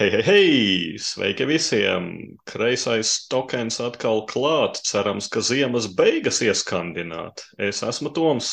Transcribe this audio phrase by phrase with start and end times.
[0.00, 0.96] Hei, hei, hei!
[0.96, 2.04] Sveiki visiem!
[2.48, 4.78] Kreisais tokens atkal klāt.
[4.88, 7.42] Cerams, ka ziemas beigas ieskandināt.
[7.60, 8.48] Es esmu Toms.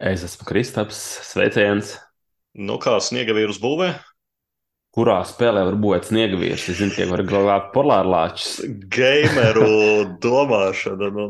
[0.00, 1.02] Es esmu Kristaps.
[1.28, 1.92] Sveiciens!
[2.56, 3.90] Nu kā sniega vīrus būvē?
[4.92, 6.66] Kurā spēlē var būt sniega vīrs.
[6.68, 8.60] Es zinu, ka var glābt polārlāčus.
[8.92, 9.68] Gameru
[10.24, 11.26] domāšana nu,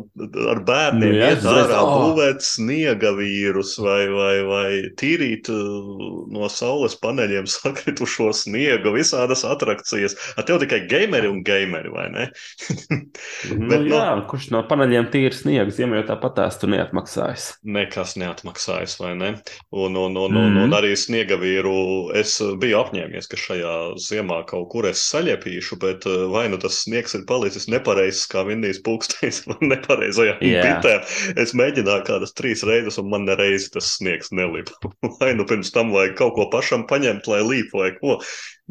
[0.51, 1.93] ar bērniem nu, jā, iet ārā, oh.
[2.09, 4.67] būvēt sniega vīrus vai, vai, vai
[4.99, 5.93] tīrīt uh,
[6.35, 10.19] no saules paneļiem sakritušo sniegu, visādas atrakcijas.
[10.35, 12.29] Ar tev tikai gameri un gameri, vai ne?
[12.83, 17.53] nu, Bet, jā, no, kurš no paneļiem tīri sniegs, ja jau tāpat tās tu neatmaksājas.
[17.63, 19.33] Nekas neatmaksājas, vai ne?
[19.71, 20.43] Un, un, un, mm.
[20.43, 25.03] un, un arī sniega vīru es biju apņēmies, ka šeit šajā ziemā kaut kur es
[25.11, 30.39] saļepīšu, bet eh, vai nu tas sniegs ir palicis nepareizs, kā vinnijas pūkstens, vai nepareizajā
[30.41, 30.81] yeah.
[30.81, 30.97] bitē.
[31.41, 34.93] Es mēģināju kādas trīs reizes, un man nereizi tas sniegs nelipa.
[35.21, 38.21] vai nu pirms tam vajag kaut ko pašam paņemt, lai līp vai ko.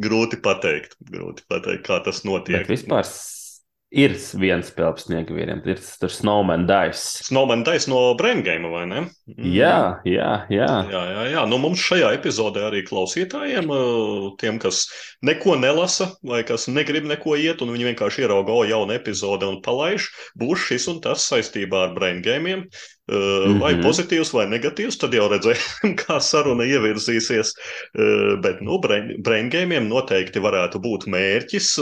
[0.02, 2.63] Grūti pateikt, grūti pateikt, kā tas notiek.
[2.63, 3.05] Bet vispār
[3.91, 5.61] ir viens spēle sniega vīriem.
[5.67, 7.25] Ir tas Snowman Dice.
[7.27, 9.01] Snowman Dice no Braingame, vai ne?
[9.27, 9.49] Mm.
[9.51, 10.70] Jā, jā, jā.
[10.91, 11.43] jā, jā, jā.
[11.51, 13.67] Nu, mums šajā epizodē arī klausītājiem,
[14.41, 14.85] tiem, kas
[15.27, 19.59] neko nelasa vai kas negrib neko iet, un viņi vienkārši ierauga, o, jaunu epizodi un
[19.65, 20.07] palaiž,
[20.39, 22.63] būs šis un tas saistībā ar Braingame.
[23.12, 23.59] Mm -hmm.
[23.59, 23.84] Vai mhm.
[23.84, 27.54] pozitīvs vai negatīvs, tad jau redzēsim, kā saruna ievirzīsies.
[28.41, 31.76] Bet nu, brain gamiem noteikti varētu būt mērķis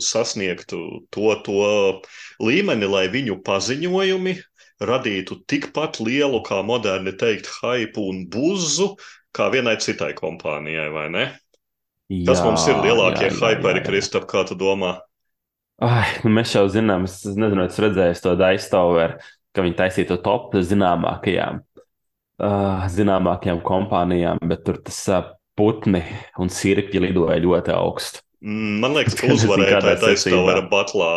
[0.00, 0.72] sasniegt
[1.10, 2.00] to, to
[2.40, 4.36] līmeni, lai viņu paziņojumi
[4.80, 8.96] radītu tikpat lielu, kā moderni teikt, hype un buzu,
[9.36, 11.26] kā vienai citai kompānijai, vai ne?
[12.08, 14.98] Jā, Kas mums ir lielākie hyperi, Kristap, kā tu domā?
[15.82, 19.20] Ai, nu mēs jau zinām, es nezinu, es redzēju to Daistoveru
[19.52, 21.62] ka viņi taisītu top zināmākajām,
[22.42, 26.02] uh, zināmākajām kompānijām, bet tur tas uh, putni
[26.40, 28.24] un sirpji lidoja ļoti augstu.
[28.42, 31.10] Mm, man liekas, ka uzvarētāji taisnība batlā.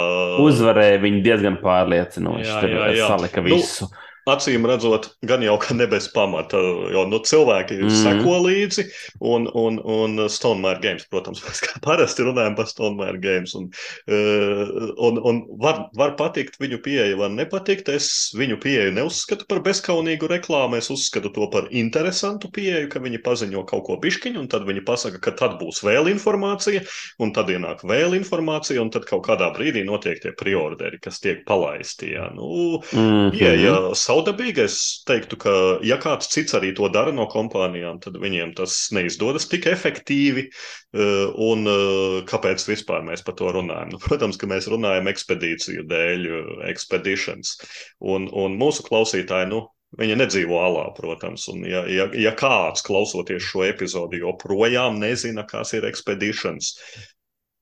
[0.43, 2.49] Uzvarēja viņi diezgan pārliecinoši.
[2.49, 3.07] Jā, jā, jā.
[3.09, 3.89] Salika nu, visu.
[3.89, 6.57] Nu, acīm redzot, gan jau ka ne bez pamata,
[6.93, 7.93] jo nu, cilvēki mm.
[8.01, 8.85] seko līdzi,
[9.21, 13.67] un, un, un Stonemaier Games, protams, mēs kā parasti runājam par Stonemaier Games, un,
[14.09, 17.91] uh, un, un var, var patikt viņu pieeja, var nepatikt.
[17.95, 23.21] Es viņu pieeju neuzskatu par bezkaunīgu reklāmu, es uzskatu to par interesantu pieeju, ka viņi
[23.25, 26.81] paziņo kaut ko bišķiņu, un tad viņi pasaka, ka tad būs vēl informācija,
[27.21, 31.45] un tad ienāk vēl informācija, un tad kaut kādā brīdī notiek tie priorderi, kas tiek
[31.45, 32.15] palaisti.
[32.15, 32.31] Jā.
[32.35, 33.31] Nu, mm -hmm.
[33.37, 33.77] pieeja,
[34.15, 34.65] saudabīga.
[34.69, 35.53] Es teiktu, ka,
[35.85, 40.47] ja kāds cits arī to dara no kompānijām, tad viņiem tas neizdodas tik efektīvi.
[40.47, 43.93] Eh, un eh, kāpēc vispār mēs par to runājam?
[43.95, 47.57] Nu, protams, ka mēs runājam ekspedīciju dēļ, eh, expeditions.
[47.99, 49.65] Un, un mūsu klausītāji, nu,
[49.95, 51.45] Viņa nedzīvo alā, protams.
[51.47, 56.73] Un, ja, ja, ja kāds klausoties šo epizodi joprojām nezina, kas ir expeditions,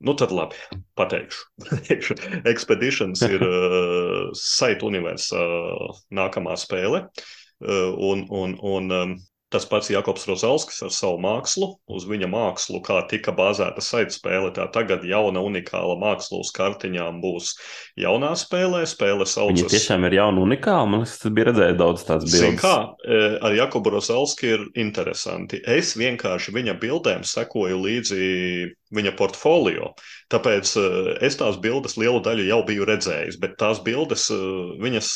[0.03, 0.59] Nu, tad labi,
[0.99, 1.45] pateikšu.
[2.51, 7.05] Expeditions ir uh, Site Universe uh, nākamā spēle.
[7.63, 9.13] Uh, un, un, un um,
[9.53, 14.49] Tas pats Jakobs Rozalskis ar savu mākslu, uz viņa mākslu, kā tika bāzēta saita spēle.
[14.55, 17.51] Tā tagad jauna, unikāla māksla uz kartiņām būs
[18.01, 18.81] jaunā spēlē.
[18.89, 19.61] Spēle saucas.
[19.61, 20.89] Viņa tiešām ir jauna, unikāla.
[20.89, 22.57] Man liekas, tas bija redzējis daudz tādas bildes.
[22.63, 22.73] Kā
[23.05, 25.61] e, ar Jakobu Rozalski ir interesanti.
[25.69, 28.21] Es vienkārši viņa bildēm sekoju līdzi
[28.97, 29.93] viņa portfolio.
[30.33, 30.91] Tāpēc e,
[31.29, 34.43] es tās bildes lielu daļu jau biju redzējis, bet tās bildes, e,
[34.81, 35.15] viņas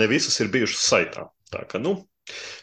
[0.00, 1.28] ne visas ir bijušas saitā.
[1.52, 1.98] Tā ka, nu,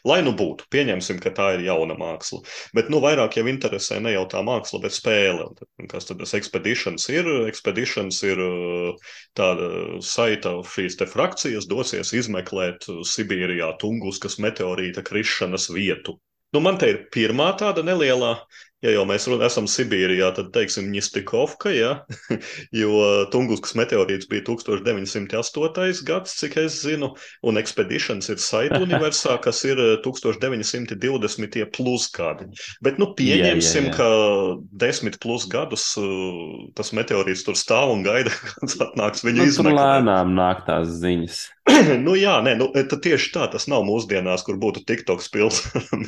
[0.08, 2.42] Lai nu būtu, pieņemsim, ka tā ir jauna māksla.
[2.78, 5.48] Bet nu, vairāk jau interesē ne jau tā māksla, bet spēle.
[5.92, 7.30] Kas tad tas expeditions ir?
[7.50, 9.72] Expeditions ir uh, tāda
[10.06, 16.20] saita, šīs frakcijas dosies izmeklēt Sibīrijā Tunguskas meteorīta krišanas vietu.
[16.56, 18.36] Nu, man te ir pirmā tāda nelielā
[18.84, 21.92] ja jau mēs esam Sibīrijā, tad teiksim Ņistikovka, ja?
[22.82, 23.00] jo
[23.34, 26.04] Tunguskas meteorīts bija 1908.
[26.08, 27.14] gads, cik es zinu,
[27.46, 31.56] un Expeditions ir Saita universā, kas ir 1920.
[31.56, 32.48] Eh, plus gadi.
[32.84, 33.96] Bet, nu, pieņemsim, jā, jā, jā.
[33.98, 39.50] ka desmit plus gadus eh, tas meteorīts tur stāv un gaida, kad atnāks viņu nu,
[39.52, 39.82] izmeklēt.
[39.82, 41.44] Lēnām nāk tās ziņas.
[42.06, 45.64] nu, jā, nē, nu, tieši tā tas nav mūsdienās, kur būtu TikToks pilns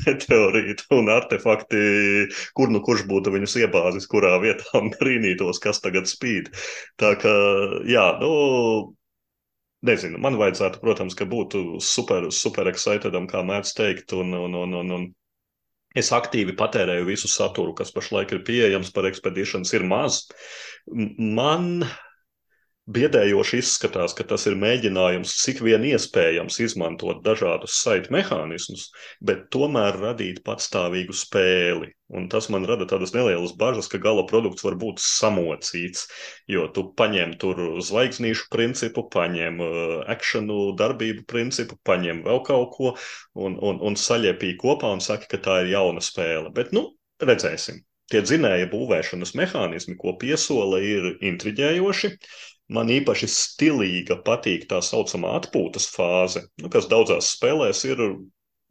[0.06, 1.80] meteorītu un artefakti,
[2.58, 6.50] kur nu kurš būtu viņus iebāzis, kurā vietā brīnītos, kas tagad spīd.
[7.02, 7.36] Tā kā,
[7.90, 8.32] jā, nu,
[9.88, 14.76] nezinu, man vajadzētu, protams, ka būtu super, super excitedam, kā mēdz teikt, un, un, un,
[14.82, 15.08] un, un
[15.98, 20.26] es aktīvi patērēju visu saturu, kas pašlaik ir pieejams par ekspedīšanas, ir maz.
[21.18, 21.88] Man
[22.88, 28.88] biedējoši izskatās, ka tas ir mēģinājums cik vien iespējams izmantot dažādus saitu mehānismus,
[29.20, 31.92] bet tomēr radīt patstāvīgu spēli.
[32.16, 36.06] Un tas man rada tādas nelielas bažas, ka gala produkts var būt samocīts,
[36.48, 42.96] jo tu paņem tur zvaigznīšu principu, paņem uh, akciju darbību principu, paņem vēl kaut ko
[43.36, 46.56] un, un, un saļepī kopā un saki, ka tā ir jauna spēle.
[46.56, 46.88] Bet, nu,
[47.20, 47.84] redzēsim.
[48.08, 52.12] Tie dzinēja būvēšanas mehānismi, ko piesola, ir intriģējoši.
[52.74, 58.04] Man īpaši stilīga patīk tā saucamā atpūtas fāze, nu, kas daudzās spēlēs ir.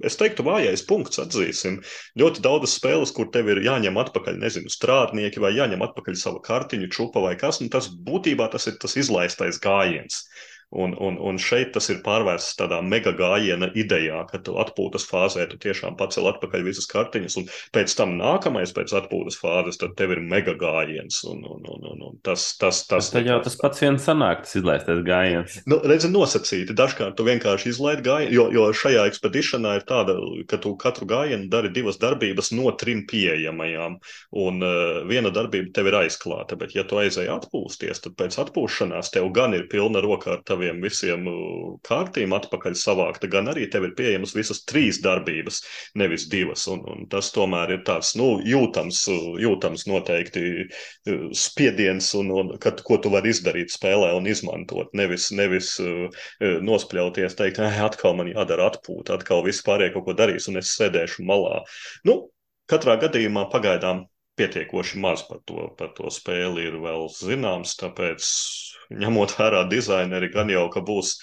[0.05, 1.79] Es teiktu, vājais punkts, atzīsim.
[2.21, 6.91] Ļoti daudzas spēles, kur tev ir jāņem atpakaļ, nezinu, strādnieki vai jāņem atpakaļ sava kartiņu,
[6.93, 10.27] čupa vai kas, un tas būtībā tas ir tas izlaistais gājiens.
[10.75, 15.45] Un, un, un šeit tas ir pārvērsts tādā mega gājiena idejā, ka tu atpūtas fāzē
[15.47, 20.17] tu tiešām pacēl atpakaļ visas kartiņas, un pēc tam nākamais pēc atpūtas fāzes, tad tev
[20.17, 21.21] ir mega gājiens.
[21.31, 24.59] Un, un, un, un, un tas, tas, tas, tad jau tas pats viens sanāk, tas
[24.59, 25.61] izlaistais gājiens.
[25.71, 26.75] Nu, redzi, nosacīti.
[26.77, 30.19] Dažkārt tu vienkārši izlaidi gājienu, jo, jo šajā ekspedicionā ir tāda,
[30.51, 34.01] ka tu katru gājienu dari divas darbības no trim pieejamajām,
[34.43, 39.15] un uh, viena darbība tev ir aizklāta, bet ja tu aizēji atpūsties, tad pēc atpūšanās
[39.15, 41.27] tev gan ir pilna roka ar tavu taviem visiem
[41.87, 45.61] kārtīm atpakaļ savākta, gan arī tev ir pieejamas visas trīs darbības,
[46.01, 46.65] nevis divas.
[46.73, 49.03] Un, un tas tomēr ir tāds nu, jūtams,
[49.43, 50.67] jūtams noteikti
[51.37, 54.93] spiediens, un, un, kad, ko tu vari izdarīt spēlē un izmantot.
[54.97, 55.75] Nevis, nevis
[56.41, 61.27] nospļauties, teikt, atkal man jādara atpūta, atkal viss pārējie kaut ko darīs, un es sēdēšu
[61.29, 61.61] malā.
[62.09, 62.23] Nu,
[62.71, 64.07] katrā gadījumā pagaidām
[64.37, 68.29] pietiekoši maz par to, par to spēli ir vēl zināms, tāpēc
[68.95, 71.17] ņemot vērā dizaineri, gan jau, ka būs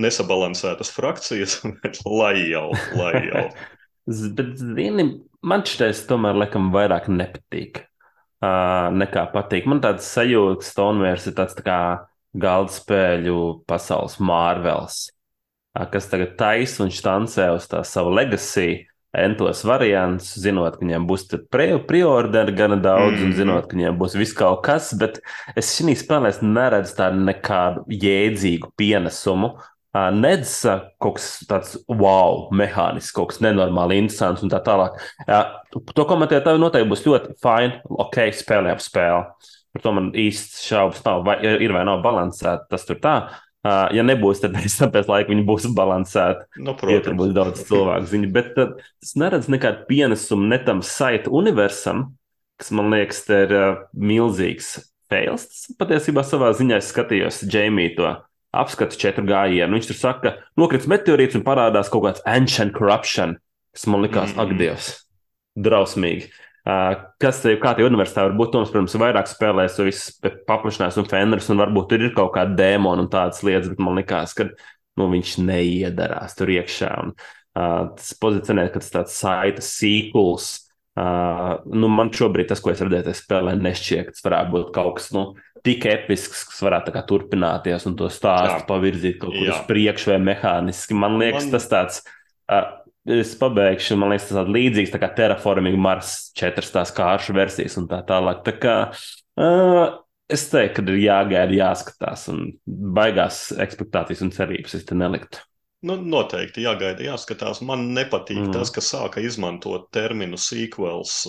[0.00, 3.44] nesabalansētas frakcijas, bet lai jau, lai jau.
[4.38, 5.06] bet, zini,
[5.42, 9.68] man šis tomēr laikam vairāk nepatīk uh, nekā patīk.
[9.70, 11.80] Man tāds sajūta, ka Stoneware ir tāds tā kā
[12.40, 15.08] galda spēļu pasaules Marvels,
[15.76, 21.06] uh, kas tagad taisa un štancē uz tā savu legacy entos variants, zinot, ka viņiem
[21.08, 25.18] būs preorderi gana daudz, mm un zinot, ka viņiem būs viss kaut kas, bet
[25.58, 29.56] es šī spēlē neredzu tādu nekādu jēdzīgu pienesumu.
[29.90, 30.60] Nedz
[31.02, 35.00] kaut kas tāds wow, mehānisks, kaut kas nenormāli interesants un tā tālāk.
[35.74, 39.50] To komentēt, tev noteikti būs ļoti fini, ok, spēlējam spēli.
[39.70, 43.16] Par to man īsti šaubas nav, vai ir vai nav balansēta tas tur tā.
[43.26, 46.46] Uh, ja nebūs, tad pēc tam pēc laika viņi būs balansēti.
[46.62, 48.30] Nu, protams, ja tur būs daudz cilvēku ziņu.
[48.36, 48.72] Bet uh,
[49.04, 52.08] es neredzu nekādu pienesumu ne tam saita universam,
[52.60, 54.78] kas man liekas, ir uh, milzīgs
[55.10, 55.46] fails.
[55.50, 58.14] Tas patiesībā savā ziņā es skatījos Jamie to
[58.56, 59.76] apskatu četru gājienu.
[59.76, 63.36] Viņš tur saka, ka nokrits meteorīts un parādās kaut kāds ancient corruption,
[63.76, 64.52] kas man likās, mm -hmm.
[64.52, 64.88] ak, Dievs,
[65.56, 66.30] drausmīgi.
[67.20, 68.52] Kas tev, kā tie universitāti var būt?
[68.54, 70.14] Toms, protams, vairāk spēlēs, to viss
[70.48, 74.00] paplašinās un fenders, un varbūt tur ir kaut kāda dēmona un tādas lietas, bet man
[74.00, 76.90] likās, ka nu, viņš neiedarās tur iekšā.
[77.04, 80.50] Un, uh, tas pozicionē, ka tas tāds saites sīkuls.
[81.00, 84.72] Uh, nu, man šobrīd tas, ko es redzēju, tas spēlē, nešķiet, ka tas varētu būt
[84.74, 85.24] kaut kas nu,
[85.64, 88.66] tik episks, kas varētu turpināties un to stāstu Jā.
[88.68, 90.98] pavirzīt kaut kur uz priekšu vai mehāniski.
[90.98, 91.54] Man liekas, man...
[91.56, 92.02] tas tāds.
[92.50, 97.88] Uh, es pabeigšu, man liekas, tas līdzīgs kā Terraforming Mars, četras tās kāršu versijas un
[97.90, 98.42] tā tālāk.
[98.46, 98.76] Tā kā,
[99.40, 99.84] uh,
[100.30, 105.44] es teiktu, ka ir jāgaida, jāskatās, un baigās expectācijas un cerības es te neliktu.
[105.80, 107.62] Nu, noteikti jāgaida, jāskatās.
[107.64, 108.50] Man nepatīk mm.
[108.52, 111.22] tas, ka sāka izmantot terminu sequels.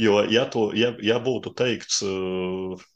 [0.00, 2.00] Jo, ja, to, ja, ja būtu teikts,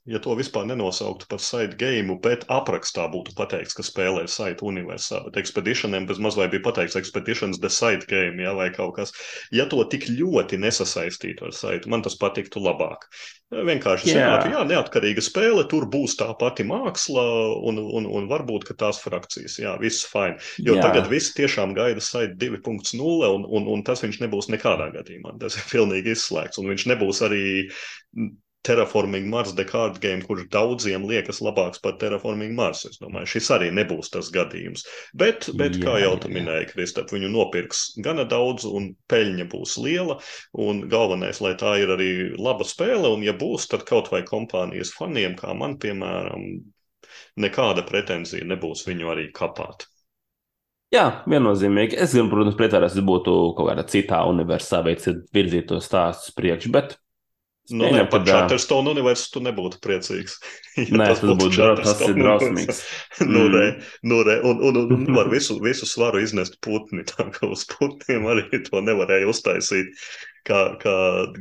[0.09, 5.21] ja to vispār nenosauktu par side game, bet aprakstā būtu pateikts, ka spēlē side universā,
[5.27, 9.13] bet Expeditioniem bez mazliet bija pateikts Expeditions the side game, ja, vai kaut kas.
[9.55, 13.05] Ja to tik ļoti nesasaistītu ar side, man tas patiktu labāk.
[13.49, 17.23] Vienkārši zinātu, jā, neatkarīga spēle, tur būs tā pati māksla
[17.69, 19.57] un, un, un varbūt tās frakcijas.
[19.61, 20.37] Jā, viss fine.
[20.61, 20.83] Jo jā.
[20.85, 25.39] tagad viss tiešām gaida saiti 2.0 un, un, un tas viņš nebūs nekādā gadījumā.
[25.41, 27.47] Tas ir pilnīgi izslēgts un viņš nebūs arī
[28.67, 32.85] Terraforming Mars Descartes game, kurš daudziem liekas labāks par Terraforming Mars.
[32.89, 34.85] Es domāju, šis arī nebūs tas gadījums.
[35.17, 39.77] Bet, bet jā, kā jau tu minēji, Kristap, viņu nopirks gana daudz un peļņa būs
[39.85, 40.19] liela.
[40.59, 44.93] Un galvenais, lai tā ir arī laba spēle, un ja būs, tad kaut vai kompānijas
[44.97, 46.49] faniem, kā man, piemēram,
[47.41, 49.87] nekāda pretenzija nebūs viņu arī kapāt.
[50.93, 51.99] Jā, viennozīmīgi.
[52.01, 56.73] Es gan, protams, priecājos, ja būtu kaut kādā citā universā veids virzīt to stāstu priekšu,
[56.73, 56.97] bet
[57.71, 60.39] Nu, ne, par Chatterstone universu tu nebūtu priecīgs.
[60.79, 62.81] Ja Nē, tas, tas būtu tas ir drausmīgs.
[63.35, 63.65] nu, re,
[64.07, 67.67] nu, re, un, un, un, un var visu, visu svaru iznest putni, tā kā uz
[67.69, 69.91] putniem arī to nevarēja uztaisīt.
[70.49, 70.95] kā, kā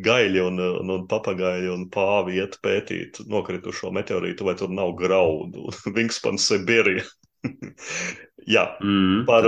[0.03, 5.71] gaļi un, un, un papagaļi un pāvi iet pētīt nokritušo meteorītu, vai tur nav graudu.
[5.95, 7.05] Vingspans Sibirija.
[8.47, 9.43] Jā, mm, par,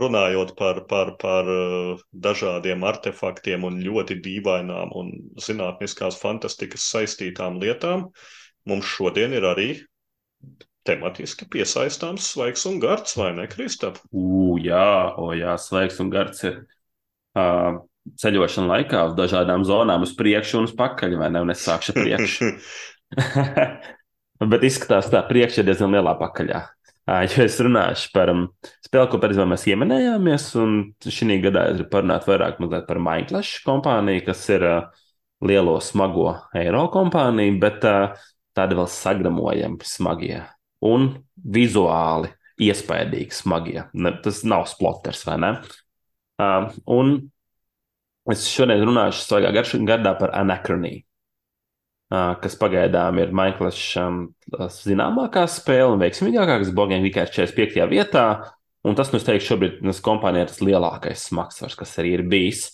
[0.00, 1.48] runājot par, par, par
[2.16, 5.10] dažādiem artefaktiem un ļoti dīvainām un
[5.42, 8.06] zinātniskās fantastikas saistītām lietām,
[8.68, 9.68] mums šodien ir arī
[10.88, 14.00] tematiski piesaistāms svaigs un gards, vai ne, Kristap?
[14.10, 16.62] U, jā, o, jā, svaigs un gards ir
[17.36, 17.82] uh,
[18.18, 21.44] ceļošana laikā uz dažādām zonām, uz priekšu un uz pakaļ, vai ne?
[21.44, 22.54] Un es sākšu priekšu.
[24.52, 26.62] Bet izskatās, tā priekšā ir diezgan lielā pakaļā.
[27.10, 28.44] Jo es runāšu par um,
[28.84, 33.64] spēli, ko pēc tam mēs ieminējāmies, un šī gadā es gribu parunāt vairāk par Minecraft
[33.66, 35.02] kompāniju, kas ir uh,
[35.42, 38.14] lielo smago eiro kompāniju, bet uh,
[38.54, 40.44] tādi vēl sagramojami smagie
[40.86, 41.10] un
[41.42, 42.30] vizuāli
[42.62, 43.82] iespaidīgi smagie.
[43.98, 45.54] Ne, tas nav sploters, vai ne?
[46.38, 47.16] Uh, un
[48.30, 51.02] es šodien runāšu savā gardā par anachroniju
[52.12, 57.86] kas pagaidām ir Minecraft zināmākā spēle un veiksmīgākā, Bogiem tikai 45.
[57.88, 58.26] vietā.
[58.82, 62.24] Un tas, nu, es teiktu, šobrīd tas kompānijā ir tas lielākais smagsvars, kas arī ir
[62.26, 62.66] bijis.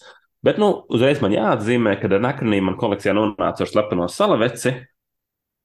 [0.45, 4.73] Bet, nu, uzreiz man jāatzīmē, ka Nakranī man kolekcijā nonāca ar slepeno salaveci,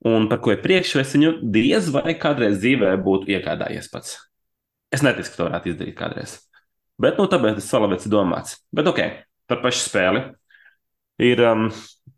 [0.10, 4.18] un par ko ir priekš, es viņu diez vai kādreiz dzīvē būtu iegādājies pats.
[4.94, 6.36] Es neticu, ka to varētu izdarīt kādreiz.
[7.02, 8.60] Bet, nu, tāpēc tas salaveci domāts.
[8.76, 9.00] Bet, ok,
[9.50, 10.28] par pašu spēli.
[11.24, 11.68] Ir um,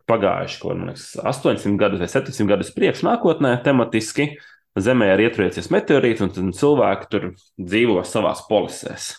[0.09, 4.35] pagājuši kaut kāds 800 gadus vai 700 gadus priekš nākotnē, tematiski.
[4.75, 9.13] Zemē ir ietriecies meteorīts, un cilvēki tur dzīvo savās polisēs.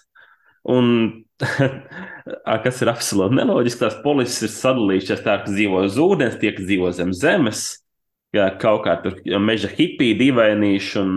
[0.69, 1.25] Un
[2.65, 6.69] kas ir absolūti neloģiski, tās polises ir sadalījušās tā, ka dzīvo uz ūdens, tie, kas
[6.69, 7.65] dzīvo zem zemes,
[8.61, 11.15] kaut kā tur meža hipija, dīvainīši un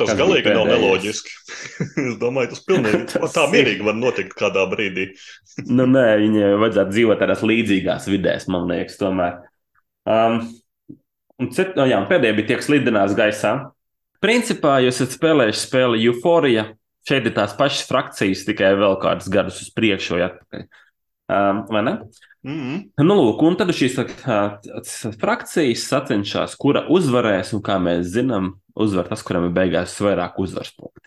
[0.00, 1.34] Tas galīgi nav neloģiski.
[2.08, 5.10] es domāju, tas pilnīgi tas tā mierīgi var notikt kādā brīdī.
[5.76, 9.38] nu, nē, viņai vajadzētu dzīvot tādās līdzīgās vidēs, man liekas, tomēr.
[10.08, 10.42] Um,
[11.40, 13.54] un cet, no, jā, pēdējā bija tie, kas lidinās gaisā.
[14.20, 16.70] Principā, jūs esat spēlējuši spēli Euphoria.
[17.08, 20.66] Šeit ir tās pašas frakcijas, tikai vēl kādus gadus uz priekšu vai atpakaļ.
[21.30, 21.94] Um, vai ne?
[22.42, 23.04] Mm -hmm.
[23.04, 29.08] nu, lūk, un tad šīs uh, frakcijas sacenšas, kura uzvarēs, un kā mēs zinām, uzvar
[29.10, 31.04] tas, kuram ir beigās vairāk uzvaras punkti.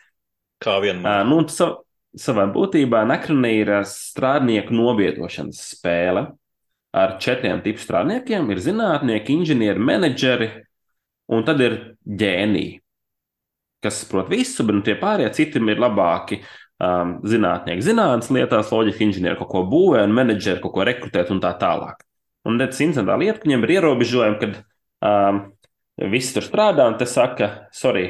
[0.64, 1.24] Kā vienmēr.
[1.24, 1.74] Uh, nu, sa,
[2.18, 6.28] savā būtībā Nekranī ir strādnieku novietošanas spēle.
[6.94, 10.50] Ar četriem tipiem strādniekiem ir zinātnieki, inženieri, menedžeri,
[11.34, 12.76] un tad ir ģēniji,
[13.82, 16.44] kas saprot visu, bet nu, tie pārējie citiem ir labāki.
[16.84, 21.40] Um, zinātnieki zinātnīs lietās, loģiski inženieri kaut ko būvē, un menedžeri kaut ko rekrutēt un
[21.42, 22.02] tā tālāk.
[22.50, 24.58] Un tas ir interesanti lieta, ka viņiem ir ierobežojumi, kad
[25.08, 25.40] um,
[26.02, 28.08] Visi tur strādā, un te saka, sorry,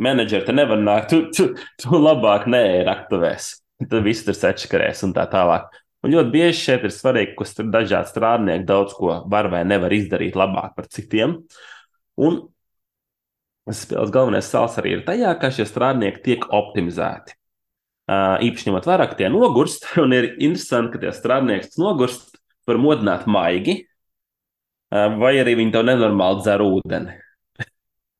[0.00, 1.50] menedžeri te nevar nākt, tu, tu,
[1.80, 3.50] tu labāk nē, ir aktuvēs.
[3.84, 5.68] Tad viss tur sečkarēs un tā tālāk.
[6.04, 10.36] Un ļoti bieži šeit ir svarīgi, ka dažādi strādnieki daudz ko var vai nevar izdarīt
[10.38, 11.40] labāk par citiem.
[12.16, 12.38] Un
[13.68, 17.36] spēles galvenais sāls arī ir tajā, ka šie strādnieki tiek optimizēti.
[18.46, 22.80] Īpaši ņemot vērā, ka tie nogurst, un ir interesanti, ka tie strādnieki, kas nogurst, var
[22.82, 23.80] modināt maigi,
[24.90, 27.18] vai arī viņi to nenormāli dzer ūdeni.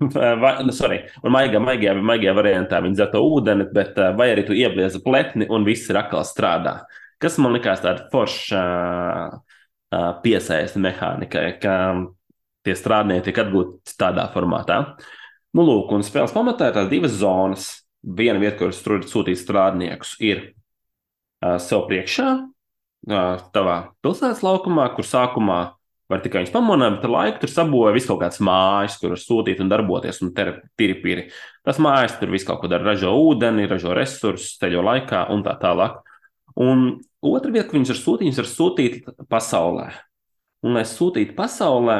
[0.42, 4.44] Vai, nu, sorry, un maigā, maigajā, maigajā variantā viņi dzer to ūdeni, bet vai arī
[4.44, 6.82] tu iebliezi pletni un viss ir atkal strādā.
[7.22, 8.64] Kas man likās tāda forša
[9.32, 11.76] uh, piesaista mehānikai, ka
[12.66, 14.82] tie strādnieki tiek atgūti tādā formātā.
[15.56, 17.70] Nu, lūk, un spēles pamatā ir tās divas zonas.
[18.06, 20.42] Viena vieta, kur tur ir sūtīts strādniekus, ir
[21.40, 22.28] uh, sev priekšā,
[23.08, 25.60] uh, tavā pilsētas laukumā, kur sākumā
[26.06, 29.18] Var tikai viņus pamanīt, bet ar laiku tur sabūvēja visu kaut kādas mājas, kur var
[29.18, 31.24] sūtīt un darboties, un tīri pīri.
[31.66, 35.56] Tas mājas tur visu kaut ko dara, ražo ūdeni, ražo resursus, ceļo laikā un tā
[35.58, 35.98] tālāk.
[36.62, 36.86] Un
[37.26, 39.90] otra vieta, ka viņus var sūtīt, viņus var sūtīt pasaulē.
[40.62, 41.98] Un, lai sūtītu pasaulē,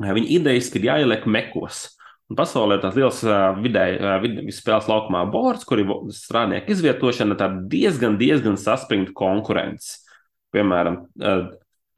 [0.00, 1.84] viņa idejas, ka jāieliek mekos.
[2.30, 3.20] Un pasaulē ir tāds liels
[3.60, 9.98] vidēji vid, spēles laukumā bords, kur ir strādnieku izvietošana, tā diezgan, diezgan saspringta konkurence.
[10.54, 11.04] Piemēram,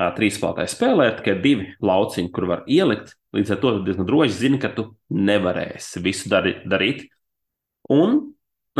[0.00, 3.14] trīsspēlētāji spēlē, tikai divi lauciņi, kur var ielikt.
[3.36, 7.06] Līdz ar to diezgan droši zini, ka tu nevarēsi visu dari, darīt.
[7.92, 8.18] Un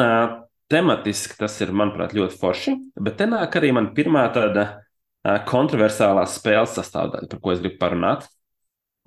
[0.01, 0.35] uh,
[0.73, 2.77] tematiski tas ir, manuprāt, ļoti forši.
[3.01, 7.81] Bet te nāk arī man pirmā tāda uh, kontroversālā spēles sastāvdaļa, par ko es gribu
[7.81, 8.29] parunāt.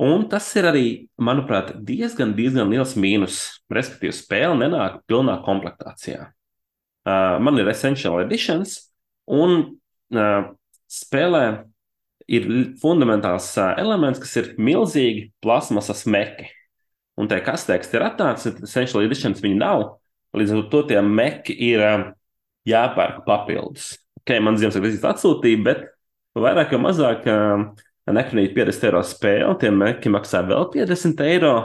[0.02, 0.88] Un tas ir arī,
[1.24, 3.62] manuprāt, diezgan, diezgan liels mīnus.
[3.72, 6.32] Respektīvi, spēle nenāk pilnā komplektācijā.
[7.06, 8.80] Uh, man ir Essential Editions,
[9.30, 10.50] un uh,
[10.90, 11.46] spēlē
[12.28, 12.48] ir
[12.82, 16.50] fundamentāls elements, kas ir milzīgi plasmasas meki.
[17.16, 19.86] Un tie kastē, kas ir atnācis, essential editions viņi nav.
[20.36, 21.84] Līdz ar to tie meki ir
[22.68, 23.94] jāpērk papildus.
[24.26, 25.86] Okay, man Ziemassvētku vizits atsūtīja, bet
[26.36, 27.30] vairāk vai mazāk
[28.12, 31.56] nekrinīt 50 eiro spēle, tie meki maksā vēl 50 eiro.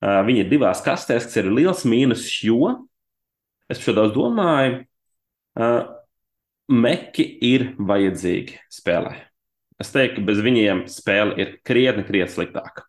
[0.00, 2.70] Viņi ir divās kastēs, kas ir liels mīnus, jo
[3.68, 4.84] es šo daudz domāju,
[6.70, 9.27] meki ir vajadzīgi spēlē.
[9.78, 12.82] Es teiktu, ka bez viņiem spēle ir krietni, krietni sliktāka.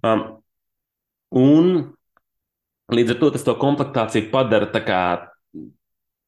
[0.00, 0.22] Um,
[1.36, 1.66] un
[2.90, 5.02] līdz ar to tas to komplektāciju padara tā kā,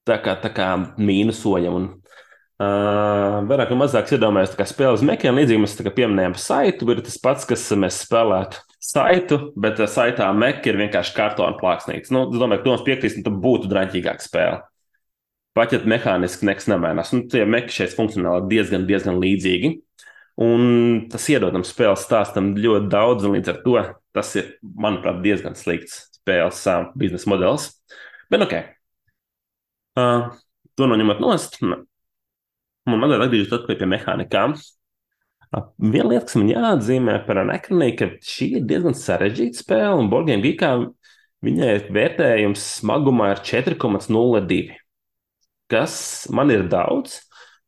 [0.09, 0.69] tā kā, tā kā
[1.01, 1.79] mīnusojam.
[1.79, 1.87] Un,
[2.61, 5.41] uh, vairāk vai mazāk iedomājamies, kā spēles mekiem.
[5.41, 10.81] Līdzīgi mēs pieminējām saitu, ir tas pats, kas mēs spēlētu saitu, bet saitā meka ir
[10.83, 12.13] vienkārši kartona plāksnīgs.
[12.13, 14.61] Nu, es domāju, ka Toms piekrīs, ka būtu draņķīgāka spēle.
[15.57, 17.11] Pat ja mehāniski nekas nemainās.
[17.13, 19.75] Nu, tie meki šeit funkcionāli diezgan, diezgan līdzīgi.
[20.41, 20.63] Un
[21.13, 23.77] tas iedod tam spēles stāstam ļoti daudz, un līdz ar to
[24.17, 27.69] tas ir, manuprāt, diezgan slikts spēles uh, biznesa modelis.
[28.33, 28.55] Bet, ok,
[30.01, 30.31] uh,
[30.79, 34.57] to noņemot nost, man mazliet atgriežas atpakaļ pie mehānikām.
[35.53, 40.41] Viena lieta, kas man jāatzīmē par Anakronī, ka šī ir diezgan sarežģīta spēle, un Borgiem
[40.45, 40.71] Gikā
[41.45, 44.79] viņai vērtējums smagumā ir 4,02,
[45.73, 45.97] kas
[46.31, 47.23] man ir daudz.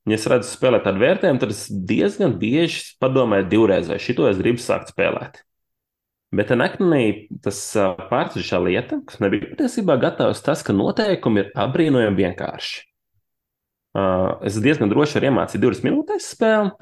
[0.05, 4.37] Ja es redzu, spēlēt tādu vērtējumu, tad es diezgan bieži padomāju divreiz, vai šito es
[4.37, 5.41] gribu sākt spēlēt.
[6.35, 7.61] Bet Anaknī tas
[8.11, 12.83] pārsteidzošā lieta, kas nebija patiesībā gatavs, tas, ka noteikumi ir apbrīnojami vienkārši.
[14.45, 16.73] Es diezgan droši varu iemācīt divas minūtes spēli,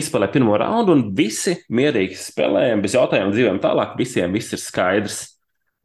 [0.00, 5.18] izspēlēju pirmo raundu, un visi mierīgi spēlējam, bez jautājumiem dzīvojam tālāk, visiem viss ir skaidrs.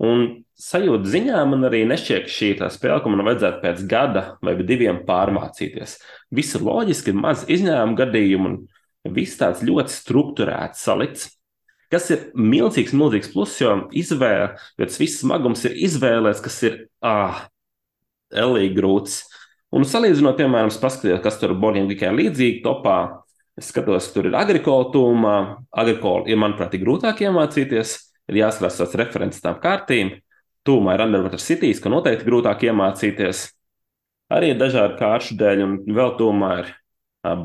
[0.03, 0.25] Un
[0.59, 4.23] sajūta ziņā man arī nešķiet, ka šī ir tā spēle, ko man vajadzētu pēc gada
[4.43, 5.97] vai diviem pārmācīties.
[6.35, 11.29] Viss ir loģiski, ir maz izņēmumu gadījumu, un viss tāds ļoti strukturēts, salikts.
[11.93, 16.79] Kas ir milzīgs, milzīgs pluss, jo izvēle, jo tas viss smagums ir izvēlēts, kas ir
[17.05, 17.45] ah,
[18.35, 19.21] elīgi grūts.
[19.75, 23.21] Un salīdzinot, piemēram, paskatījos, kas tur Borgiem tikai līdzīgi topā.
[23.55, 25.35] Es skatos, tur ir agrikola tūmā.
[25.71, 27.95] Agrikola ir, manuprāt, ir grūtāk iemācīties.
[28.31, 30.15] Ir jāsaka tās references tām kārtīm.
[30.65, 33.43] Tūmā ir Underwater Cities, ka noteikti grūtāk iemācīties.
[34.33, 36.71] Arī ir dažādi kāršu dēļ, un vēl tūmā ir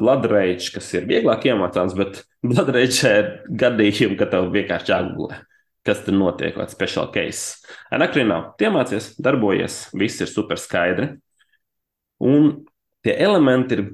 [0.01, 5.41] Blood Rage, kas ir vieglāk iemācāms, bet Blood Rage ir gadījumi, ka tev vienkārši jāgooglē,
[5.87, 7.61] kas tur notiek, kāds special case.
[7.93, 8.55] Anakrī nav.
[8.61, 11.13] Iemācies, darbojies, viss ir super skaidri.
[12.21, 12.53] Un
[13.05, 13.87] tie elementi ir,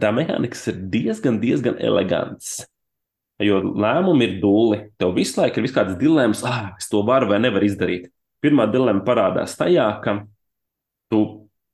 [0.00, 2.58] tā mehānikas ir diezgan, diezgan elegants.
[3.42, 4.78] Jo lēmumi ir dūli.
[4.96, 8.08] Tev visu laiku ir kādas dilemmas, ah, es to varu vai nevaru izdarīt.
[8.44, 10.22] Pirmā dilemma parādās tajā, ka
[11.12, 11.20] tu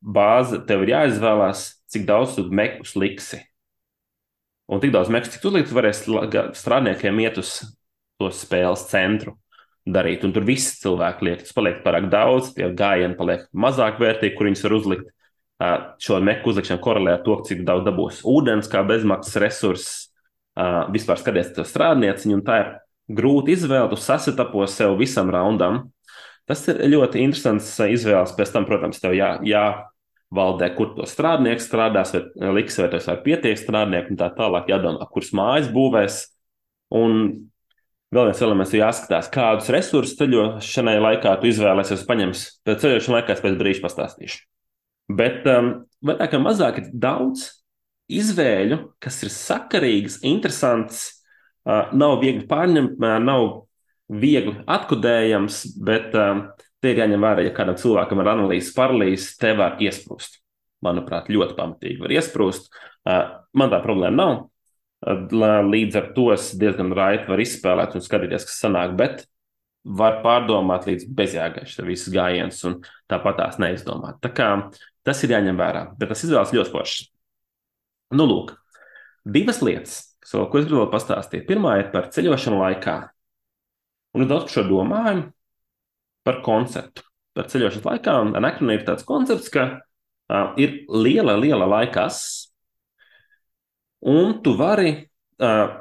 [0.03, 3.38] bāze tev ir jāizvēlās, cik daudz tu mekus liksi.
[4.72, 6.03] Un tik daudz mekus, cik tu liksi, varēs
[6.59, 7.61] strādniekiem iet uz
[8.18, 9.37] to spēles centru
[9.87, 10.25] darīt.
[10.27, 14.48] Un tur viss cilvēki liek, tas paliek pārāk daudz, tie gājieni paliek mazāk vērtīgi, kur
[14.48, 15.11] viņus var uzlikt.
[16.03, 19.92] Šo meku uzlikšanu korelē ar to, cik daudz dabūs ūdens, kā bezmaksas resurss.
[20.93, 22.73] Vispār skaties to strādnieciņu, un tā ir
[23.12, 23.91] grūti izvēle.
[23.93, 25.87] Tu sasitapo sev visam raundam.
[26.49, 28.35] Tas ir ļoti interesants izvēles.
[28.37, 29.67] Pēc tam, protams, tev jā, jā
[30.33, 34.71] valdē, kur to strādnieks strādās, vai liks, vai tas ir pietiek strādnieku un tā tālāk
[34.73, 36.21] jādomā, kuras mājas būvēs.
[36.97, 37.19] Un
[38.12, 42.45] vēl viens elements ir jāskatās, kādus resursus ceļošanai laikā tu izvēlēsies paņems.
[42.69, 44.43] Tad ceļošanai laikā es pēc brīža pastāstīšu.
[45.12, 45.73] Bet um,
[46.05, 47.49] vairāk vai mazāk ir daudz
[48.20, 51.05] izvēļu, kas ir sakarīgas, interesantas,
[51.64, 53.46] uh, nav viegli pārņemt, nav
[54.12, 56.12] viegli atkodējams, bet
[56.83, 60.40] Tie ir jāņem vērā, ja kādam cilvēkam ir analīzes paralīzes, te var iesprūst.
[60.83, 62.72] Manuprāt, ļoti pamatīgi var iesprūst.
[63.55, 64.40] Man tā problēma nav.
[65.70, 69.22] Līdz ar to es diezgan raiti varu izspēlēt un skatīties, kas sanāk, bet
[69.87, 74.18] var pārdomāt līdz bezjēgaišs ar visus gājienus un tāpat tās neizdomāt.
[74.22, 74.51] Tā kā
[75.07, 77.12] tas ir jāņem vērā, bet tas izvēlas ļoti foršs.
[78.12, 78.55] Nu, lūk,
[79.25, 81.46] divas lietas, so, ko es gribu pastāstīt.
[81.48, 82.96] Pirmā ir par ceļošanu laikā.
[84.12, 85.31] Un es daudz šo domāju,
[86.27, 87.05] par konceptu.
[87.33, 92.18] Par ceļošanas laikā anakronī ir tāds koncepts, ka uh, ir liela, liela laikas,
[94.05, 94.92] un tu vari
[95.40, 95.79] uh,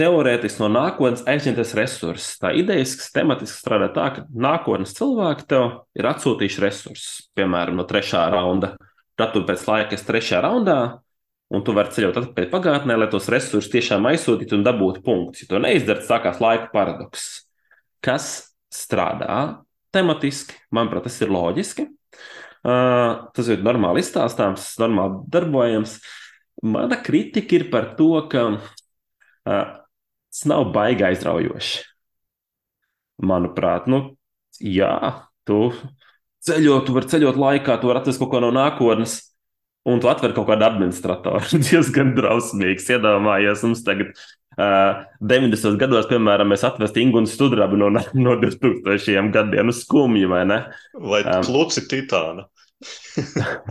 [0.00, 2.32] teorētiski no nākotnes aizņemties resursus.
[2.42, 8.26] Tā idejiski, tematiski strādā tā, ka nākotnes cilvēki tev ir atsūtījuši resursus, piemēram, no trešā
[8.34, 8.74] raunda.
[9.14, 10.78] Tad tu pēc laika esi trešajā raundā,
[11.54, 15.44] un tu vari ceļot atpakaļ pagātnē, lai tos resursus tiešām aizsūtītu un dabūtu punktus.
[15.44, 17.28] Ja to neizdara, sākās laika paradoks.
[18.04, 18.32] Kas
[18.74, 19.64] strādā
[19.94, 20.58] tematiski.
[20.74, 21.88] Manuprāt, tas ir loģiski.
[22.64, 25.98] Uh, tas ir normāli izstāstāms, normāli darbojams.
[26.64, 28.60] Mana kritika ir par to, ka uh,
[29.44, 31.84] tas nav baigi aizraujoši.
[33.24, 34.00] Manuprāt, nu,
[34.58, 34.96] jā,
[35.46, 35.68] tu
[36.44, 39.20] ceļot, tu vari ceļot laikā, tu vari atrast kaut ko no nākotnes.
[39.84, 41.44] Un tu atver kaut kādu administratoru.
[41.66, 42.88] Diezgan drausmīgs.
[42.94, 44.14] Iedomājies, mums tagad
[44.56, 45.76] uh, 90.
[45.80, 47.92] gados, piemēram, mēs atvestu Ingūnu Studrabu no,
[48.26, 49.70] no 2000 gadiem.
[49.70, 50.60] Nu, skumji, vai ne?
[50.96, 52.48] Vai um, kluci titāna?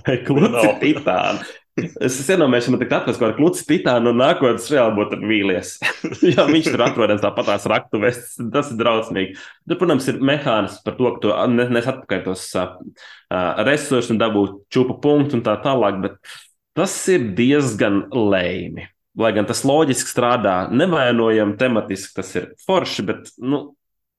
[0.06, 1.52] vai kluci titāna?
[1.74, 5.72] Es iedomājos, ka man tikai atvests kaut kāda klusa titāna, un nākotnē reāli būtu vīlies.
[6.36, 8.20] Jā, viņš tur atrodams tāpatās raktuvēs.
[8.54, 9.34] Tas ir drausmīgi.
[9.66, 12.78] Tur, protams, ir mehānisms par to, ka tu nes atpakaļ tos uh,
[13.66, 16.34] resursus un dabūt čūpu punktu un tā tālāk, bet
[16.78, 18.90] tas ir diezgan lēmi.
[19.18, 23.66] Lai gan tas loģiski strādā, nevainojam tematiski, tas ir forši, bet nu,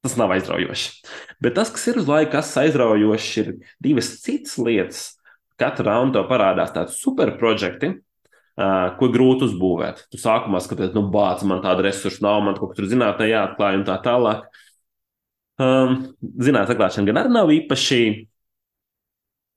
[0.03, 1.05] tas nav aizraujoši.
[1.43, 5.13] Bet tas, kas ir uz laiku, kas aizraujoši, ir divas citas lietas
[5.61, 10.05] katru raundu parādās tādi superprojekti, uh, ko grūti uzbūvēt.
[10.13, 13.81] Tu sākumā skaties, nu, bāc, man tāda resursa nav, man kaut kas tur zinātnē jāatklāj
[13.81, 14.47] un tā tālāk.
[15.63, 15.99] Um,
[16.43, 18.01] Zinātnē atklāšana gan arī nav īpaši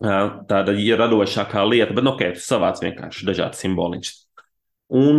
[0.05, 4.11] uh, tāda radošākā lieta, bet, nu, ok, tu savāc vienkārši dažādas simboliņas.
[4.97, 5.17] Un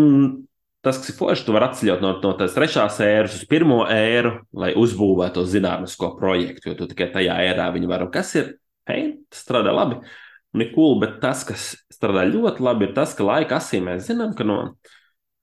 [0.87, 4.37] tas, kas ir forši, tu vari atceļot no, no tās trešās ēras uz pirmo ēru,
[4.57, 8.07] lai uzbūvētu to zinātnisko projektu, jo tu tikai tajā ērā viņu vari.
[8.15, 8.55] Kas ir?
[8.89, 9.99] Hei, tas strādā labi.
[9.99, 10.28] Uh,
[10.75, 14.47] cool, bet tas, kas strādā ļoti labi, ir tas, ka laika asī mēs zinām, ka
[14.47, 14.59] no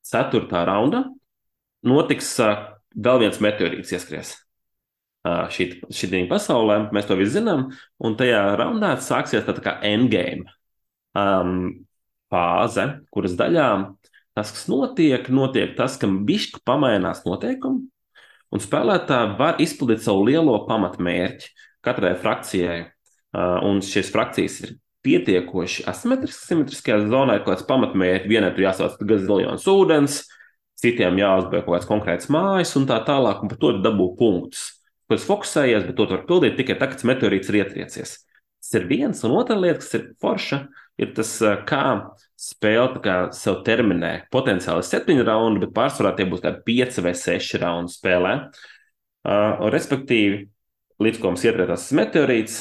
[0.05, 0.45] 4.
[0.67, 1.05] raunda
[1.85, 4.35] notiks uh, vēl viens meteorīts ieskries.
[5.25, 10.45] Uh, šī pasaulē mēs to visu zinām, un tajā raundā sāksies tā kā endgame
[11.17, 11.71] um,
[12.29, 13.69] fāze, kuras daļā
[14.35, 17.87] tas, kas notiek, notiek tas, ka bišķi pamainās noteikumi,
[18.53, 21.53] un spēlētāji var izpildīt savu lielo pamatmērķi
[21.85, 22.81] katrai frakcijai.
[23.35, 24.69] Uh, un šīs frakcijas ir
[25.05, 26.49] pietiekoši asimetrisks.
[26.49, 28.31] Simetriskajā zonā ir kaut kāds pamatmērķis.
[28.31, 30.23] Vienam tur jāsauc gaziljons ūdens,
[30.81, 34.71] citiem jāuzbūvē kaut kāds konkrēts mājas un tā tālāk, un par to dabū punktus.
[35.13, 38.17] Es fokusējies, bet to var pildīt tikai tad, kad meteorīts ir ietriecies.
[38.65, 40.63] Tas ir viens, un otra lieta, kas ir forša,
[40.97, 41.35] ir tas,
[41.69, 41.83] kā
[42.41, 44.25] spēle kā sev terminē.
[44.33, 48.33] Potenciāli septiņi raundi, bet pārsvarā tie būs kādi pieci vai seši raundi spēlē.
[49.25, 50.47] Uh, respektīvi,
[51.01, 52.57] līdz ko mums ietrietās meteorīts,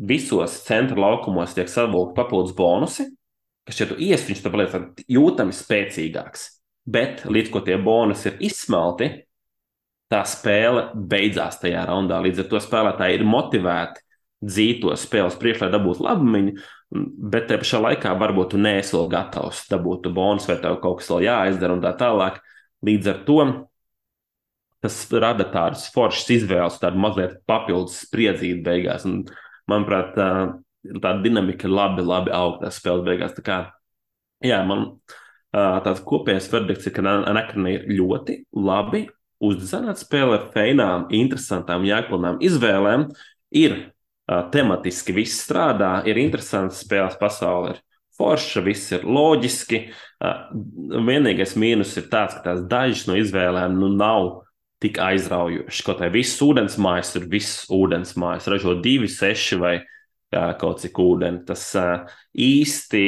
[0.00, 3.06] visos centra laukumos tiek savilkti papildus bonusi,
[3.68, 6.46] kas, ja tu ies, viņš tam paliek jūtami spēcīgāks.
[6.90, 9.10] Bet līdz ko tie bonusi ir izsmelti,
[10.10, 12.18] tā spēle beidzās tajā raundā.
[12.24, 14.02] Līdz ar to spēlētāji ir motivēti
[14.40, 16.54] dzīt to spēles priekšā, lai dabūtu labumu,
[17.30, 21.10] bet te pašā laikā varbūt tu neesi vēl gatavs dabūt bonus, vai tev kaut kas
[21.12, 22.40] vēl jāizdara un tā tālāk.
[22.86, 23.38] Līdz ar to
[24.80, 29.04] tas rada tādas foršas izvēles, tādu mazliet papildus spriedzību beigās.
[29.04, 29.26] Un
[29.70, 30.28] manuprāt, tā,
[31.02, 33.36] tā dinamika ir labi, labi augstā spēles beigās.
[33.36, 33.58] Tā kā,
[34.44, 34.88] jā, man
[35.54, 39.06] tāds kopējais verdikts ir, ka Anakrona ir ļoti labi
[39.40, 43.08] uzdezināta spēle ar feinām, interesantām, jēgpilnām izvēlēm.
[43.56, 43.78] Ir
[44.52, 47.74] tematiski viss strādā, ir interesants spēles pasaule.
[47.74, 47.80] Ir
[48.20, 49.86] forša, viss ir loģiski.
[51.08, 54.44] Vienīgais mīnus ir tāds, ka tās dažas no izvēlēm nu, nav
[54.80, 55.84] tik aizraujoši.
[55.86, 60.80] Kaut arī viss ūdens mājas ir viss ūdens mājas, ražo divi, seši vai jā, kaut
[60.82, 61.44] cik ūdeni.
[61.48, 63.04] Tas uh, īsti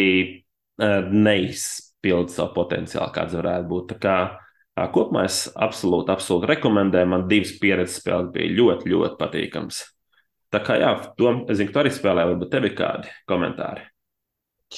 [0.83, 3.95] uh, neizpild savu potenciālu, kāds varētu būt.
[3.95, 7.13] Tā kā uh, kopumā es absolūti, absolūti rekomendēju.
[7.15, 9.83] Man divas pieredzes spēles bija ļoti, ļoti patīkamas.
[10.53, 13.87] Tā kā jā, to es zinu, tu arī spēlē, varbūt tev ir kādi komentāri.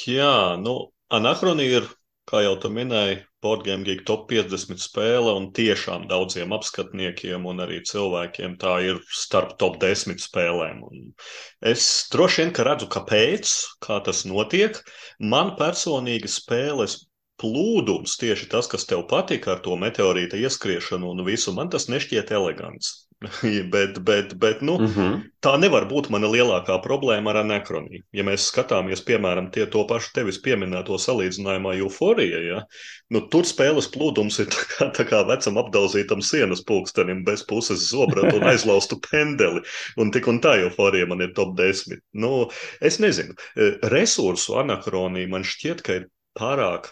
[0.06, 0.76] Jā, nu,
[1.14, 1.88] Anahronija ir
[2.30, 7.82] kā jau tu minēji, Boardgame Geek top 50 spēle un tiešām daudziem apskatniekiem un arī
[7.90, 10.82] cilvēkiem tā ir starp top 10 spēlēm.
[10.88, 11.10] Un
[11.74, 13.52] es droši vien, ka redzu, kāpēc,
[13.84, 14.80] kā tas notiek.
[15.20, 17.02] Man personīgi spēles
[17.42, 22.32] plūdums, tieši tas, kas tev patika ar to meteorīta ieskriešanu un visu, man tas nešķiet
[22.34, 22.94] elegants.
[23.74, 25.20] bet, bet, bet nu, mm -hmm.
[25.42, 28.02] tā nevar būt mana lielākā problēma ar anekroniju.
[28.12, 32.62] Ja mēs skatāmies, piemēram, tie to pašu tevis pieminēto salīdzinājumā euforija, ja,
[33.10, 37.90] nu, tur spēles plūdums ir tā kā, tā kā vecam apdauzītam sienas pulkstenim bez puses
[37.90, 39.60] zobrata un aizlaustu pendeli.
[39.96, 42.00] Un tik un tā euforija man ir top 10.
[42.12, 42.48] Nu,
[42.80, 43.34] es nezinu,
[43.82, 46.08] resursu anekronija man šķiet, ka ir
[46.38, 46.90] pārāk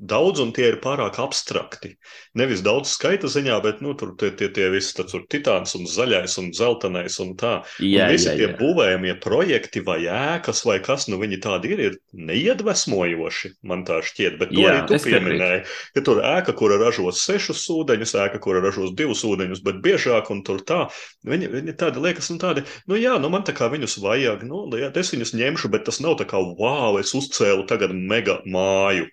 [0.00, 1.92] daudz, un tie ir pārāk abstrakti.
[2.38, 6.36] Nevis daudz skaita ziņā, bet nu, tur tie, tie, tie visi tur titāns un zaļais
[6.40, 7.52] un zeltainais un tā.
[7.84, 8.54] Jā, un visi jā, tie jā.
[8.60, 14.40] būvējamie projekti vai ēkas vai kas, nu viņi tādi ir, ir neiedvesmojoši, man tā šķiet.
[14.40, 15.62] Bet to jā, arī tu pieminēji,
[15.96, 20.42] ka tur ēka, kura ražos sešus ūdeņus, ēka, kura ražos divus ūdeņus, bet biežāk un
[20.46, 20.86] tur tā.
[21.28, 24.64] Viņi, viņi tādi liekas, nu tādi, nu jā, nu man tā kā viņus vajag, nu,
[24.80, 29.10] jā, es viņus ņemšu, bet tas nav tā kā, wow, es uzcēlu tagad mega māju.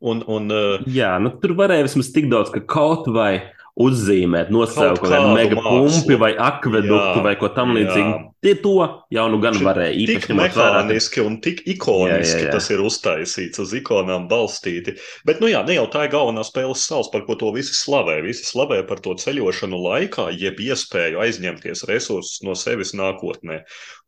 [0.00, 0.84] Un, un, uh...
[0.88, 3.34] Jā, nu, tur varēja vismaz tik daudz, ka kaut vai
[3.80, 8.14] uzzīmēt, nosaukt kaut kādu mega pumpi vai akveduktu jā, vai ko tamlīdzīgu.
[8.44, 8.74] Tie to
[9.12, 12.54] jau nu gan varēja īpaši tik mehāniski un tik ikoniski jā, jā, jā.
[12.56, 14.96] tas ir uztaisīts, uz ikonām balstīti.
[15.28, 18.18] Bet, nu jā, ne jau tā ir galvenā spēles sals, par ko to visi slavē.
[18.26, 23.62] Visi slavē par to ceļošanu laikā, jeb iespēju aizņemties resursus no sevis nākotnē.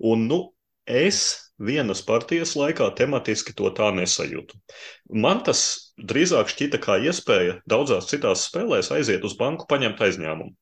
[0.08, 0.42] Un, nu,
[0.88, 4.58] es vienas partijas laikā tematiski to tā nesajūtu.
[5.22, 5.62] Man tas
[5.98, 10.54] drīzāk šķita kā iespēja daudzās citās spēlēs aiziet uz banku, paņemt aizņēmumu.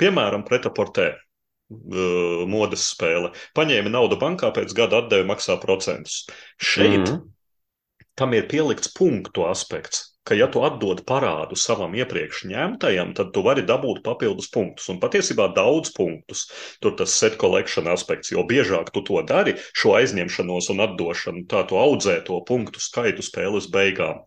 [0.00, 3.32] Piemēram, pretaportē uh, modes spēle.
[3.56, 6.24] Paņēma naudu bankā, pēc gada atdeva maksā procentus.
[6.56, 8.06] Šeit mm -hmm.
[8.14, 13.42] tam ir pielikts punktu aspekts ka, ja tu atdod parādu savam iepriekš ņemtajam, tad tu
[13.46, 14.88] vari dabūt papildus punktus.
[14.92, 16.46] Un patiesībā daudz punktus.
[16.84, 21.64] Tur tas set collection aspekts, jo biežāk tu to dari, šo aizņemšanos un atdošanu, tā
[21.68, 24.22] tu audzē to punktu skaitu spēles beigām.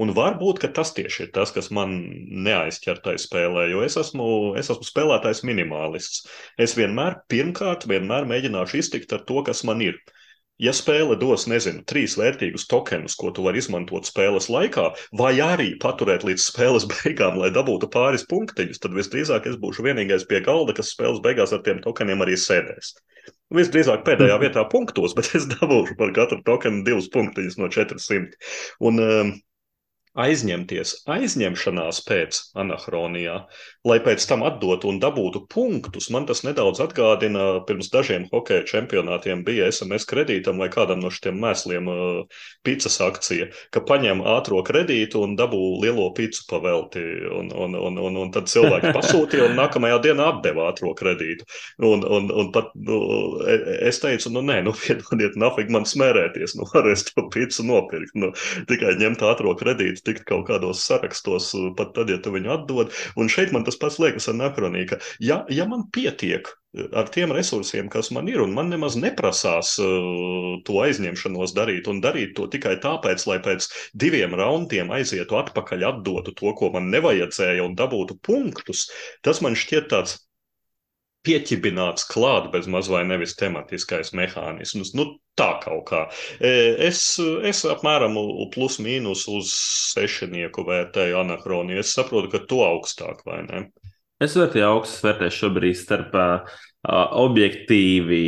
[0.00, 1.98] Un varbūt tas tieši ir tas, kas man
[2.46, 4.26] neaizķer tajā spēlē, jo es esmu,
[4.56, 6.24] es esmu spēlētājs minimālists.
[6.56, 10.00] Es vienmēr, pirmkārt, vienmēr mēģināšu iztikt ar to, kas man ir.
[10.62, 15.72] Ja spēle dos, nezinu, trīs vērtīgus tokenus, ko tu vari izmantot spēles laikā, vai arī
[15.82, 20.76] paturēt līdz spēles beigām, lai dabūtu pāris punktiņus, tad visdrīzāk es būšu vienīgais pie galda,
[20.78, 22.94] kas spēles beigās ar tiem tokeniem arī sēdēs.
[23.52, 24.44] Visdrīzāk pēdējā mhm.
[24.46, 28.38] vietā punktos, bet es dabūšu par katru tokenu divus punktiņus no 400.
[28.86, 29.34] Un, um,
[30.12, 33.36] aizņemties aizņemšanās pēc anahronijā,
[33.88, 36.10] lai pēc tam atdotu un dabūtu punktus.
[36.12, 41.38] Man tas nedaudz atgādina, pirms dažiem hokeja čempionātiem bija SMS kredītam vai kādam no šiem
[41.40, 47.78] mēsliem uh, picas akcija, ka paņem ātro kredītu un dabū lielo picu pavelti, un, un,
[47.80, 51.48] un, un, un tad cilvēki pasūtīja un nākamajā dienā atdeva ātro kredītu.
[51.80, 53.00] Un, un, un pat nu,
[53.48, 53.56] e,
[53.88, 58.32] es teicu, nu nē, nu piedodiet, nafig man smērēties, nu varēs to picu nopirkt, nu
[58.68, 62.96] tikai ņemt ātro kredītu tikt kaut kādos sarakstos, uh, pat tad, ja tu viņu atdod.
[63.18, 64.98] Un šeit man tas pats liekas ar Nakronīku.
[65.22, 69.74] Ja, ja man pietiek uh, ar tiem resursiem, kas man ir, un man nemaz neprasās
[69.82, 75.88] uh, to aizņemšanos darīt, un darīt to tikai tāpēc, lai pēc diviem raundiem aizietu atpakaļ,
[75.92, 78.88] atdotu to, ko man nevajadzēja, un dabūtu punktus,
[79.26, 80.20] tas man šķiet tāds
[81.26, 84.92] pieķibināts klāt bez maz vai nevis tematiskais mehānisms.
[84.98, 85.06] Nu,
[85.38, 86.02] tā kaut kā.
[86.38, 86.52] E,
[86.88, 87.04] es,
[87.46, 88.18] es apmēram
[88.54, 89.52] plus mīnus uz
[89.94, 91.80] sešinieku vērtēju anahroniju.
[91.82, 93.64] Es saprotu, ka tu augstāk vai ne?
[94.22, 96.60] Es vērtēju augstas vērtējumu šobrīd starp uh,
[97.22, 98.26] objektīvi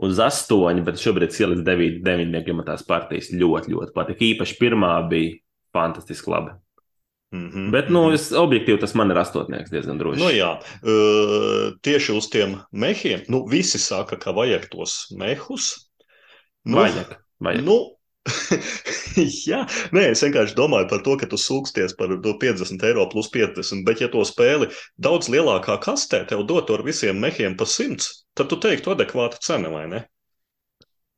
[0.00, 4.26] uz astoņu, bet šobrīd ielikt deviņu, deviņnieku, jo man tās partijas ļoti, ļoti patīk.
[4.32, 5.36] Īpaši pirmā bija
[5.76, 6.56] fantastiski labi.
[7.32, 7.70] Mm -hmm.
[7.70, 10.18] Bet, nu, es, objektīvi tas man ir astotnieks diezgan droši.
[10.18, 13.22] Nu, jā, uh, tieši uz tiem mehiem.
[13.28, 15.90] Nu, visi saka, ka vajag tos mehus.
[16.64, 17.14] Nu, vajag.
[17.38, 17.64] vajag.
[17.64, 17.78] Nu,
[19.48, 19.64] Jā,
[19.96, 24.02] nē, es vienkārši domāju par to, ka tu sūksties par 50 eiro plus 50, bet,
[24.04, 24.68] ja to spēli
[25.00, 29.72] daudz lielākā kastē tev dotu ar visiem mehiem pa 100, tad tu teiktu adekvāta cena,
[29.72, 30.04] vai ne?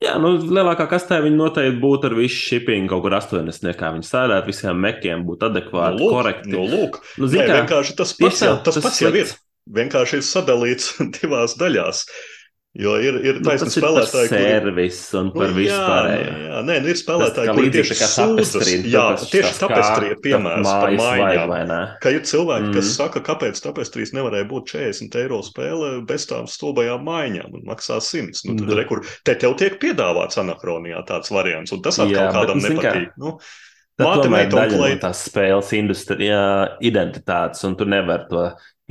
[0.02, 3.70] Jā, nu, lielākā kastē viņi noteikti būtu ar visu shipping kaut kur 80.
[3.78, 6.52] kā viņi sēdētu, visiem mekiem būtu adekvāti, nu, lūk, korekti.
[6.54, 9.32] Nu, lūk, nu, Nē, kā, vienkārši tas pats, tas tas pats jau ir.
[9.72, 10.88] Vienkārši ir sadalīts
[11.18, 12.06] divās daļās.
[12.72, 16.20] Jo ir, ir nu, taisnība spēlētāji, kuriem ir servis un par nu, vispārējo.
[16.24, 18.70] Jā, jā, nē, nu ir spēlētāji, kuriem tieši sūdzas.
[18.88, 21.74] Jā, tieši tapestrija piemērs par mājām.
[22.00, 22.76] Ka ir cilvēki, mm.
[22.78, 28.00] kas saka, kāpēc tapestrijas nevarēja būt 40 eiro spēle bez tām stulbajām maiņām un maksā
[28.00, 28.40] 100.
[28.48, 32.64] Nu, tad, re, kur te tev tiek piedāvāts anahronijā tāds variants, un tas atkal kādam
[32.64, 33.12] bet, nepatīk.
[33.12, 33.36] Kā, nu,
[34.00, 36.44] Tad tomēr daļa no tās spēles industrijā
[36.80, 38.46] identitātes, un tu nevari to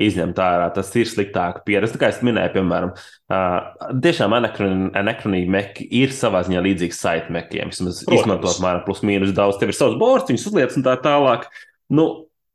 [0.08, 0.70] izņemt ārā.
[0.76, 2.00] Tas ir sliktāk pieredze.
[2.02, 7.72] Kā es minēju, piemēram, uh, tiešām anekronīgi meki ir savā ziņā līdzīgs saiti mekiem.
[7.74, 9.60] Vismaz izmantot apmēram plus mīnus daudz.
[9.62, 11.48] Tev ir savs borts, viņus uzliec un tā tālāk.
[11.92, 12.08] Nu,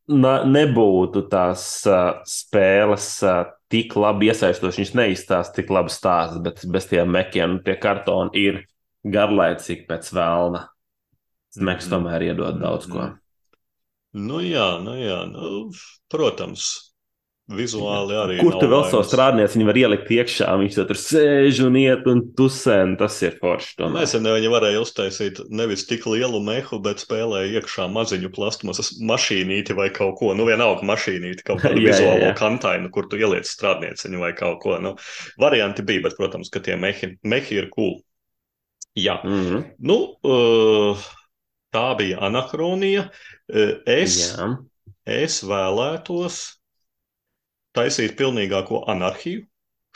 [0.09, 6.65] na, nebūtu tās uh, spēles uh, tik labi iesaistošas, viņas neizstāsta tik labi stāstus, bet
[6.71, 8.65] bez tiem mekiem tie kartoni ir
[9.07, 10.67] garlaicīgi pēc vēlna.
[11.67, 13.07] Meks tomēr iedod daudz ko.
[14.17, 15.71] Nu jā, nu jā, nu,
[16.13, 16.69] protams,
[17.47, 18.37] Vizuāli arī.
[18.43, 20.49] Kur tu vēl savu strādnieci viņi var ielikt iekšā?
[20.59, 23.77] Viņš tur sēž un iet un tusē, un tas ir forši.
[23.95, 29.87] Nesen viņi varēja uztaisīt nevis tik lielu mehu, bet spēlēja iekšā maziņu plastmasas mašīnīti vai
[29.95, 30.33] kaut ko.
[30.35, 34.59] Nu, vienalga mašīnīti, kaut kādu jā, vizuālo jā, kantainu, kur tu ieliec strādnieciņu vai kaut
[34.67, 34.81] ko.
[34.83, 34.97] Nu,
[35.39, 38.01] varianti bija, bet, protams, ka tie mehi, mehi ir cool.
[38.99, 39.21] Jā.
[39.23, 39.65] Mm -hmm.
[39.79, 41.09] Nu, uh,
[41.71, 43.07] tā bija anahronija.
[43.47, 44.57] Uh, es, jā.
[45.07, 46.57] es vēlētos
[47.77, 49.45] taisīt pilnīgāko anarhiju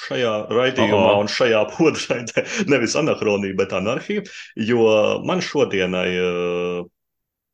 [0.01, 1.19] šajā raidījumā Aha.
[1.25, 2.47] un šajā podraidē.
[2.73, 4.25] Nevis anahronija, bet anarhija,
[4.57, 4.87] jo
[5.29, 6.89] man šodienai uh,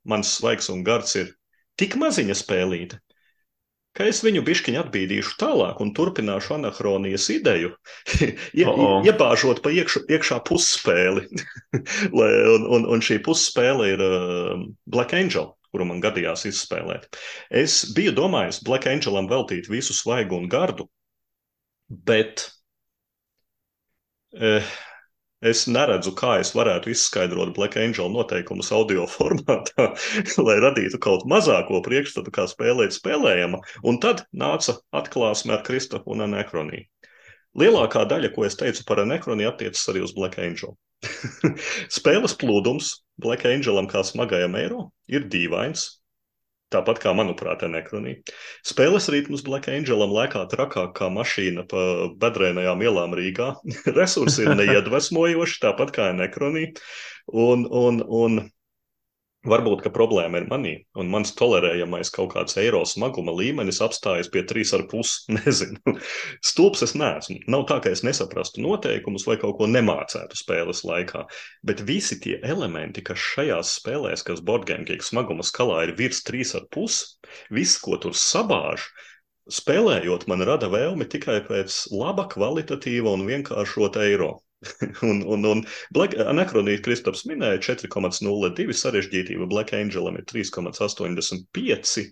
[0.07, 1.35] mans svaigs un gards ir
[1.81, 3.01] tik maziņa spēlīte,
[3.97, 7.73] ka es viņu bišķiņu atbīdīšu tālāk un turpināšu anahronijas ideju,
[8.23, 8.97] ie, Oh, oh.
[9.09, 11.27] iebāžot pa iekšu, iekšā pusspēli.
[12.17, 17.11] Un, un, un šī pusspēle ir uh, Black Angel, kuru man gadījās izspēlēt.
[17.53, 20.89] Es biju domājis Black Angelam veltīt visu svaigu un gardu,
[22.09, 22.47] bet
[24.41, 24.65] eh,
[25.45, 29.91] es neredzu, kā es varētu izskaidrot Black Angel noteikumus audio formātā,
[30.41, 33.61] lai radītu kaut mazāko priekšstatu, kā spēlēt spēlējama.
[33.85, 36.89] Un tad nāca atklāsme ar Kristofu un Anekroniju.
[37.57, 40.77] Lielākā daļa, ko es teicu par Anekroniju, attiecas arī uz Black Angel.
[41.97, 42.91] Spēles plūdums
[43.21, 45.89] Black Angelam kā smagajam eiro ir dīvains.
[46.75, 48.19] Tāpat kā, manuprāt, Anekronija.
[48.67, 51.83] Spēles ritms Black Angelam lēkā trakāk kā mašīna pa
[52.19, 53.53] bedrēnajām ielām Rīgā.
[53.99, 56.75] Resursi ir neiedvesmojoši, tāpat kā Anekronija.
[57.31, 58.43] Un, un, un
[59.51, 64.45] varbūt, ka problēma ir manī, un mans tolerējamais kaut kāds eiro smaguma līmenis apstājas pie
[64.49, 65.15] 3,5.
[65.37, 65.97] Nezinu.
[66.45, 67.39] Stulbs es neesmu.
[67.53, 71.25] Nav tā, ka es nesaprastu noteikumus vai kaut ko nemācētu spēles laikā,
[71.67, 77.03] bet visi tie elementi, kas šajās spēlēs, kas boardgame smaguma skalā ir virs 3,5,
[77.55, 78.89] viss, ko tur sabāž,
[79.53, 84.35] spēlējot, man rada vēlmi tikai pēc laba, kvalitatīva un vienkāršota eiro.
[85.03, 92.07] un, un, un Black, Anakronīt Kristaps minēja 4,02 sarežģītība, Black Angelam ir 3,85,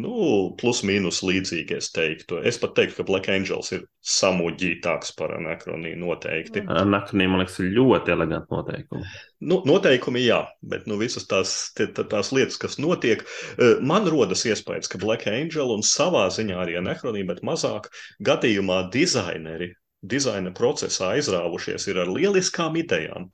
[0.00, 0.14] nu,
[0.60, 2.40] plus mīnus līdzīgi es teiktu.
[2.48, 6.64] Es pat teiktu, ka Black Angels ir samuģītāks par Anakroniju noteikti.
[6.64, 9.12] Naknī, man liekas, ir ļoti eleganti noteikumi.
[9.52, 10.40] Nu, noteikumi jā,
[10.72, 13.24] bet nu, visas tās, tie, tā- tās lietas, kas notiek,
[13.58, 17.90] eh, man rodas iespējas, ka Black Angel un savā ziņā arī Anakronija, bet mazāk
[18.24, 23.30] gadījumā dizaineri dizaina procesā aizrāvušies ir ar lieliskām idejām,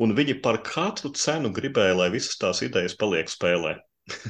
[0.00, 3.76] un viņi par katru cenu gribēja, lai visas tās idejas paliek spēlē.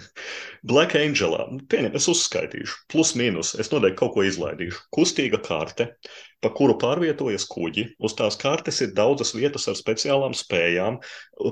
[0.71, 4.83] Black Angelā, pieņem, es uzskaitīšu, plus mīnus, es noteikti kaut ko izlaidīšu.
[4.93, 5.93] Kustīga karte,
[6.41, 7.87] pa kuru pārvietojas kuģi.
[8.01, 10.99] Uz tās kartes ir daudzas vietas ar speciālām spējām,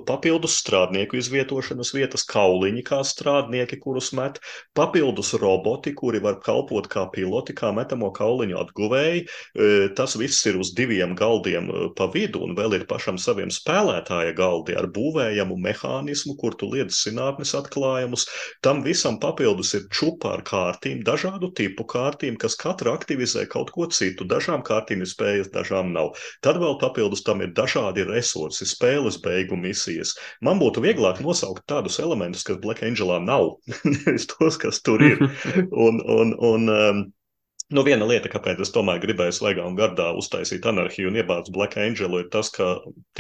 [0.08, 4.40] papildus strādnieku izvietošanas vietas, kauliņi kā strādnieki, kurus met,
[4.76, 9.24] papildus roboti, kuri var kalpot kā piloti, kā metamo kauliņu atguvēji.
[9.24, 13.50] E, Tas viss ir uz diviem galdiem e, pa vidu, un vēl ir pašam saviem
[13.52, 18.28] spēlētāja galdi ar būvējamu mehānismu, kur tu liedz zinātnes atklājumus.
[18.64, 23.88] Tam visam papildus ir čupa ar kārtīm, dažādu tipu kārtīm, kas katra aktivizē kaut ko
[23.92, 24.28] citu.
[24.28, 26.14] Dažām kārtīm ir spējas, dažām nav.
[26.44, 30.14] Tad vēl papildus tam ir dažādi resursi, spēles beigu misijas.
[30.44, 35.22] Man būtu vieglāk nosaukt tādus elementus, kas Black Angelā nav, nevis tos, kas tur ir.
[35.88, 37.06] Un, un, un, um,
[37.68, 41.76] Nu, viena lieta, kāpēc es tomēr gribēju svaigā un gardā uztaisīt anarhiju un iebāzt Black
[41.76, 42.68] Angelu, ir tas, ka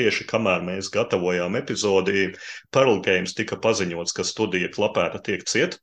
[0.00, 2.30] tieši kamēr mēs gatavojām epizodi,
[2.72, 5.76] Pearl Games tika paziņots, ka studija klapēta tiek ciet.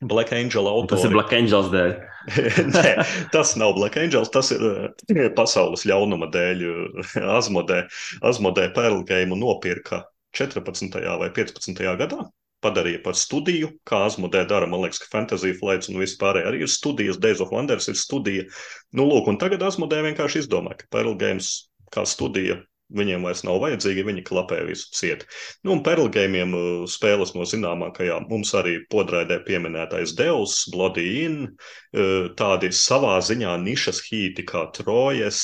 [0.00, 1.14] Black Angel Un Tas ir autori.
[1.16, 1.94] Black Angels dēļ.
[2.74, 2.92] Nē,
[3.34, 6.62] tas nav Black Angels, tas ir eh, pasaules ļaunuma dēļ.
[6.62, 7.82] eh, Azmodē,
[8.22, 10.04] Azmodē Pearl Game nopirka
[10.38, 11.00] 14.
[11.18, 11.82] vai 15.
[11.98, 12.20] gadā.
[12.62, 14.66] Padarīja par studiju, kā Azmodē dara.
[14.66, 17.20] Man liekas, ka Fantasy Flights un viss pārējais arī ir studijas.
[17.22, 18.46] Days of Wonders ir studija.
[18.94, 21.52] Nu, lūk, un tagad Azmodē vienkārši izdomāja, ka Pearl Games
[21.94, 22.58] kā studija
[22.94, 25.24] viņiem vairs nav vajadzīgi, viņi klapē visu ciet.
[25.62, 31.38] Nu, un Pearl Game'iem uh, spēles no zināmākajām mums arī podraidē pieminētais Deus, Bloody In,
[31.48, 35.40] uh, tādi savā ziņā nišas hīti kā Trojas,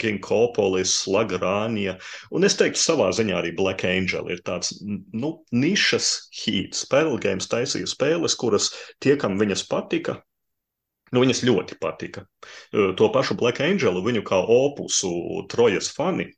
[0.00, 1.98] Ginkopolis, Lagrānija,
[2.34, 6.86] un es teiktu savā ziņā arī Black Angel ir tāds, nu, nišas hīts.
[6.90, 10.18] Pearl Games taisīja spēles, kuras tie, kam viņas patika,
[11.12, 12.24] Nu, viņas ļoti patika.
[12.72, 15.10] To pašu Black Angelu, viņu kā opusu
[15.52, 16.28] trojas fani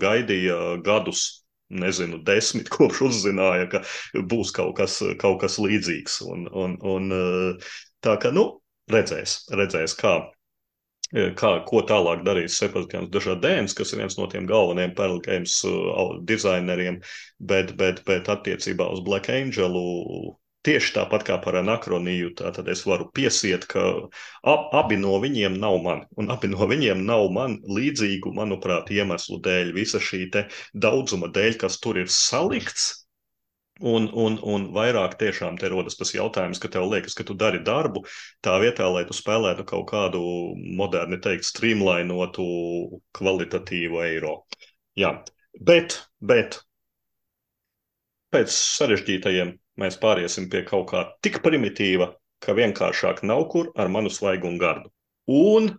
[0.00, 3.82] gaidīja gadus, nezinu, desmit, kopš uzzināja, ka
[4.30, 6.20] būs kaut kas, kaut kas līdzīgs.
[6.28, 7.10] Un, un, un,
[8.04, 8.48] tā kā, nu,
[8.92, 10.16] redzēs, redzēs kā.
[11.14, 15.60] Kā, ko tālāk darīs Sebastians Dažādēns, kas ir viens no tiem galvenajiem Pearl Games
[16.26, 16.96] dizaineriem,
[17.38, 19.84] bet, bet, bet attiecībā uz Black Angelu
[20.64, 23.82] Tieši tāpat kā par anakroniju, tad es varu piesiet, ka
[24.48, 26.04] ab, abi no viņiem nav man.
[26.16, 30.22] Un abi no viņiem nav man līdzīgu, manuprāt, iemeslu dēļ, visa šī
[30.72, 32.86] daudzuma dēļ, kas tur ir salikts.
[33.82, 37.58] Un, un, un vairāk tiešām te rodas tas jautājums, ka tev liekas, ka tu dari
[37.66, 38.04] darbu
[38.40, 40.22] tā vietā, lai tu spēlētu kaut kādu
[40.78, 42.46] moderni teikt, streamlainotu,
[43.18, 44.36] kvalitatīvu eiro.
[44.96, 45.10] Jā,
[45.58, 46.60] bet, bet
[48.30, 52.12] pēc sarežģītajiem mēs pāriesim pie kaut kā tik primitīva,
[52.44, 54.92] ka vienkāršāk nav kur ar manu svaigu un gardu.
[55.30, 55.70] Un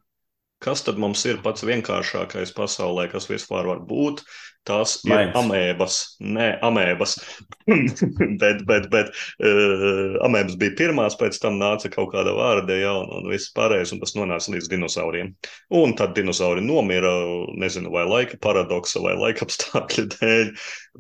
[0.64, 4.24] Kas tad mums ir pats vienkāršākais pasaulē, kas vispār var būt?
[4.66, 5.36] Tās ir Mainz.
[5.38, 5.96] amēbas.
[6.26, 7.12] Nē, amēbas.
[8.42, 13.12] bet, bet, bet uh, amēbas bija pirmās, pēc tam nāca kaut kāda vārda, ja, un,
[13.20, 15.34] un viss pārējais, un tas nonāca līdz dinozauriem.
[15.82, 17.14] Un tad dinozauri nomira,
[17.62, 20.54] nezinu, vai laika paradoksa, vai laika apstākļu dēļ,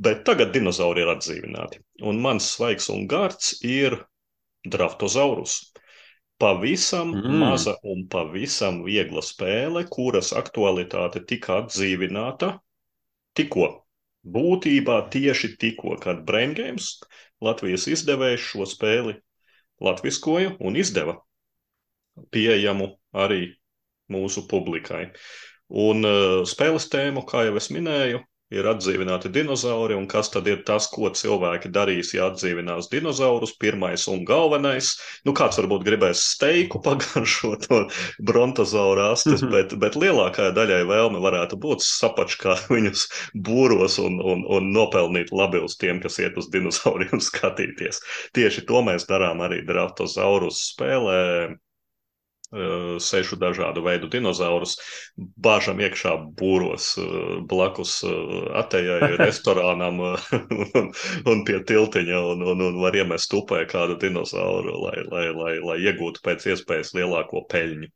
[0.06, 1.82] bet tagad dinozauri ir atdzīvināti.
[2.06, 3.98] Un mans svaigs un gards ir
[4.70, 5.58] draftozaurus.
[6.38, 7.38] Pavisam Mm.
[7.40, 12.60] maza un pavisam viegla spēle, kuras aktualitāte tika atdzīvināta
[13.40, 13.70] tikko.
[14.26, 17.00] Būtībā tieši tikko, kad Brain Games
[17.42, 19.16] Latvijas izdevējs šo spēli
[19.80, 21.20] latviskoja un izdeva
[22.32, 23.56] pieejamu arī
[24.12, 25.12] mūsu publikai.
[25.70, 28.22] Un uh, spēles tēmu, kā jau es minēju,
[28.54, 33.56] ir atdzīvināti dinozauri, un kas tad ir tas, ko cilvēki darīs, ja atdzīvinās dinozaurus?
[33.62, 34.92] Pirmais un galvenais,
[35.26, 37.82] nu kāds varbūt gribēs steiku pagaršot no
[38.30, 43.08] brontozaura astes, bet, bet lielākajai daļai vēlme varētu būt sapačkāt viņus
[43.48, 48.02] būros un, un, un nopelnīt labi uz tiem, kas iet uz dinozauriem skatīties.
[48.38, 51.56] Tieši to mēs darām arī Draftozaurus spēlē
[53.04, 54.78] sešu dažādu veidu dinozaurus,
[55.18, 56.94] bāžam iekšā būros
[57.50, 57.98] blakus
[58.62, 60.92] atejai restorānam un,
[61.32, 65.80] un pie tiltiņa un, un, un var iemest upē kādu dinozauru, lai, lai, lai, lai
[65.90, 67.92] iegūtu pēc iespējas lielāko peļņu.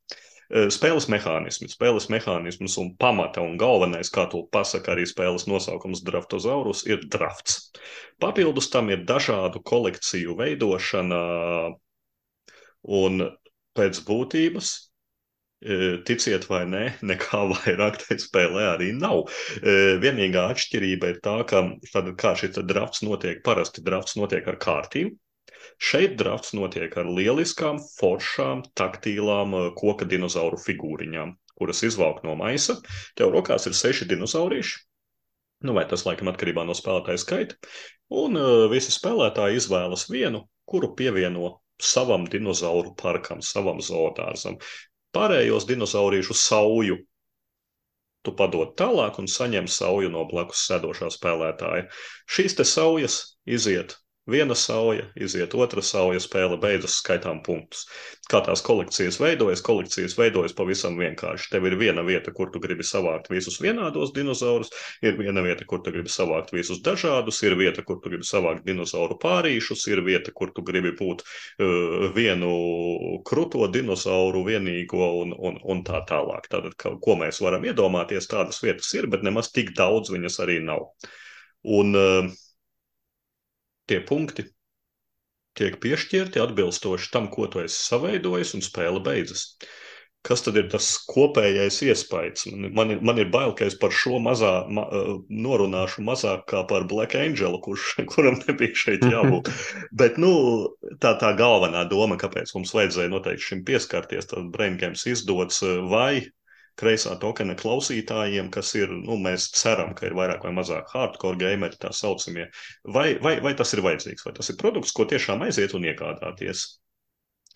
[0.50, 6.88] Spēles mehānismi, spēles mehānisms un pamata un galvenais, kā to pasaka arī spēles nosaukums Draftozaurus,
[6.90, 7.68] ir drafts.
[8.18, 11.20] Papildus tam ir dažādu kolekciju veidošana
[12.82, 13.22] un
[13.80, 14.72] pēc būtības,
[15.64, 15.78] e,
[16.08, 19.26] ticiet vai nē, nekā vairāk tajā spēlē arī nav.
[19.62, 21.64] E, Vienīgā atšķirība ir tā, ka
[21.94, 25.16] tad, kā šis drafts notiek, parasti drafts notiek ar kārtību.
[25.80, 32.78] Šeit drafts notiek ar lieliskām, foršām, taktīlām e, koka dinozauru figūriņām, kuras izvelk no maisa.
[33.20, 34.78] Tev rokās ir seši dinozaurīši.
[35.68, 37.58] Nu, vai tas laikam atkarībā no spēlētāja skaita.
[38.16, 44.60] Un uh, visi spēlētāji izvēlas vienu, kuru pievieno savam dinozauru parkam, savam zoodārzam.
[45.16, 47.00] Pārējos dinozaurīšu sauju
[48.24, 51.88] tu padod tālāk un saņem sauju no blakus sēdošā spēlētāja.
[52.30, 53.96] Šīs te saujas iziet.
[54.30, 57.86] Viena sauja, iziet otra sauja, spēle beidzas, skaitām punktus.
[58.30, 59.64] Kā tās kolekcijas veidojas?
[59.66, 61.48] Kolekcijas veidojas pavisam vienkārši.
[61.54, 64.70] Tev ir viena vieta, kur tu gribi savākt visus vienādos dinozaurus,
[65.02, 68.68] ir viena vieta, kur tu gribi savākt visus dažādus, ir vieta, kur tu gribi savākt
[68.68, 72.52] dinozauru pārīšus, ir vieta, kur tu gribi būt uh, vienu
[73.26, 76.52] kruto dinozauru vienīgo un, un, un tā tālāk.
[76.54, 80.60] Tātad, ka, ko mēs varam iedomāties, tādas vietas ir, bet nemaz tik daudz viņas arī
[80.70, 80.86] nav.
[81.66, 82.30] Un uh,
[83.90, 84.48] tie punkti
[85.60, 89.54] tiek piešķirti atbilstoši tam, ko tu esi saveidojis, un spēle beidzas.
[90.28, 92.50] Kas tad ir tas kopējais iespējas?
[92.52, 96.44] Man, man, ir, man ir bail, ka es par šo mazā, ma, uh, norunāšu mazāk
[96.52, 99.52] kā par Black Angel, kurš, kuram nebija šeit jābūt.
[100.02, 100.34] Bet nu,
[101.04, 105.80] tā tā galvenā doma, kāpēc mums vajadzēja noteikti šim pieskarties, tad Brain Games izdodas uh,
[105.88, 106.28] vai
[106.80, 111.80] kreisā tokena klausītājiem, kas ir, nu, mēs ceram, ka ir vairāk vai mazāk hardcore gameri,
[111.82, 112.48] tā saucamie,
[112.84, 116.66] vai, vai, vai tas ir vajadzīgs, vai tas ir produkts, ko tiešām aiziet un iegādāties.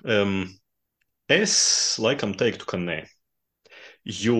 [0.03, 0.41] Um,
[1.32, 1.55] es
[2.03, 2.99] laikam teiktu, ka nē,
[4.03, 4.39] jo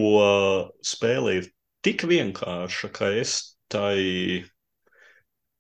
[0.84, 1.52] spēle ir
[1.86, 3.38] tik vienkārša, ka es
[3.72, 4.44] tai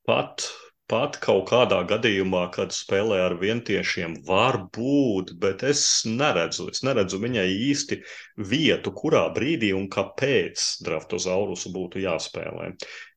[0.07, 0.45] pat
[0.91, 7.19] pat kaut kādā gadījumā, kad spēlē ar vientiešiem, var būt, bet es neredzu, es neredzu
[7.23, 7.97] viņai īsti
[8.37, 12.73] vietu, kurā brīdī un kāpēc Draftozaurusu būtu jāspēlē.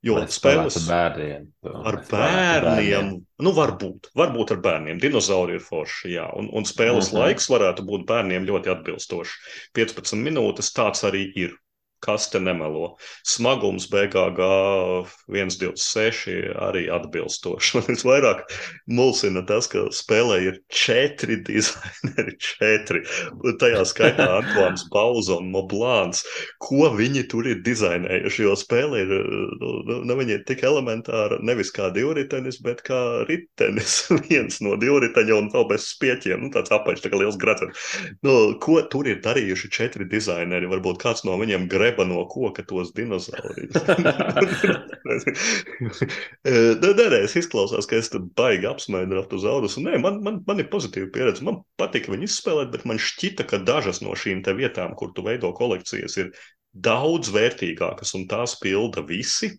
[0.06, 0.86] Jo Bet spēles ar
[1.16, 1.46] bērniem.
[1.90, 3.12] ar bērniem,
[3.42, 5.00] nu, varbūt, varbūt ar bērniem.
[5.02, 7.18] Dinozauri ir forši, jā, un, un spēles Mhm.
[7.18, 9.36] laiks varētu būt bērniem ļoti atbilstošs.
[9.74, 11.56] 15 minūtes tāds arī ir.
[12.06, 12.92] Kas te nemelo?
[13.26, 14.40] Smagums BGG
[15.26, 17.72] 126 arī atbilstoši.
[17.76, 18.44] Man visvairāk
[18.86, 23.02] mulsina tas, ka spēlē ir četri dizaineri, četri.
[23.60, 26.22] Tajā skaitā Antoine Bauza un Moblāns.
[26.62, 28.44] Ko viņi tur ir dizainējuši?
[28.46, 29.12] Jo spēle ir,
[29.60, 33.98] nu, nu, nu, viņi ir tik elementāra, nevis kā divritenis, bet kā ritenis.
[34.28, 37.82] Viens no divriteņa un vēl bez spieķiem, nu, tāds apaļš, tā kā liels gradzens.
[38.26, 40.70] Nu, ko tur ir darījuši četri dizaineri?
[40.70, 41.66] Varbūt kāds no viņiem
[41.96, 43.76] greba no koka tos dinozaurus.
[46.44, 49.78] Derēs izklausās, ka es baigi apsmēju Raptozaurus.
[49.82, 51.44] Nē, man, man, man ir pozitīva pieredze.
[51.46, 55.52] Man patika viņu izspēlēt, bet man šķita, ka dažas no šīm vietām, kur tu veido
[55.56, 56.32] kolekcijas, ir
[56.72, 59.56] daudz vērtīgākas un tās pilda visi.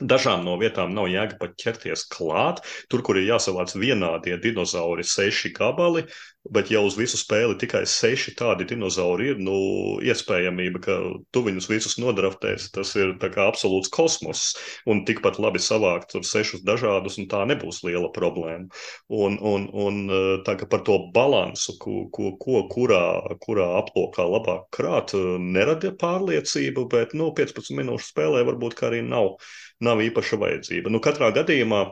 [0.00, 2.62] Dažām no vietām nav jēga pat ķerties klāt.
[2.88, 6.06] Tur, kur ir jāsavāc vienādie dinozauri, seši gabali,
[6.48, 9.56] Bet, ja uz visu spēli tikai seši tādi dinozauri ir, nu,
[10.00, 10.94] iespējamība, ka
[11.36, 13.12] tu viņus visus nodraftēsi, tas ir
[13.44, 14.54] absolūts kosmos.
[14.88, 18.72] Un tikpat labi savākt tur sešus dažādus, un tā nebūs liela problēma.
[19.12, 20.00] Un, un, un
[20.46, 23.04] tā kā par to balansu, ko, ko, ko kurā,
[23.44, 25.12] kurā aplokā labāk krāt,
[25.44, 29.36] nerada pārliecību, bet, nu, 15 minūšu spēlē varbūt arī nav,
[29.84, 30.92] nav īpaša vajadzība.
[30.92, 31.84] Nu, katrā gadījumā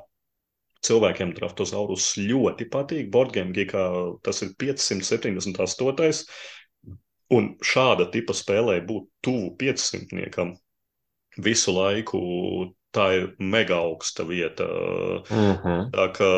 [0.86, 3.09] Cilvēkiem draftozaurus ļoti patīk.
[3.14, 3.84] Boardgame gigā
[4.22, 6.20] tas ir 578.
[7.34, 10.53] Un šāda tipa spēlē būt tuvu 500
[11.45, 12.20] visu laiku
[12.95, 14.64] tā ir mega augsta vieta.
[15.28, 15.57] Mhm.
[15.62, 15.91] -huh.
[15.93, 16.30] Tā kā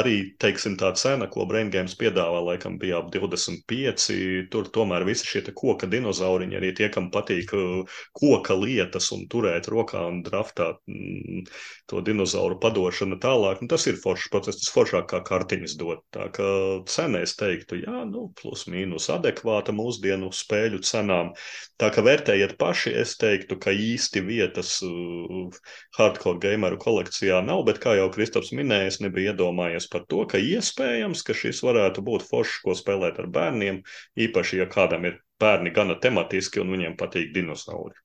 [0.00, 4.48] arī teiksim, tā cena, ko Brain Games piedāvā, laikam bija ap 25.
[4.50, 9.68] Tur tomēr visi šie koka dinozauriņi, arī tie, kam patīk uh, koka lietas un turēt
[9.68, 11.46] rokā un draftāt mm,
[11.86, 13.62] to dinozauru padošana tālāk.
[13.62, 16.02] Nu, tas ir foršs process, tas foršāk kā kartiņas dot.
[16.10, 21.32] Tā kā cena es teiktu, jā, nu, plus mīnus adekvāta mūsdienu spēļu cenām.
[21.78, 25.59] Tā kā vērtējiet paši, es teiktu, ka īsti vietas uh,
[25.98, 30.38] hardcore gameru kolekcijā nav, bet, kā jau Kristaps minēja, es nebiju iedomājies par to, ka
[30.38, 33.82] iespējams, ka šis varētu būt foršs, ko spēlēt ar bērniem,
[34.16, 37.96] īpaši, ja kādam ir bērni gana tematiski un viņiem patīk dinozauri.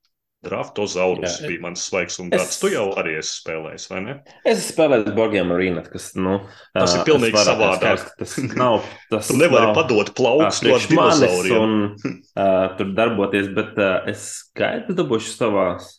[0.45, 1.47] Draftozaurus Jā.
[1.49, 2.51] bija mans svaigs un gads.
[2.53, 4.13] Es- Tu jau arī esi spēlējis, vai ne?
[4.45, 6.35] Es spēlēju Borgiem Arena, kas, nu,
[6.75, 8.03] Tas ir pilnīgi savādāk.
[8.19, 8.83] Tas nav.
[9.09, 11.57] Tas Tu nevari nav, padot priekš manis dinozauriem.
[11.57, 15.89] un uh, tur darboties, bet uh, es skaidri dabūšu savās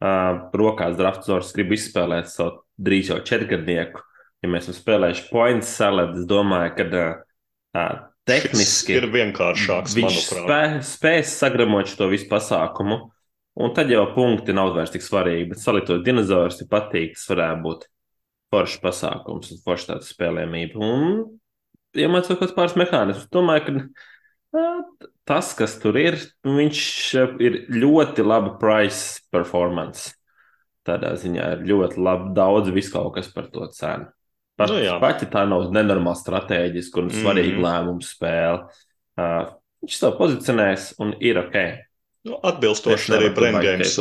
[0.00, 4.02] uh, rokās draftors, gribu izspēlēt savu drīz jau četrgadnieku.
[4.40, 7.18] Ja mēs esam spēlējuši points salad, es domāju, ka uh,
[7.76, 7.98] uh,
[8.30, 13.00] Šis tehniski ir vienkāršāks, viņš spē, spēs sagramot šo visu pasākumu.
[13.60, 17.64] Un tad jau punkti nav vairs tik svarīgi, bet salitot dinozaurus, ja patīk, tas varētu
[17.64, 17.88] būt
[18.54, 20.78] foršs pasākums un foršs tāds spēlējumība.
[20.78, 21.18] Un
[21.98, 23.26] iemācot kaut kāds pāris mehānismus.
[23.34, 23.74] Domāju, ka
[25.28, 26.80] tas, kas tur ir, viņš
[27.42, 30.14] ir ļoti laba price performance.
[30.86, 34.08] Tādā ziņā ir ļoti labi, daudz viss kaut kas par to cenu.
[34.60, 37.64] Pat, Nu pat ja tā nav nenormāla stratēģiska un svarīga Mhm.
[37.64, 38.68] lēmuma spēle,
[39.16, 41.56] ā, viņš to pozicionēs un ir ok.
[42.28, 43.30] Nu, atbilstoši arī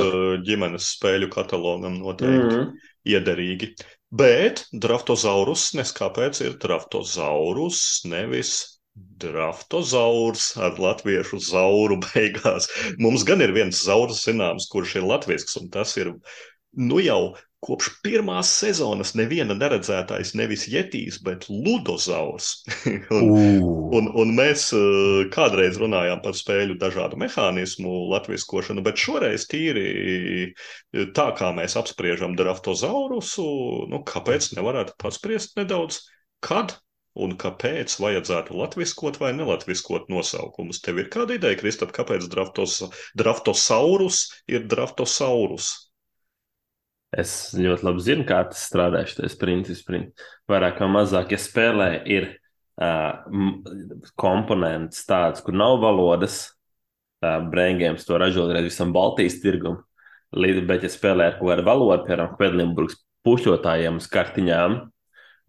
[0.03, 2.57] uh, ģimenes spēļu katalogam noteikti.
[2.57, 2.73] Mm.
[3.07, 3.69] iederīgi.
[4.11, 8.78] Bet draftozaurus neskāpēc ir draftozaurus, nevis
[9.19, 12.69] draftozaurs ar latviešu zauru beigās.
[13.01, 16.15] Mums gan ir viens zaurs zināms, kurš ir latvisks, un tas ir
[16.77, 17.21] nu jau
[17.65, 22.53] kopš pirmās sezonas neviena neredzētais nevis jetīs, bet ludozaurs.
[23.17, 23.33] un.
[23.99, 29.87] Un, un mēs uh, kādreiz runājām par spēļu dažādu mehānismu, latviskošanu, bet šoreiz tīri
[30.45, 33.47] uh, tā, kā mēs apspriežam draftozaurusu,
[33.91, 36.03] nu, kāpēc nevarētu paspriest nedaudz,
[36.45, 36.77] kad
[37.17, 40.81] un kāpēc vajadzētu latviskot vai nelatviskot nosaukumus.
[40.85, 42.81] Tev ir kāda ideja, Kristap, kāpēc draftos,
[43.17, 45.71] draftosaurus ir draftosaurus?
[47.09, 49.01] Es ļoti labi zinu, kā tas strādā.
[49.09, 50.11] Šis princips, prin-
[50.49, 52.29] vairāk vai mazāk, ja spēlē ir
[52.77, 53.25] uh,
[54.19, 56.51] komponents tāds, kur nav valodas,
[57.25, 59.81] uh, Braingames to ražo reiz visam Baltijas tirgum.
[60.37, 64.77] Līdz, bet, ja spēlē ar kaut kādu valodu, piemēram, Kvedlinburgas pušļotājiem uz kartiņām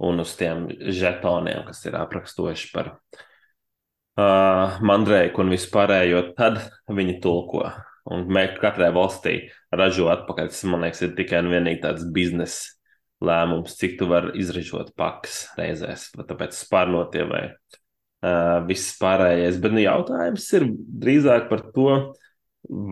[0.01, 7.68] un uz tiem žetoniem, kas ir aprakstoši par uh, mandrēku un vispārējo, tad viņi tulko.
[8.11, 8.24] Un
[8.59, 9.34] katrai valstī
[9.76, 10.48] ražo atpakaļ.
[10.51, 12.72] Tas, man liekas, ir tikai un vienīgi tāds biznesa
[13.20, 16.09] lēmums, cik tu vari izražot pakas reizēs.
[16.16, 19.61] Tāpēc spārnotie vai uh, viss pārējais.
[19.61, 20.66] Bet nu, jautājums ir
[21.05, 21.92] drīzāk par to,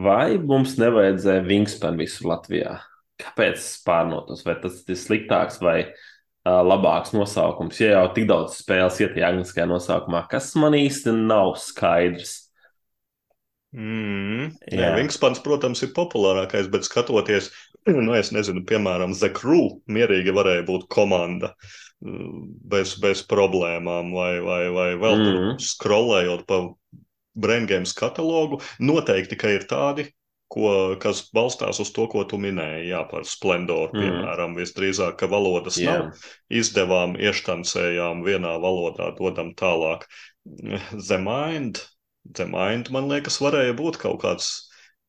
[0.04, 2.76] vai mums nevajadzēja wingspēnu visur Latvijā.
[3.18, 4.44] Kāpēc spārnotos?
[4.46, 6.06] Vai tas ir sliktāks vai uh,
[6.68, 7.78] labāks nosaukums?
[7.82, 12.36] Ja jau tik daudz spēles iet tajā angliskajā nosaukumā, kas man īsti nav skaidrs.
[13.76, 14.92] Mm, jā, Jā.
[14.96, 17.50] Wingspans, protams, ir populārākais, bet skatoties,
[18.06, 21.50] nu, es nezinu, piemēram, The Crew mierīgi varēja būt komanda
[22.00, 25.58] mm, bez, bez problēmām, vai, vai, vai vēl tur Mhm.
[25.68, 26.62] scrollējot pa
[27.38, 28.62] Braingames katalogu.
[28.82, 30.08] Noteikti, ka ir tādi,
[30.48, 34.00] ko, kas balstās uz to, ko tu minēji, jā, par Splendoru, Mhm.
[34.02, 35.92] piemēram, visdrīzāk, ka valodas Jā.
[35.98, 40.06] nav izdevām, ieštancējām vienā valodā, dodam tālāk.
[41.08, 41.82] The Mind,
[42.32, 44.50] The Mind man liekas, varēja būt kaut kāds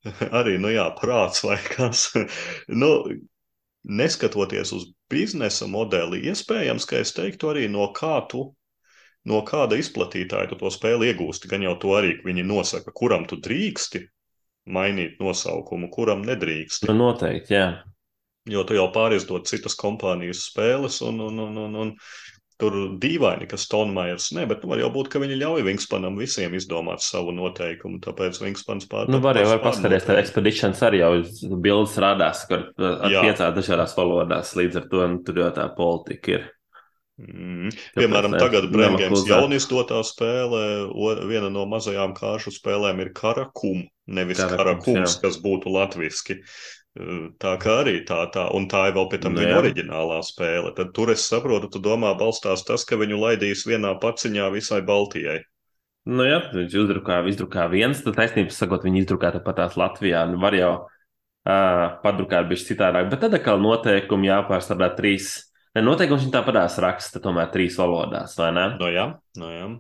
[0.40, 2.10] arī, nu jā, prāts vai kas.
[2.68, 2.92] nu,
[3.84, 8.54] neskatoties uz biznesa modeli, iespējams, ka es teiktu arī no kā tu.
[9.28, 13.36] No kāda izplatītāja tu to spēli iegūsti, gan jau to arī viņi nosaka, kuram tu
[13.36, 14.06] drīksti
[14.70, 16.90] mainīt nosaukumu, kuram nedrīksti.
[16.90, 17.70] Nu, noteikti, jā.
[18.50, 21.96] Jo tu jau pārizdod citas kompānijas spēles, un, un, un, un, un
[22.60, 26.56] tur dīvaini, ka Stonmaiers ne, bet nu, var jau būt, ka viņi ļauj Vingspanam visiem
[26.58, 29.08] izdomāt savu noteikumu, tāpēc Vingspans pār.
[29.12, 31.12] Nu, var jau var paskatīties, tā Expeditions arī jau
[31.64, 33.24] bildes rādās, kur ar Jā.
[33.24, 36.48] piecās dažādās valodās, līdz ar to nu, tur jau tā politika ir.
[37.20, 37.72] Mm.
[37.98, 40.64] Piemēram, tagad Bremgēns jaunizdotā spēlē,
[41.28, 46.40] viena no mazajām kāršu spēlēm ir Karakum, nevis Karakums, Karakums kas būtu latviski.
[47.40, 50.72] Tā kā arī tā, tā, un tā ir vēl pie tam viņa oriģinālā spēle.
[50.76, 55.42] Tad tur es saprotu, tu domā, balstās tas, ka viņu laidīs vienā paciņā visai Baltijai.
[56.10, 60.24] Nu jā, viņš izdrukā, izdrukā viens, tad taisnība sakot, viņi izdrukā tāpat tās Latvijā.
[60.32, 65.49] Nu, var jau uh, padrukāt bišķi citādāk, bet tad atkal noteikumi jāpārstrādā trīs.
[65.80, 68.66] Ne, noteikums viņi tāpatās raksta tomēr trīs valodās, vai ne?
[68.82, 69.08] No jā,
[69.40, 69.72] no jā.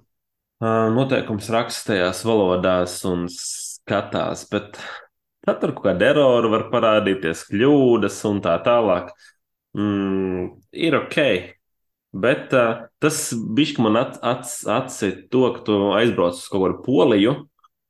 [0.95, 4.80] Noteikums raksta tajās valodās un skatās, bet
[5.50, 9.14] Tad tur kaut kāda erora var parādīties, kļūdas un tā tālāk.
[9.78, 11.18] Mm, ir ok.
[12.20, 17.34] Bet uh, tas bišķi man atcīt to, ka tu aizbrauc uz kaut kādu poliju,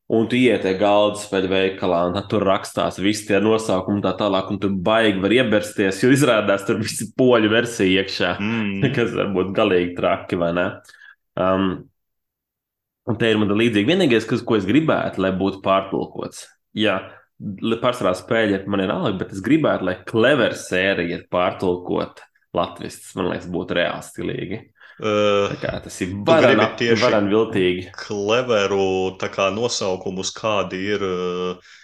[0.10, 4.50] un tu iet tajā galda spēļu veikalā, un tur rakstās visi tie nosaukumi, tā tālāk,
[4.50, 8.88] un tur baigi var iebersties, jo izrādās tur visi poļu versija iekšā, mm.
[8.98, 10.66] kas var būt galīgi traki, vai ne?
[11.40, 11.70] Um,
[13.10, 13.90] un te ir man līdzīgi.
[13.90, 16.48] Vienīgais, kas, ko es gribētu, lai būtu pārtulkots.
[16.78, 16.98] Jā,
[17.82, 22.26] pārsvarā spēļi man ir nalga, bet es gribētu, lai Clever sērija ir pārtulkota
[22.58, 23.06] latviešu.
[23.06, 24.62] Tas man liekas, būtu reāli stilīgi.
[25.00, 27.90] Uh, kā, tas ir varan viltīgi.
[27.96, 29.16] Cleveru
[29.56, 31.06] nosaukumus, kādi ir.
[31.06, 31.76] Uh,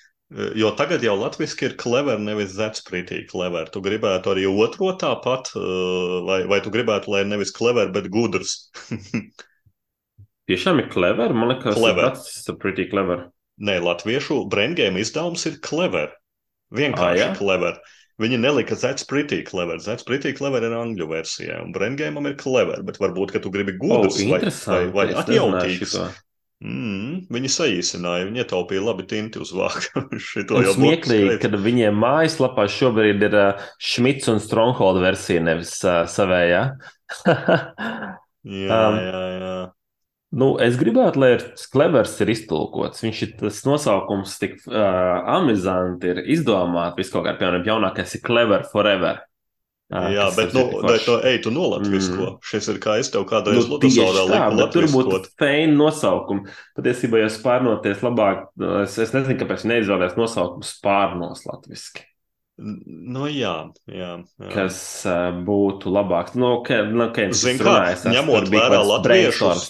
[0.58, 3.70] Jo tagad jau latviešu ir clever, nevis zetsprītīgi clever.
[3.70, 8.56] Tu gribētu arī otro tāpat, uh, vai, vai tu gribētu, lai nevis clever, bet gudrs?
[10.50, 11.34] Tiešām ir clever.
[11.34, 13.28] Man liekas, tas ir pretty clever.
[13.62, 16.12] Nē, latviešu brandgame izdevums ir clever.
[16.76, 17.32] Vienkārši ah, ja?
[18.22, 19.80] Viņi nelika Zets pretty clever.
[19.84, 23.76] Zets pretty clever ir angļu versijā, un brandgame ir clever, bet varbūt, ka tu gribi
[23.76, 25.98] gudrs oh, vai, vai, vai atjautīgs.
[26.64, 30.06] Mm, viņi saīsināja, viņi ietaupīja labi tinti uz vāka.
[30.30, 36.06] Šito jau smieklīgi, kad viņiem mājaslapā šobrīd ir uh, Šmits un Stronghold versija, nevis uh,
[36.10, 36.64] savējā.
[37.28, 39.55] jā, um, jā, jā.
[40.36, 41.30] Nu, es gribētu, lai
[41.72, 43.04] Klevers ir iztulkots.
[43.06, 44.76] Viņš ir tas nosaukums, tik uh,
[45.38, 46.20] amizanti ir
[47.14, 49.22] kaut kā, piemēram, jaunākais ir Clever Forever.
[49.94, 52.32] Uh, Jā, bet, nu, bet to ej, tu nolatvisko.
[52.34, 52.38] Mm.
[52.50, 54.24] Šis ir kā es tev kādreiz nu, Ludasaurā
[54.58, 56.50] liku Tur būtu feina nosaukumi.
[56.76, 58.48] Patiesībā, ja spārnoties labāk,
[58.82, 62.08] es, es nezinu, kāpēc neizvēlēs nosaukumu spārnos latviski.
[62.56, 63.52] Nu, jā,
[63.92, 64.50] jā, jā.
[64.54, 64.78] Kas
[65.10, 66.38] uh, būtu labāks?
[66.40, 69.66] Nu, okay, nu, okay, Zin, kā, runājis, ņemot vērā latviešus,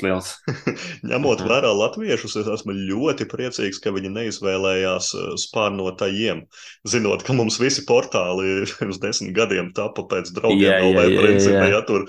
[1.10, 5.10] ņemot vērā latviešus, es esmu ļoti priecīgs, ka viņi neizvēlējās
[5.48, 6.46] spārnotajiem.
[6.86, 11.66] Zinot, ka mums visi portāli pirms desmit gadiem tapa pēc draugiem, jā, jā, jā, principā,
[11.74, 12.06] ja tur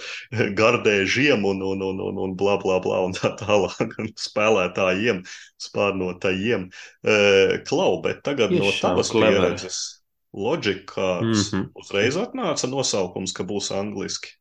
[0.60, 3.96] gardēžiem un, un, un, un, un bla, bla, bla, un tā tālāk
[4.28, 5.24] spēlētājiem,
[5.70, 6.68] spārnotajiem.
[7.64, 9.86] Klau, bet tagad Iešām, no tavas pieredzes
[10.36, 11.68] loģika mm -hmm.
[11.74, 14.36] uzreiz atnāca nosaukums, ka būs angliski.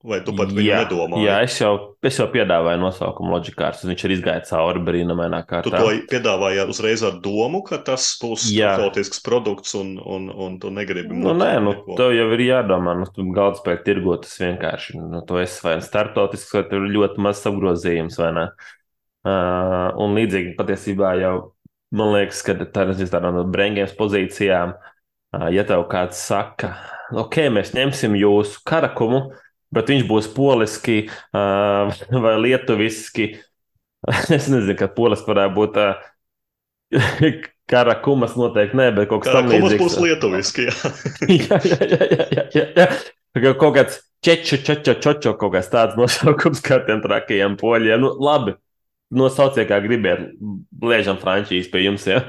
[0.00, 1.26] Vai tu pat viņu jā, nedomāji?
[1.26, 1.72] Jā, es jau,
[2.08, 3.82] es jau piedāvāju nosaukumu loģikārs.
[3.84, 5.68] Viņš ir izgājis cauri brīnumainā kārtā.
[5.68, 10.70] Tu to piedāvāji uzreiz ar domu, ka tas būs starptautisks produkts un, un, un tu
[10.72, 11.12] negribi.
[11.12, 14.96] Nu, nē, nu, tev jau ir jādomā, nu, tu galds spēj tirgot tas vienkārši.
[15.02, 18.46] Nu, tu esi vai starptautisks, vai tur ir ļoti maz apgrozījums, vai ne?
[19.20, 21.34] Uh, un līdzīgi patiesībā jau,
[21.92, 24.72] man liekas, ka tā ir tāda no brengēmas pozīcijām.
[24.72, 24.89] Uh,
[25.54, 26.74] ja tev kāds saka,
[27.14, 29.28] ok, mēs ņemsim jūsu karakumu,
[29.74, 31.92] bet viņš būs poliski uh,
[32.24, 33.32] vai lietuviski.
[34.36, 35.80] es nezinu, ka poliski varētu būt.
[35.80, 36.06] Uh,
[37.70, 40.64] Karakumas noteikti nē, bet kaut kas tāds- karakumas būs lietuviski.
[41.30, 43.52] Jā, jā, jā, jā, jā, jā, jā.
[43.60, 48.02] Kaut kāds čeču, čeču, čeču, kaut kāds tāds nosaukums kā tiem trakajiem poļiem.
[48.02, 48.56] Nu, labi,
[49.14, 50.32] nosauciet, kā gribiet,
[50.82, 52.08] liežam frančīzi pie jums.
[52.10, 52.24] Ja?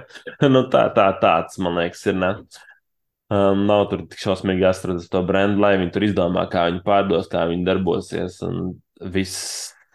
[0.46, 2.20] nu, tā, tā, tāds, man liekas, ir.
[2.22, 2.36] Ne?
[3.32, 7.30] Um, nav tur tik šausmīgi jāstrādā to brendu, lai viņi tur izdomā, kā viņi pārdos,
[7.32, 8.42] kā viņi darbosies.
[8.44, 8.74] Un
[9.14, 9.38] viss,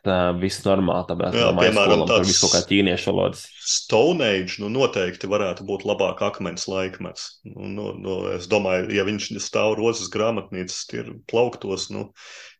[0.07, 1.05] uh, viss normāli.
[1.11, 3.45] Tāpēc, Jā, piemēram, tāds visu kaut kā ķīniešu valodas.
[3.67, 7.29] Stone Age nu, noteikti varētu būt labāk akmens laikmets.
[7.51, 11.91] Nu, nu, nu, es domāju, ja viņš stāv rozes grāmatnīcas, ir plauktos.
[11.93, 12.09] Nu,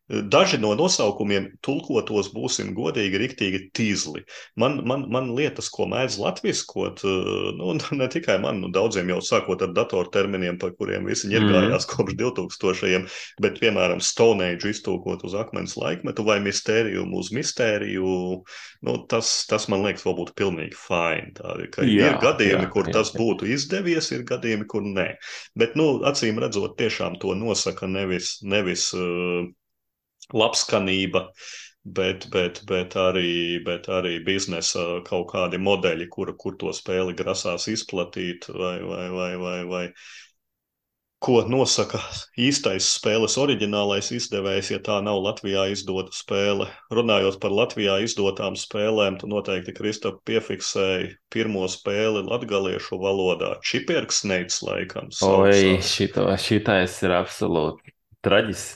[0.07, 4.21] Daži no nosaukumiem tulkotos, būsim godīgi, riktīgi tīzli.
[4.55, 9.19] Man, man, man lietas, ko mēdz latviskot, eh, nu, ne tikai man, nu, daudziem jau
[9.19, 11.91] sākot ar datorterminiem, par kuriem visi ņirgājās mm.
[11.91, 18.15] kopš 2000, bet, piemēram, Stone Age iztulkot uz akmens laikmetu vai mistēriju uz mistēriju,
[18.87, 21.35] nu, tas, tas man liekas, vēl būtu pilnīgi fine.
[21.35, 23.19] Tā, jā, ir gadījumi, jā, kur jā, tas jā.
[23.19, 25.09] būtu izdevies, ir gadījumi, kur nē.
[25.59, 29.47] Bet, nu, acīm redzot, tiešām to nosaka nevis, nevis uh,
[30.33, 31.27] labskanība,
[31.83, 37.67] bet, bet, bet, arī, bet arī biznesa kaut kādi modeļi, kur, kur to spēli grasās
[37.71, 39.85] izplatīt, vai, vai, vai, vai, vai
[41.23, 41.99] ko nosaka
[42.37, 46.67] īstais spēles oriģinālais izdevējs, ja tā nav Latvijā izdota spēle.
[46.93, 53.55] Runājot par Latvijā izdotām spēlēm, tu noteikti, Kristap, piefiksēji pirmo spēli latgaliešu valodā.
[53.65, 55.09] Čiperksneits laikam.
[55.25, 58.67] Oi, šito, šitais ir absolūti traģis,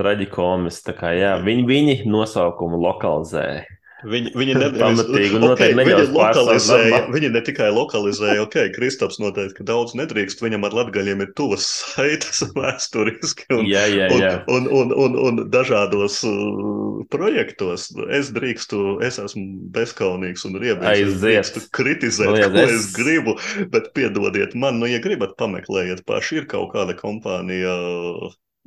[0.00, 0.82] traģikomis.
[0.86, 3.64] Viņi, viņi nosaukumu lokalizēja.
[4.04, 5.00] Viņi, viņi, nevis,
[5.48, 11.24] okay, viņi, lokalizēja, viņi ne tikai lokalizēja, ok, Kristaps noteikti daudz nedrīkst, viņam ar latgaļiem
[11.24, 14.32] ir tuvas saites vēsturiski un, jā, jā, jā.
[14.52, 17.88] un, un, un, un, un dažādos uh, projektos.
[18.12, 21.16] Es drīkstu, es esmu bezkaunīgs un riebīgs.
[21.24, 22.76] Drīkstu kritizēt, jā, ko es...
[22.76, 23.38] es gribu,
[23.72, 27.72] bet piedodiet man, nu, ja gribat pameklējiet paši, ir kaut kāda kompānija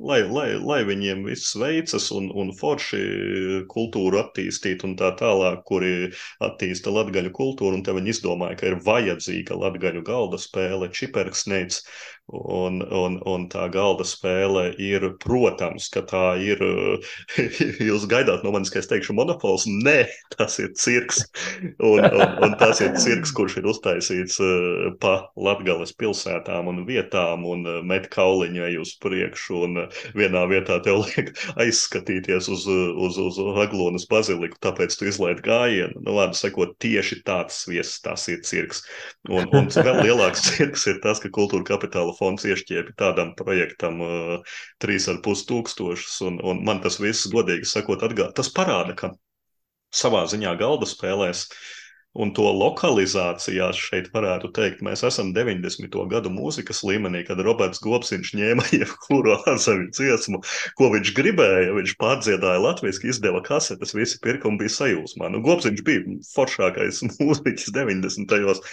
[0.00, 3.00] lai, lai, lai viņiem viss veicas un, un forši
[3.70, 6.10] kultūru attīstīt un tā tālāk, kuri
[6.44, 11.84] attīsta latgaļu kultūru, un te viņi izdomāja, ka ir vajadzīga latgaļu galda spēle, čiperksneits,
[12.30, 16.60] Un, un, un tā galda spēle ir, protams, ka tā ir.
[17.88, 19.66] Jūs gaidāt no manis, ka es teikšu, monopols.
[19.66, 20.04] Nē,
[20.36, 21.24] tas ir cirks.
[21.82, 27.46] Un, un, un tas ir cirks, kurš ir uztaisīts eh, pa Latvijas pilsētām un vietām,
[27.50, 29.64] un eh, met kauliņu ej uz priekšu.
[29.66, 35.42] Un eh, vienā vietā tev liek aizskatīties uz, uz, uz Aglonas baziliku, tāpēc tu izlaid
[35.46, 35.98] gājienu.
[36.04, 38.84] Nu, vārdu sakot, tieši tāds viesis tas ir cirks.
[39.26, 44.54] Un, un vēl lielāks cirks ir tas, ka kultūra kapitāla fonds iešķiepi tādam projektam uh,
[44.84, 48.36] 3,5 tūkstošus, un, un man tas viss, godīgi sakot, atgādina.
[48.36, 49.14] Tas parāda, ka
[49.90, 51.60] savā ziņā galda spēlēs uh,
[52.18, 55.94] Un to lokalizācijās šeit varētu teikt, mēs esam 90.
[56.10, 60.40] gadu mūzikas līmenī, kad Roberts Gobsiņš ņēma jebkuru ārzemju dziesmu,
[60.74, 61.68] ko viņš gribēja.
[61.76, 65.28] Viņš pārdziedāja latviešu, izdeva kasetes, visi pirka un bija sajūsmā.
[65.30, 68.26] Nu, Gobsiņš bija foršākais mūziķis 90.
[68.26, 68.64] gados,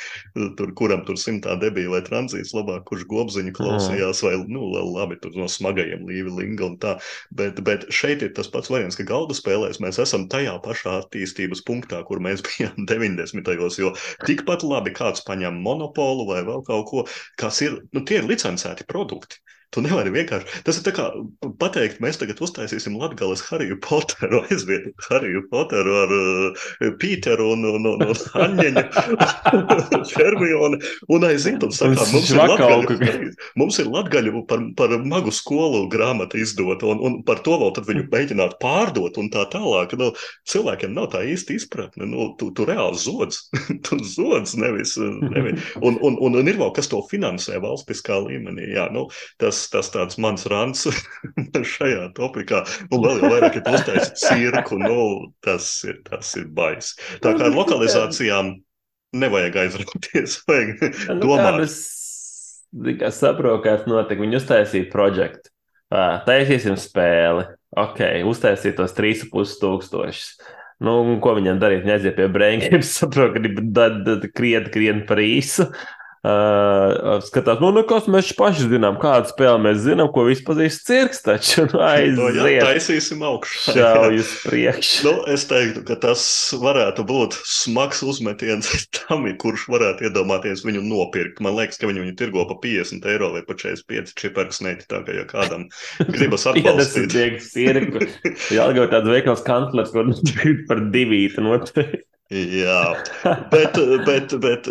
[0.58, 4.66] tur, kuram tur simtā debija vai tranzīts labāk, kurš Gobsiņu klausījās, vai, nu,
[4.96, 6.96] labi, tur no smagajiem līvi linga un tā.
[7.38, 11.62] Bet, bet šeit ir tas pats variants, ka galda spēlēs mēs esam tajā pašā attīstības
[11.70, 13.27] punktā, kur mēs bijām 90.
[13.36, 13.80] 90.
[13.82, 13.94] jo
[14.28, 17.06] tikpat labi kāds paņem monopolu vai vēl kaut ko,
[17.40, 19.42] kas ir, nu, tie ir licencēti produkti.
[19.76, 20.62] Tu nevari vienkārši.
[20.64, 21.06] Tas ir tā kā
[21.60, 26.70] pateikt, mēs tagad uztaisīsim Latvijas Hariju Poteru, aizvietot Hariju Poteru ar uh,
[27.02, 28.84] Pīteru un, un, un, un Anņeņu,
[30.16, 30.80] Hermioni
[31.12, 36.40] un aiziet un sakāt, mums ir latgaļu, mums ir latgaļu par, par magu skolu grāmata
[36.40, 39.98] izdota un, un par to vēl tad viņu mēģināt pārdot un tā tālāk.
[40.00, 40.14] Nu,
[40.48, 42.08] cilvēkiem nav tā īsti izpratne.
[42.08, 43.44] Nu, tu, tu reāli zodz.
[43.86, 44.96] tu zodz nevis.
[45.28, 45.74] nevis.
[45.82, 48.72] Un, un, un, un ir vēl kas to finansē valstiskā līmenī.
[48.78, 49.08] Jā, nu,
[49.42, 50.86] tas tas, tas tāds mans rants
[51.74, 52.64] šajā topikā.
[52.92, 55.02] Un vēl jau vairāk, ja uztaisa cirku, nu,
[55.44, 56.94] tas ir, tas ir bais.
[57.24, 58.56] Tā kā ar lokalizācijām
[59.18, 61.64] nevajag aizrauties, vajag nu, domāt.
[61.68, 64.22] Es saprotu, kas notika.
[64.22, 65.54] Viņi uztaisīja projektu.
[66.28, 67.48] Taisīsim spēli.
[67.78, 70.38] Ok, uztaisīt tos 3,5 tūkstošus.
[70.84, 70.94] Nu,
[71.24, 71.82] ko viņam darīt?
[71.86, 75.72] Viņa aiziet pie brēniem, saprot, ka ir krietni, krietni par īsu.
[76.28, 81.22] Uh, skatās, nu, nekas mēs paši zinām, kādu spēli mēs zinām, ko izpazīst cirks.
[81.24, 83.76] Taču nu, aiziet, no, jā, taisīsim augšā.
[83.78, 84.90] Šaujas priekš.
[85.06, 86.24] nu, es teiktu, ka tas
[86.60, 91.40] varētu būt smags uzmetiens tam, kurš varētu iedomāties viņu nopirkt.
[91.46, 94.90] Man liekas, ka viņi viņu tirgo pa 50 eiro vai pa 45 čiperksnēti.
[94.92, 95.70] Tā kā ja kādam
[96.18, 97.16] gribas atbalstīt.
[97.54, 98.04] cirku.
[98.52, 100.12] Jā, jau tāds veikals kanclers, kur
[100.68, 102.04] par divīti noteikti.
[102.28, 102.82] Jā,
[103.52, 104.66] bet, bet, bet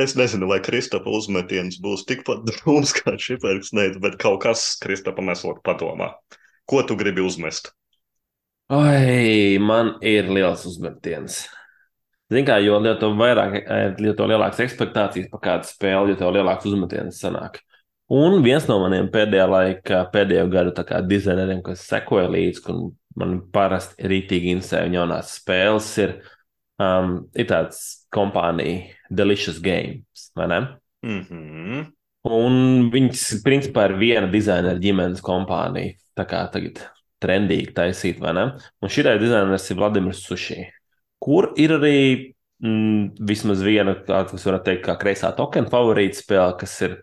[0.00, 3.74] es nezinu, vai Kristapa uzmetiens būs tikpat drūms kā Šiferks.
[3.76, 6.14] Nē, bet kaut kas Kristapam esot padomā.
[6.64, 7.74] Ko tu gribi uzmest?
[8.72, 11.42] Oi, man ir liels uzmetiens.
[12.32, 13.58] Ziniet, kā jo, jo, vairāk,
[14.00, 17.60] jo lielākas expectācijas par kādu spēli, jo lielāks uzmetiens sanāk.
[18.14, 22.80] Un viens no maniem pēdējā laika, pēdējo gadu dizaineriem, kas sekoja līdzi, un
[23.20, 26.16] man parasti rītīgi interesē viņa jaunās spēles, ir
[26.82, 30.60] um, ir tāds kompānija, Delicious Games, vai ne?
[31.04, 31.84] Mm -hmm.
[32.24, 35.98] Un viņas, principā, ir viena dizaina ģimenes kompānija.
[36.16, 36.80] Tā kā tagad
[37.20, 38.44] trendīgi taisīt, vai ne?
[38.80, 40.64] Un šī dizainers ir Vladimirs Sushi,
[41.18, 46.80] kur ir arī mm, vismaz viena, kas varētu teikt, kā kreisā tokena favorīta spēle, kas
[46.82, 46.96] ir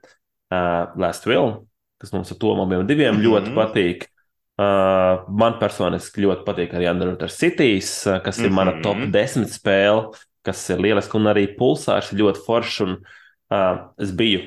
[0.52, 1.68] uh, Last Will,
[2.02, 3.28] kas mums ar to abiem diviem mm -hmm.
[3.28, 4.08] ļoti patīk.
[4.60, 8.56] Uh, man personiski ļoti patīk arī Underwater Cities, uh, kas ir mm -hmm.
[8.56, 10.12] mana top 10 spēle,
[10.44, 12.82] kas ir lieliski, un arī pulsārs ļoti foršs.
[12.84, 12.98] Un,
[13.50, 14.42] uh, es biju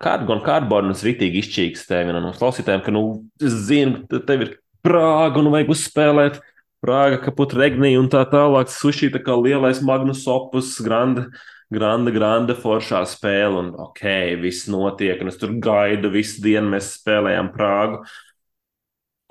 [0.00, 4.40] kādu gan kārdbornu, un es ritīgi izčīkstēju vienam no klausītājiem, ka, nu, es zinu, tev
[4.40, 6.40] ir Prāga un vajag uzspēlēt.
[6.82, 8.66] Prāga, kaput regnī un tā tālāk.
[8.66, 11.28] Suši tā kā lielais Magnus Opus, granda,
[11.70, 13.60] granda, granda foršā spēle.
[13.60, 14.02] Un ok,
[14.42, 18.02] viss notiek, un es tur gaidu visu dienu, mēs spēlējām Prāgu.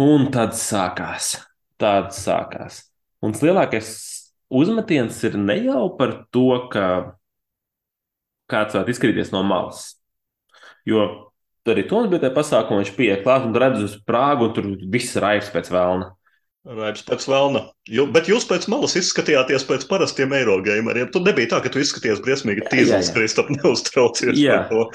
[0.01, 1.35] Un tad sākās.
[1.81, 2.83] Tad sākās.
[3.21, 3.89] Un lielākais
[4.49, 6.85] uzmetiens ir ne jau par to, ka
[8.51, 9.91] kāds varētu izkrīties no malas.
[10.87, 11.31] Jo
[11.61, 14.67] Tur arī Toms bija tajā pasākumā, viņš pieeja klāt un redz uz Prāgu, un tur
[14.93, 16.07] viss raips pēc vēlna.
[16.77, 17.61] Raips pēc vēlna.
[17.89, 21.09] Jū, bet jūs pēc malas izskatījāties pēc parastiem eirogameriem.
[21.13, 24.63] Tu nebija tā, ka tu izskaties briesmīgi tīzlis, Kristap, neuztraucies jā.
[24.63, 24.87] par to.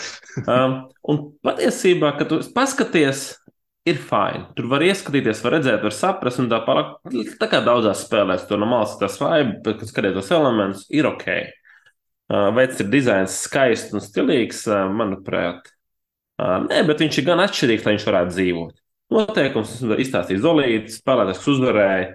[0.43, 0.77] um,
[1.07, 3.29] un patiesībā, kad tu paskaties,
[3.87, 4.43] ir fini.
[4.59, 6.97] Tur var ieskatīties, var redzēt, var saprast, un tā pārāk,
[7.41, 11.09] tā kā daudzās spēlēs, tur no malas tas vibe, bet, kad skaties tos elementus, ir
[11.09, 11.29] ok.
[12.27, 15.71] Uh, veids ir dizains skaists un stilīgs, uh, manuprāt.
[16.37, 18.81] Nē, bet viņš ir gan atšķirīgs, lai viņš varētu dzīvot.
[19.15, 19.71] Noteikums
[20.03, 22.09] izstāstīja Zolīts, spēlētājs, kas uzvarēja,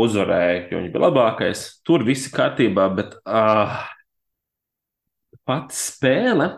[0.00, 1.64] uzvarēja, jo viņš bija labākais.
[1.84, 3.74] Tur viss ir kārtībā, bet uh,
[5.44, 6.48] pati spēle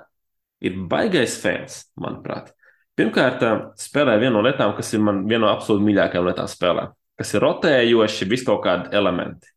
[0.63, 2.53] ir baigais fēns, manuprāt.
[2.99, 3.45] Pirmkārt,
[3.79, 6.89] spēlē viena no lietām, kas ir man viena no absolūti mīļākajām lietām spēlē,
[7.19, 9.53] kas ir rotējoši, vis kaut kādi elementi.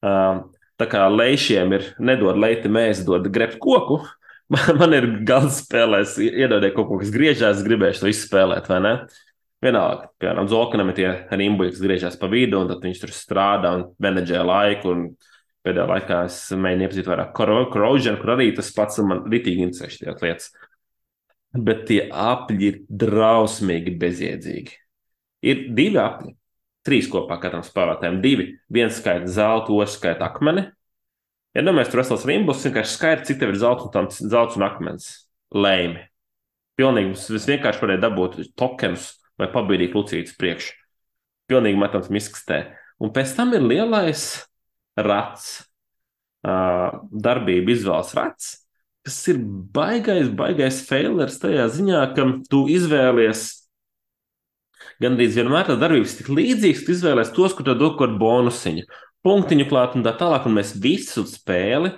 [0.00, 4.00] Tā kā lejšiem ir nedod leiti mēs, dod grebt koku,
[4.50, 8.94] Man, man ir gals spēlēs, iedodiet kaut ko, kas griežās, gribēšu to izspēlēt, vai ne?
[9.62, 13.70] Vienalga, piemēram, Zolkanam ir tie rimbuļi, kas griežās pa vidu, un tad viņš tur strādā
[13.76, 14.90] un menedžē laiku.
[14.90, 15.04] Un
[15.62, 20.24] pēdējā laikā es mēģinu iepazīt vairāk corrosion, kur arī tas pats man ritīgi interesē šīs
[20.24, 20.50] lietas.
[21.50, 24.76] Bet tie apļi ir drausmīgi bezjēdzīgi.
[25.50, 26.34] Ir divi apļi,
[26.86, 28.20] trīs kopā katram spēlētājam.
[28.22, 30.68] Divi, viens skaita zelta, otrs skaita akmeni,
[31.50, 35.06] Ja domājies, tur vesels rimbus, vienkārši skaidrs, cik tev ir zelta un, zelta un akmens
[35.50, 36.04] lēmi.
[36.78, 39.08] Pilnīgi es vienkārši varēju dabūt tokenus
[39.40, 40.76] vai pabīdīt lucītas priekšā.
[41.50, 42.60] Pilnīgi metams miskastē.
[43.02, 44.22] Un pēc tam ir lielais
[44.94, 45.48] rats,
[46.46, 48.52] darbība izvēles rats,
[49.06, 49.40] kas ir
[49.74, 53.48] baigais, baigais failers tajā ziņā, ka tu izvēlies
[55.00, 58.86] gandrīz vienmēr tā darbības tik līdzīgas, ka izvēlēsies tos, kur tev dod kaut kādu bonusiņu
[59.26, 60.48] punktiņu klāt un tā tālāk.
[60.48, 61.94] Un mēs visu spēli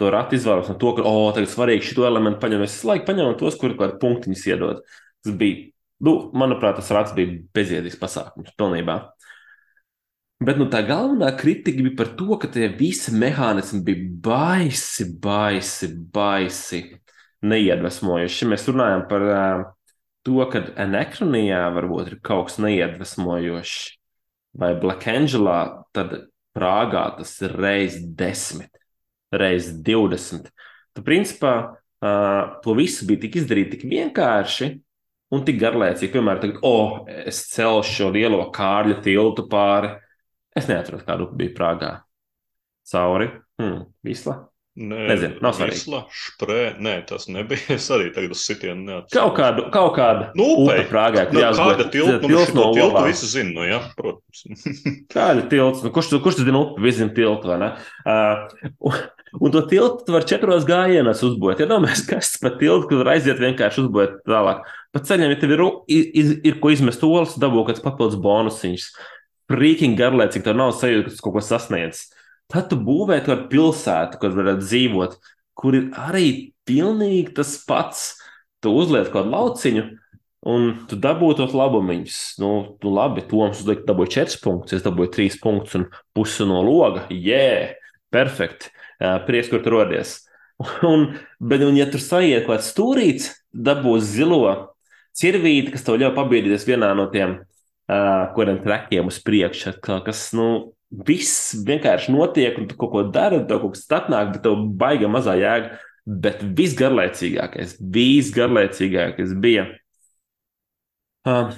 [0.00, 2.64] to ratu izvēlamies no to, ka, oh, tagad svarīgi šo elementu paņemt.
[2.64, 4.82] Visu laiku paņemam tos, kur kaut kādi punktiņus iedod.
[5.24, 5.68] Tas bija,
[6.06, 9.00] nu, manuprāt, tas rats bija bezjēdzīgs pasākums pilnībā.
[10.40, 15.90] Bet nu, tā galvenā kritika bija par to, ka tie visi mehānismi bija baisi, baisi,
[16.14, 16.80] baisi
[17.44, 18.48] neiedvesmojuši.
[18.48, 19.66] Mēs runājam par uh,
[20.24, 23.76] to, ka anekronijā varbūt ir kaut kas neiedvesmojošs,
[24.64, 25.60] vai Black Angelā,
[25.92, 26.16] tad
[26.56, 28.72] Prāgā tas ir reizes desmit,
[29.30, 30.48] reizes divdesmit.
[30.96, 31.54] Tu, principā,
[32.00, 34.72] uh, to visu bija tik izdarīt tik vienkārši
[35.36, 36.16] un tik garlaicīgi.
[36.16, 39.98] Piemēram, tagad, oh, es celšu šo lielo kārļu tiltu pāri.
[40.56, 41.90] Es neatceros, kādu bija Prāgā.
[42.90, 43.28] Cauri
[43.60, 44.40] hmm, Visla.
[44.80, 45.80] Nē, Nezinu, nav svarīgi.
[45.80, 47.58] Isla, šprē, nē, tas nebija.
[47.76, 49.12] Es arī tagad uz sitienu neatceros.
[49.12, 53.08] Kaut kādu, kaut kādu nu, upē Prāgā, nu, kāda tilta, nu, tilts no tiltu olām.
[53.10, 54.64] visi zina, nu, jā, protams.
[55.14, 55.82] Kāda tilts?
[55.84, 57.70] Nu, kurš, kurš zina upi, visi zina tiltu, vai ne?
[58.06, 59.02] Uh,
[59.40, 61.64] un, to tiltu tu var četros gājienos uzbūvēt.
[61.64, 64.64] Ja domājies, kas pa tiltu, kur aiziet vienkārši uzbūvēt tālāk.
[64.94, 68.92] Pa ceļam, ja tev ir, ir, ir ko izmest olas, dabū kāds papildus bonusiņš.
[69.50, 72.04] Frīking garlaicīgi, tev nav sajūta, ka tas kaut ko sasniedz.
[72.50, 75.16] Tad tu būvē kādu pilsētu, kur varētu dzīvot,
[75.58, 76.28] kur ir arī
[76.66, 78.12] pilnīgi tas pats.
[78.62, 79.84] Tu uzliek kaut kādu lauciņu,
[80.50, 82.18] un tu dabūji tos labumus.
[82.40, 87.06] Nu, nu, labi, Toms dabūja 4 punktus, es dabūju 3 punktus un pusi no loga.
[87.10, 88.70] Jē, yeah, perfekti.
[89.26, 90.20] Prieks, kur tu rodies.
[90.84, 91.06] Un,
[91.40, 94.42] bet, un, ja tur sajiet kaut kāds stūrīts, dabūs zilo
[95.16, 97.38] cirvīti, kas tev ļauj pabiedīties vienā no tiem
[97.90, 103.42] uh, kuriem trekiem uz priekšu, kas, nu, viss vienkārši notiek, un tu kaut ko dari,
[103.48, 105.78] tev kaut kas atnāk, bet tev baiga mazā jēga.
[106.10, 109.66] Bet visgarlaicīgākais, visgarlaicīgākais bija.
[111.28, 111.52] Uh,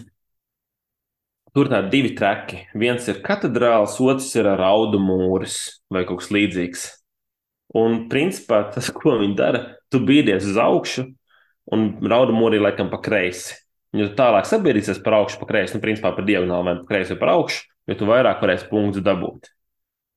[1.55, 2.65] tur tādi divi traki.
[2.77, 6.85] Viens ir katedrāls, otrs ir raudu mūris vai kaut kas līdzīgs.
[7.79, 11.07] Un, principā, tas, ko viņi dara, tu bīdies uz augšu,
[11.73, 13.62] un raudu mūrī laikam pa kreisi.
[13.93, 17.35] Tu tālāk sabiedrīsies par augšu, pa kreisi, nu, principā par diagonāli vai pa kreisi par
[17.35, 19.51] augšu, jo tu vairāk varēsi punktus dabūt.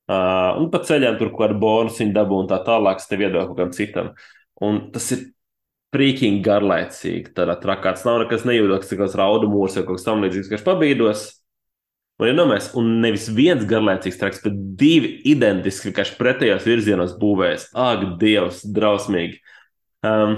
[0.06, 3.50] Uh, un pa ceļam tur kaut kādu bonusu dabū un tā tālāk, tas tev iedod
[3.50, 4.12] kaut kam citam.
[4.64, 5.26] Un tas ir
[5.96, 7.34] freaking garlaicīgi.
[7.36, 10.66] Tādā trakā tas nav nekas nejūtas, kā kāds raudu mūrs vai kaut kas tamlīdzīgs, kas
[10.66, 11.26] pabīdos.
[12.16, 17.70] Un, ja nomēs, un nevis viens garlaicīgs traks, bet divi identiski, kas pretējos virzienos būvēs.
[17.76, 19.42] Ak, Dievs, drausmīgi!
[20.06, 20.36] Um,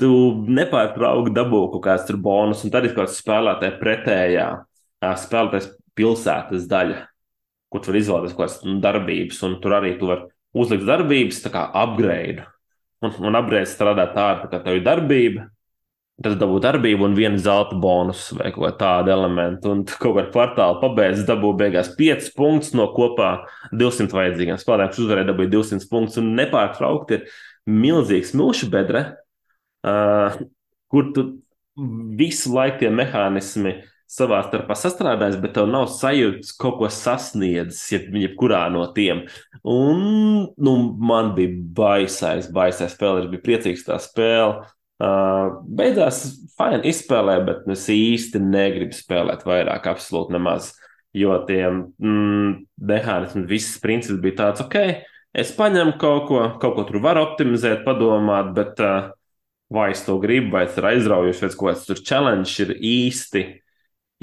[0.00, 0.10] tu
[0.48, 4.46] nepārtraukti dabū kaut kāds tur bonus, un tad ir kaut kāds spēlētāji pretējā
[5.24, 7.02] spēlēties pilsētas daļa,
[7.70, 11.52] kur tu vari izvēlēties kaut kādas darbības, un tur arī tu vari uzlikt darbības, tā
[11.54, 12.46] kā upgrade.
[13.04, 15.48] Un, un upgrade strādā tā, tā kā tev ir darbība,
[16.22, 19.72] tad dabū darbību un vienu zelta bonusu vai kaut tādu elementu.
[19.74, 23.32] Un kaut kādā kvartālā pabeigts, dabū beigās 5 punktus no kopā
[23.74, 26.20] 200 vajadzīgiem spēlētājiem, kurš uzvarēja dabūt 200 punktus.
[26.22, 27.26] Un nepārtraukti ir
[27.70, 29.06] milzīgs milšu bedre,
[29.86, 30.36] uh,
[30.92, 31.26] kur tu
[32.18, 33.78] visu laiku tie mehānismi
[34.10, 39.24] savā starpā sastrādājis, bet tev nav sajūtas kaut ko sasniedzis, jeb, jebkurā no tiem.
[39.66, 40.04] Un
[40.54, 43.24] nu, man bija baisais, baisais spēle.
[43.24, 44.68] Es biju priecīgs tā spēle.
[45.02, 46.22] Uh, beigās
[46.54, 50.70] fajn izspēlē, bet es īsti negribu spēlēt vairāk, absolūti nemaz.
[51.14, 52.54] Jo tie mm,
[52.90, 55.04] mehānismi, visas princips bija tāds, ok,
[55.34, 59.10] es paņemu kaut ko, kaut ko tur varu optimizēt, padomāt, bet uh,
[59.74, 63.44] vai es to gribu, vai tas ir aizraujoši, vai kaut kāds tur challenge ir īsti,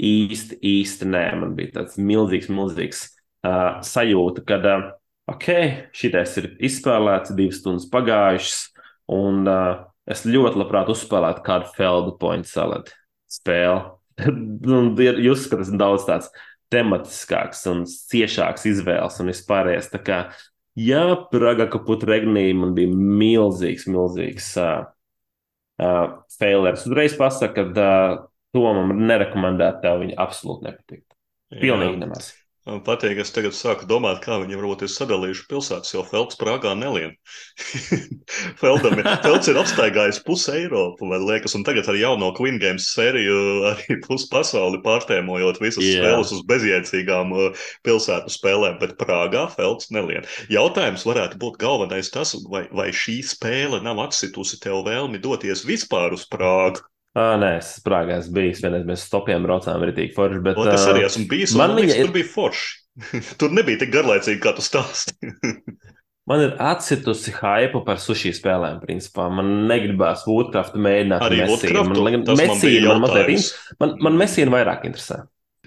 [0.02, 1.24] īsti, īsti nē.
[1.42, 3.06] Man bija tāds milzīgs, milzīgs
[3.46, 4.86] uh, sajūta, ka, uh,
[5.32, 5.48] ok,
[5.96, 8.62] šitais ir izspēlēts, divas stundas pagājušas,
[9.12, 12.96] un uh, es ļoti labprāt uzspēlētu kādu Feldu pointu saladu
[13.30, 13.92] spēli.
[15.26, 16.32] Jūs skatāt, daudz tāds
[16.72, 19.90] tematiskāks un ciešāks izvēles un vispārējais.
[20.80, 24.86] Jā, Praga kaput regnī man bija milzīgs, milzīgs uh,
[25.82, 26.04] uh,
[26.38, 26.86] failers.
[26.88, 28.22] Uzreiz pasaka, ka uh,
[28.56, 31.04] to man nerekomendētu, tev viņa absolūti nepatīk.
[31.60, 32.32] Pilnīgi nemaz.
[32.62, 36.76] Man patīk, es tagad sāku domāt, kā viņi varbūt ir sadalījuši pilsētas, jo Felks Prāgā
[36.78, 37.16] nelien.
[38.60, 42.86] Feldam ir, Felks ir apstaigājis pusi Eiropu, man liekas, un tagad ar jauno Queen Games
[42.94, 43.40] sēriju
[43.72, 46.04] arī pusi pasauli pārtēmojot visas yeah.
[46.04, 50.30] spēles uz bezjēdzīgām uh, pilsētu spēlēm, bet Prāgā Felks nelien.
[50.52, 56.14] Jautājums varētu būt galvenais tas, vai, vai šī spēle nav atsitusi tev vēlmi doties vispār
[56.14, 56.86] uz Prāgu.
[57.12, 58.62] Uh, nē, es Prāgā esmu bijis.
[58.64, 60.40] Vienreiz mēs stopiem braucām, arī tīk forši.
[60.44, 61.52] Bet, o, es arī esmu bijis.
[61.60, 62.06] Man viņa ir...
[62.06, 62.70] tur bija forši.
[63.40, 65.32] tur nebija tik garlaicīgi, kā tu stāsti.
[66.30, 69.28] man ir atsitusi hype par sushi spēlēm, principā.
[69.32, 71.26] Man negribās Woodcraft mēģināt.
[71.28, 71.92] Arī Woodcraft.
[71.92, 73.36] Man, man, man,
[73.84, 75.20] man, man Messina vairāk interesē.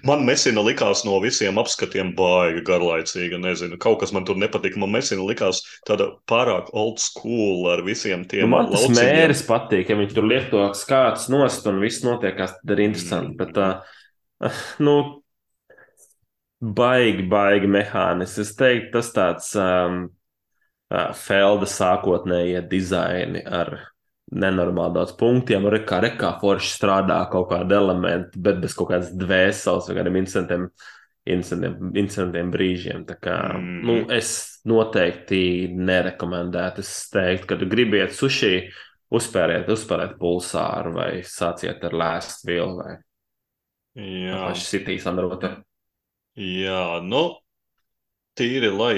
[0.06, 3.40] Man Mēsina likās no visiem apskatiem baigi garlaicīga.
[3.42, 4.78] Nezinu, kaut kas man tur nepatika.
[4.82, 8.46] Man Mēsina likās tāda pārāk old school ar visiem tiem.
[8.46, 9.12] Nu, man tas lauciņiem.
[9.20, 13.34] mērs patīk, ja viņi tur liek to skāts nost un viss notiekās, tad ir interesanti.
[13.34, 13.40] Mm.
[13.40, 14.52] Bet, uh,
[14.86, 14.96] nu,
[16.60, 18.46] baigi, baigi mehānismi.
[18.46, 20.06] Es teiktu, tas tāds um,
[20.92, 23.78] uh, Felda sākotnējie dizaini ar
[24.34, 29.12] nenormāli daudz punktiem, ar kā, kā forši strādā kaut kāda elementa, bet bez kaut kādas
[29.14, 30.66] dvēseles vai kādiem incidentiem,
[31.36, 33.06] incidentiem, incidentiem brīžiem.
[33.06, 33.78] Tā kā, mm.
[33.86, 34.32] nu, es
[34.66, 35.40] noteikti
[35.78, 36.82] nerekomendētu.
[36.82, 38.66] Es teiktu, ka, gribiet sushi,
[39.14, 42.96] uzspēriet, uzspēriet pulsāru vai sāciet ar lēstu vielu vai
[43.96, 45.54] pašu sitīs androtu.
[46.36, 47.28] Jā, nu,
[48.36, 48.96] tīri, lai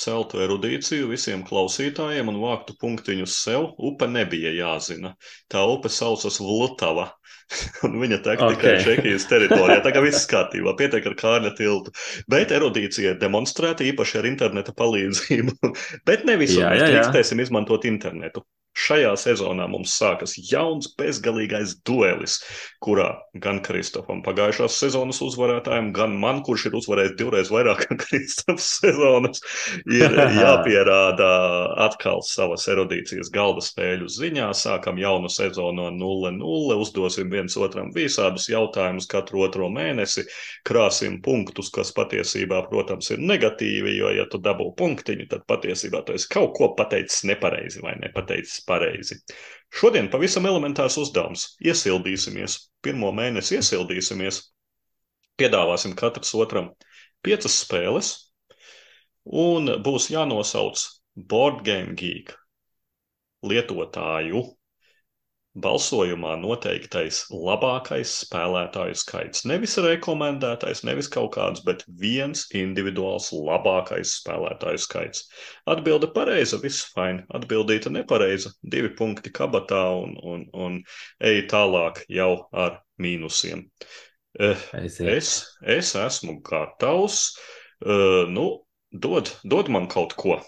[0.00, 5.14] celtu erudīciju visiem klausītājiem un vāktu punktiņus sev, upe nebija jāzina.
[5.50, 7.12] Tā upe saucas Vlutava.
[7.86, 8.56] un viņa tek okay.
[8.56, 9.82] tikai Čehijas teritorijā.
[9.84, 11.92] Tā kā viss kārtībā, pietiek ar kārļa tiltu.
[12.30, 15.74] Bet erudīcija ir demonstrēta īpaši ar interneta palīdzību.
[16.08, 18.44] Bet ne visur mēs drīkstēsim izmantot internetu.
[18.74, 22.40] Šajā sezonā mums sākas jauns, bezgalīgais duelis,
[22.82, 23.06] kurā
[23.38, 29.44] gan Kristofam, pagājušās sezonas uzvarētājiem, gan man, kurš ir uzvarējis divreiz vairāk kā Kristofs sezonas,
[29.86, 31.28] ir jāpierāda
[31.86, 34.50] atkal savas erudīcijas galda spēļu ziņā.
[34.58, 40.26] Sākam jaunu sezonu no 0-0, uzdosim viens otram visādus jautājumus katru otro mēnesi,
[40.66, 46.18] krāsim punktus, kas patiesībā, protams, ir negatīvi, jo, ja tu dabū punktiņu, tad patiesībā tu
[46.18, 49.20] esi kaut ko pateicis nepareizi vai nepateicis pareizi.
[49.74, 51.54] Šodien pavisam elementārs uzdevums.
[51.64, 54.40] Iesildīsimies, pirmo mēnesi iesildīsimies,
[55.40, 56.70] piedāvāsim katrs otram
[57.24, 58.12] piecas spēles,
[59.24, 60.82] un būs jānosauc
[61.14, 62.34] Board Game Geek
[63.44, 64.44] lietotāju
[65.54, 69.44] balsojumā noteiktais labākais spēlētāju skaits.
[69.46, 75.28] Nevis rekomendētais, nevis kaut kāds, bet viens individuāls labākais spēlētāju skaits.
[75.70, 77.22] Atbilde pareiza, viss fine.
[77.34, 80.80] Atbildīta nepareiza, divi punkti kabatā un, un, un
[81.22, 83.68] ej tālāk jau ar mīnusiem.
[84.40, 85.30] Eh, es,
[85.62, 87.28] es esmu gatavs.
[87.84, 90.40] Uh, nu, dod, dod man kaut ko.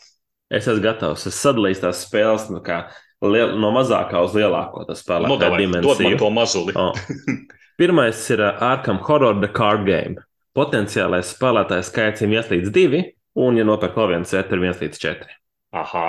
[0.51, 1.29] Es esmu gatavs.
[1.31, 2.51] Es sadalīju tās spēles.
[2.51, 2.89] Nu, kā
[3.25, 5.31] liel, no mazākā uz lielāko tas spēlē.
[5.31, 6.77] No, davai, man to mazuli.
[6.77, 6.93] oh.
[7.81, 10.23] Pirmais ir uh, Arkham Horror The Card Game.
[10.57, 13.03] Potenciālais spēlētājs skaits ir 1 līdz 2,
[13.45, 15.35] un, ja nopērk vēl vienu setu, ir 1 līdz 4.
[15.77, 16.07] Aha,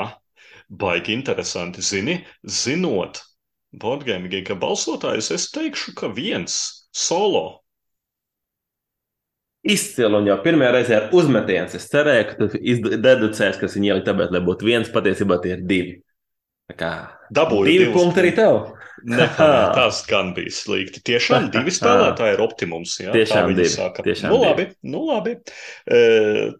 [0.71, 1.83] baigi interesanti.
[1.83, 3.19] Zini, zinot,
[3.75, 6.55] Boardgaming, ka balsotājs es teikšu, ka viens
[6.95, 7.59] solo
[9.67, 11.67] Izcili un jau pirmajā reizē ar uzmetienu.
[11.75, 15.65] Es cerēju, ka tu deducēsi, kas viņa ielika tāpēc, lai būtu viens, patiesībā tie ir
[15.67, 15.95] divi.
[16.67, 18.57] Dabūju divi punkti arī tev.
[19.07, 20.99] Nepanē, tas gan bija slikti.
[21.05, 22.97] Tiešām divi spēlētāji ir optimums.
[22.99, 24.03] Jā, Tiešām divi, saka.
[24.03, 24.49] tiešām nu, divi.
[24.49, 25.35] labi, nu, labi.
[25.87, 26.01] E,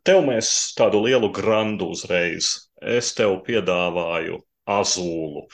[0.07, 2.53] Tev mēs tādu lielu grandu uzreiz.
[2.79, 4.39] Es tev piedāvāju
[4.69, 5.47] azūlu.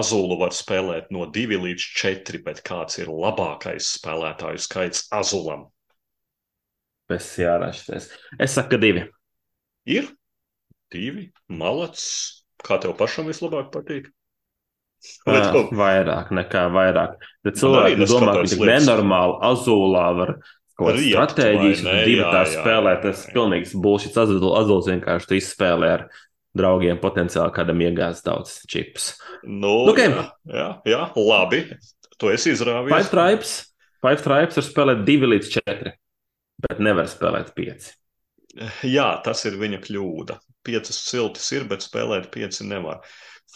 [0.00, 5.68] Azūlu var spēlēt no 2 līdz 4, bet kāds ir labākais spēlētāju skaits azulam?
[7.10, 8.10] Es jārāšties.
[8.38, 9.06] Es saku, divi.
[9.90, 10.06] Ir
[10.94, 12.39] divi, malacis.
[12.66, 14.10] Kā tev pašam vislabāk patīk?
[15.24, 17.14] Tev- Vairāk nekā vairāk.
[17.44, 20.32] Bet cilvēki domā, ka tik nenormāli azulā var
[20.76, 22.92] kaut kādas stratēģijas, un divi tā spēlē.
[23.02, 24.16] Tas ir pilnīgs bullshit.
[24.20, 26.04] Azuls, azuls vienkārši tu izspēlē ar
[26.56, 29.14] draugiem, potenciāli kādam iegāzes daudz čips.
[29.44, 30.02] Nu, Ok.
[30.04, 31.62] jā, jā, jā, labi.
[32.20, 33.10] Tu esi Five izrāvies.
[33.10, 33.52] tribes,
[34.04, 35.92] five tribes var spēlēt divi līdz četri,
[36.60, 37.94] bet nevar spēlēt pieci.
[38.84, 40.36] Jā, tas ir viņa kļūda.
[40.66, 43.00] Piecas ciltis ir, bet spēlēt pieci nevar.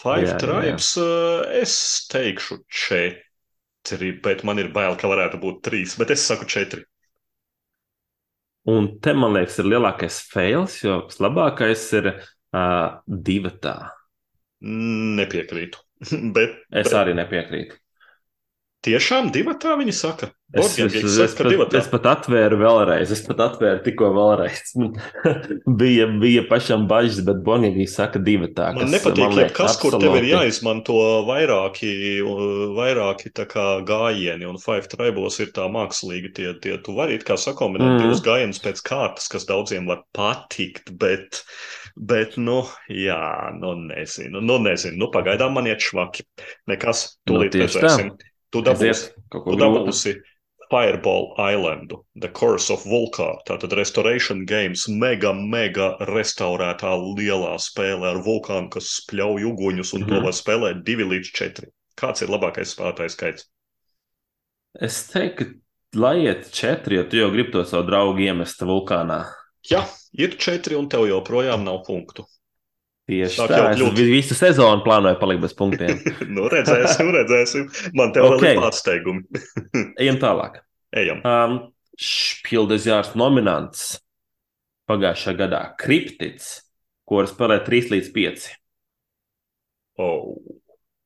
[0.01, 0.79] Five Jā, jā, jā.
[0.79, 1.75] tribes, uh, es
[2.11, 6.83] teikšu četri, bet man ir bail, ka varētu būt trīs, bet es saku četri.
[8.73, 10.95] Un te, man liekas, ir lielākais fails, jo
[11.25, 13.75] labākais ir uh, divi tā.
[15.19, 15.79] Nepiekrītu.
[16.37, 17.79] bet, Es bet arī nepiekrītu.
[18.87, 20.31] tiešām divi tā viņi saka.
[20.55, 21.79] Es, es, Borgengiks es, es, ka pat, divatā.
[21.81, 24.71] es pat atvēru vēlreiz, es pat atvēru tikko vēlreiz.
[25.81, 28.69] bija, bija pašam bažas, bet Bonīgi saka, divi tā.
[28.77, 31.89] Man nepatīk, man ja kas, kur tev ir absolūti- jāizmanto vairāki,
[32.77, 33.33] vairāki
[33.89, 38.05] gājieni, un Five Tribos ir tā mākslīgi, tie, tie tu vari it kā sakombinēt mm.
[38.05, 41.41] divus gājienus pēc kārtas, kas daudziem var patikt, bet,
[41.99, 46.23] bet, nu, jā, nu, nezinu, nu, nezinu, nu, pagaidām man iet švaki.
[46.71, 48.15] Nekas, Nu, tūlīt tieši redzēsim.
[48.53, 50.15] Tu dabūsi, tu dabūsi
[50.69, 58.21] Fireball Islandu, The Curse of Vulkār, tātad Restoration Games, mega, mega restaurētā lielā spēle ar
[58.25, 60.15] vulkānu, kas spļauj uguņus, un mm -hmm.
[60.17, 61.71] to var spēlēt divi līdz četri.
[61.95, 63.49] Kāds ir labākais spēlētājs skaits?
[64.81, 65.53] Es teiktu,
[65.95, 69.23] lai iet četri, jo tu jau gribi to savu draugu iemest vulkānā.
[69.69, 72.25] Jā, ir četri, un tev joprojām nav punktu.
[73.05, 73.93] Tieši Sāk tā, es kļūt.
[73.99, 75.99] vi- visu sezonu plānoju palikt bez punktiem.
[76.35, 77.67] nu, redzēsim, redzēsim.
[77.93, 78.45] Man te vēl Ok.
[78.49, 79.43] ir pārsteigumi.
[80.01, 80.61] Ejam tālāk.
[80.97, 81.21] Ejam.
[81.25, 81.59] Um,
[82.01, 83.99] Špildes jārs nominants
[84.89, 86.49] pagājušā gadā- Kriptids,
[87.07, 88.47] ko var spēlēt 3 līdz 5.
[90.01, 90.33] Oh,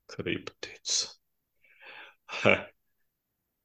[0.09, 0.95] kriptids.
[2.41, 2.55] He.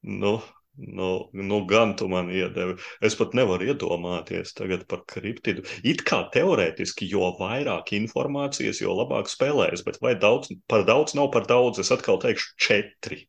[0.03, 0.35] Nu,
[0.77, 2.77] nu, nu, gan tu man iedevi.
[3.05, 5.67] Es pat nevaru iedomāties tagad par kriptidu.
[5.87, 11.31] It kā teorētiski, jo vairāk informācijas, jo labāk spēlējas, bet vai daudz, par daudz nav
[11.35, 13.25] par daudz, es atkal teikšu četri.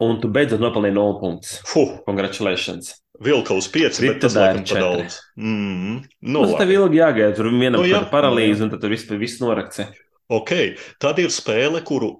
[0.00, 1.60] Un tu beidzot nopelnīji 0 punktus.
[1.68, 2.94] Fuh, Congratulations!
[3.20, 5.18] vilka uz pieci, bet tas laikam par daudz.
[5.36, 8.62] Mm, nu, Nu, tev ilgi jāgaida, tur vienam Nu, jā, nu, jā.
[8.64, 9.82] un tad tur viss, viss norakts.
[10.30, 10.54] Ok,
[11.02, 12.14] tad ir spēle, kuru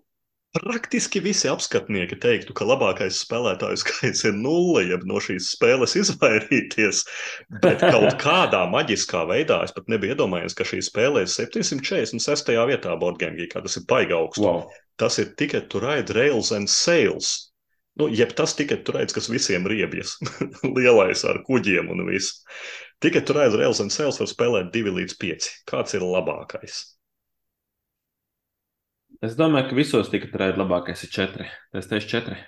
[0.56, 7.04] praktiski visi apskatnieki teiktu, ka labākais spēlētāju skaits ir nulle, jeb no šīs spēles izvairīties.
[7.62, 12.52] Bet kaut kādā maģiskā veidā es pat nebiju iedomājies, ka šī spēlē ir 746.
[12.72, 14.42] vietā Borgēngī, kā tas ir baigā augsts.
[14.44, 14.66] Wow.
[15.00, 17.50] Tas ir tikai to ride rails and sails.
[17.98, 20.18] Nu, jeb tas tikai tur raids, kas visiem riebjas.
[20.76, 22.40] Lielais ar kuģiem un viss.
[23.00, 25.50] Tikai tur raids rails and sails var spēlēt 2 līdz 5.
[25.70, 26.82] Kāds ir labākais?
[29.20, 31.46] Es domāju, ka visos tikai ir labākais ir 4.
[31.76, 32.38] Es teicu 4.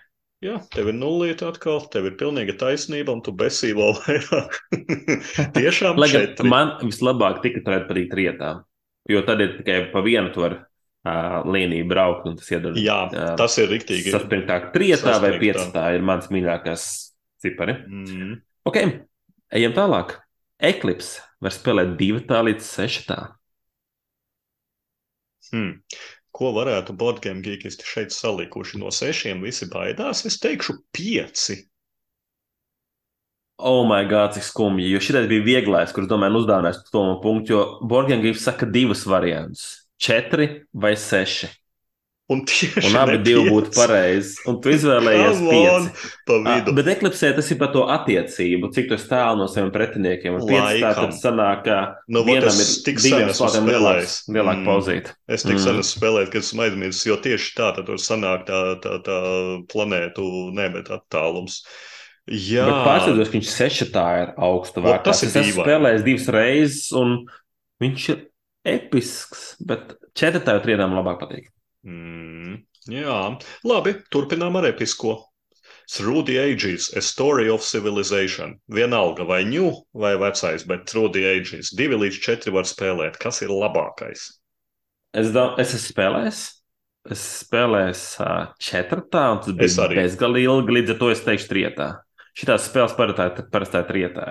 [0.43, 4.57] Jā, tev ir nulīte atkal, tev ir pilnīga taisnība, un tu besī vēl vairāk.
[5.59, 6.49] Tiešām četri.
[6.51, 8.57] man vislabāk tikai tur patīk rietā,
[9.07, 13.29] jo tad ir tikai pa vienu tur uh, līniju braukt, un tas iedod Jā, Jā.
[13.39, 14.11] tas ir riktīgi.
[14.17, 14.73] saspringtāk.
[14.75, 16.89] Trietā vai piecatā ir mans mīļākais
[17.45, 17.77] cipari.
[17.87, 18.35] Mm.
[18.67, 18.81] Ok,
[19.55, 20.17] ejam tālāk.
[20.63, 23.15] Eklips var spēlēt 2 līdz 6.
[25.53, 25.73] Hmm.
[26.33, 28.81] Ko varētu boardgame geekisti šeit salikuši?
[28.81, 31.59] No sešiem visi baidās, es teikšu pieci.
[33.63, 34.89] Oh, my God, cik skumji.
[34.91, 37.53] Jo šis bija vieglais, kurš, domāju, uzdāvinās to man punktu.
[37.53, 39.67] Jo Borgēns saka divus variantus-
[40.03, 41.53] četri vai seši.
[42.33, 42.43] Un
[42.89, 44.37] Un abi divi būtu pareizi.
[44.49, 45.41] Un tu izvēlējies.
[46.27, 46.75] Pa Ah, vidu.
[46.79, 50.37] Bet eklipsē tas ir par to attiecību, cik tu tālu no saviem pretiniekiem.
[50.39, 51.11] Un pieci tā Laikam.
[51.11, 51.79] tad sanāk, ka
[52.09, 54.67] Nu, vienam ir tik diviem spēlētājiem lielāks, lielāka Mm.
[54.71, 55.15] pauzīte.
[55.29, 55.65] Es tik Mm.
[55.65, 59.19] sen esmu spēlējis, ka esmu aizmirsis, jo tieši tā tad tur sanāk tā, tā, tā
[59.69, 61.63] planētu nebet attālums.
[62.31, 65.03] Jā, pārsteidzoši, ka viņš sešatā ir augsta vērtā.
[65.11, 67.27] tas ir Es esmu spēlējis divas reizes, un
[67.83, 68.19] viņš ir
[68.65, 71.49] episks, bet četratā jau triedām labāk patīk.
[71.83, 73.19] Mm, jā,
[73.67, 75.19] labi, turpinām ar episko.
[75.93, 78.55] Through the Ages, A Story of Civilization.
[78.71, 79.67] Vienalga vai ņū
[79.99, 81.73] vai vecais, bet Through the Ages.
[81.77, 83.19] Divi līdz četri var spēlēt.
[83.21, 84.29] Kas ir labākais?
[85.13, 86.43] Es, da, es esmu spēlējis.
[87.13, 90.77] Es spēlēju uh, četrtā, un tas bija bezgalīgi ilgi.
[90.79, 91.89] Līdz ar to es teikšu, trietā.
[92.33, 94.27] Šitās spēles parasti parasti ir trietā.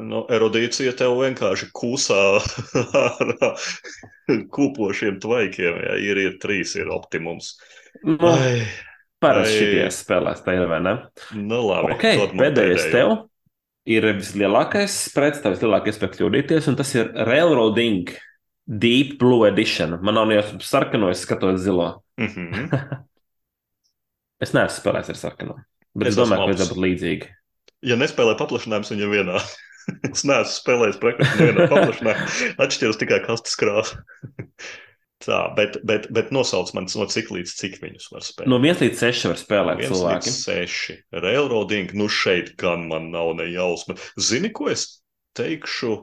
[0.00, 2.20] Nu, erudīcija tev vienkārši kūsā
[3.02, 3.32] ar
[4.56, 5.82] kūpošiem tvaikiem.
[5.84, 7.54] Ja ir, ir trīs, ir optimums.
[8.08, 8.16] Nu,
[9.22, 10.96] parasti šīs spēlēs, tā ir vai ne?
[11.36, 11.98] nu labi.
[11.98, 13.14] Okay, pēdējais tev
[13.92, 18.14] ir vislielākais spreads, tā vislielākā iespēja kļūdīties, un tas ir Railroading
[18.64, 19.98] Deep Blue Edition.
[20.00, 21.98] Man nav jau sarkano, es skatos zilo.
[22.20, 22.68] Mhm.
[24.42, 25.52] Es neesmu spēlējis ar sarkano.
[25.94, 26.50] Bet Es es, domāju, ka labs.
[26.50, 27.26] vajadzētu būt līdzīgi.
[27.82, 29.42] Ja nespēlē paplašinājums, viņam vienā.
[30.12, 32.54] es neesmu spēlējis praktiski nevienā paplašinājumā.
[32.62, 34.02] Atšķiras tikai kastes krāsa.
[35.22, 38.50] Tā, bet, bet, bet nosauc man no cik līdz cik viņus var spēlēt.
[38.50, 40.30] No 1 līdz 6 var spēlēt Viens cilvēki.
[40.32, 40.96] līdz seši.
[41.14, 43.94] Railroading, nu šeit gan man nav ne jausma.
[44.18, 44.88] Zini, ko es
[45.38, 45.94] teikšu?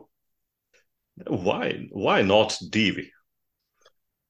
[1.27, 3.09] Why, why not divi?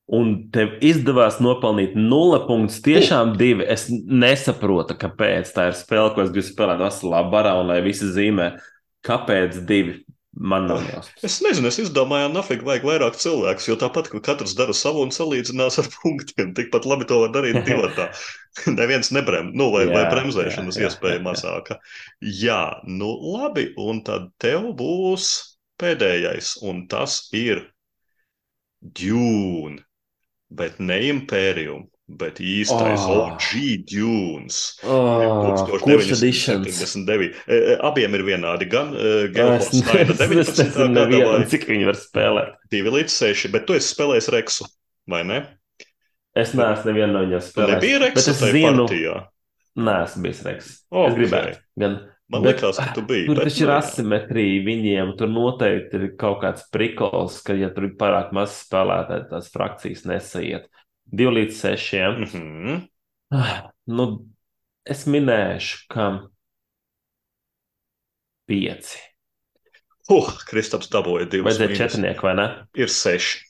[0.09, 2.79] Un tev izdevās nopelnīt nulle punktus.
[2.85, 3.65] Tiešām divi.
[3.69, 8.09] Es nesaprotu, kāpēc tā ir spēle, ko es gribu spēlēt Vasaras barā, un lai visi
[8.09, 8.55] zīmē,
[9.05, 9.99] kāpēc divi.
[10.39, 11.23] Man nav jausmas.
[11.25, 15.09] Es nezinu, es izdomāju, nafig vajag vairāk cilvēkus, jo tāpat, ka katrs dara savu un
[15.11, 18.07] salīdzinās ar punktiem, tikpat labi to var darīt divatā.
[18.79, 21.79] Neviens nebrem, nu, vai, Jā, vai bremzēšanas jā, jā, iespēja mazāka.
[22.21, 25.33] Jā, nu labi, un tad tev būs
[25.81, 27.65] pēdējais, un tas ir
[28.79, 29.81] Dune,
[30.49, 33.29] bet ne Imperium, bet īstais Oh.
[33.35, 34.79] OG Dunes.
[34.83, 35.53] Oh,
[35.85, 36.23] editions?
[36.25, 37.35] 1979.
[37.47, 38.65] E, e, Abiem ir vienādi.
[38.69, 41.09] Gan Es Gelfords Naina nezinu, 19.
[41.13, 42.55] gada vai cik viņi var spēlēt.
[42.73, 44.69] 2 līdz 6, bet tu esi spēlējis Reksu,
[45.09, 45.41] vai ne?
[46.37, 47.75] Es neesmu nevienu no viņiem spēlējis.
[47.75, 49.15] nebija Bet Reksa es tajā zinu, partijā.
[49.79, 50.71] Nē, esmu bijis Reks.
[50.89, 51.07] Ok.
[51.11, 51.61] Es gribētu.
[51.79, 53.25] Gan, Man bet, liekas, ka tu biji.
[53.25, 55.13] Tur taču ir nu asimetrija viņiem.
[55.17, 60.05] Tur noteikti ir kaut kāds priklis, ka, ja tur ir pārāk maz spēlētāji, tās frakcijas
[60.09, 60.67] nesaiet.
[61.09, 61.93] 2 līdz 6.
[62.19, 62.79] Mm -hmm.
[63.33, 64.05] Ah, nu,
[64.85, 66.05] es minēšu, ka
[68.49, 68.93] 5.
[70.09, 71.43] Uh, Kristaps dabūja 2.
[71.45, 72.47] Vajadzēja 4, vai ne?
[72.77, 73.48] Ir 6.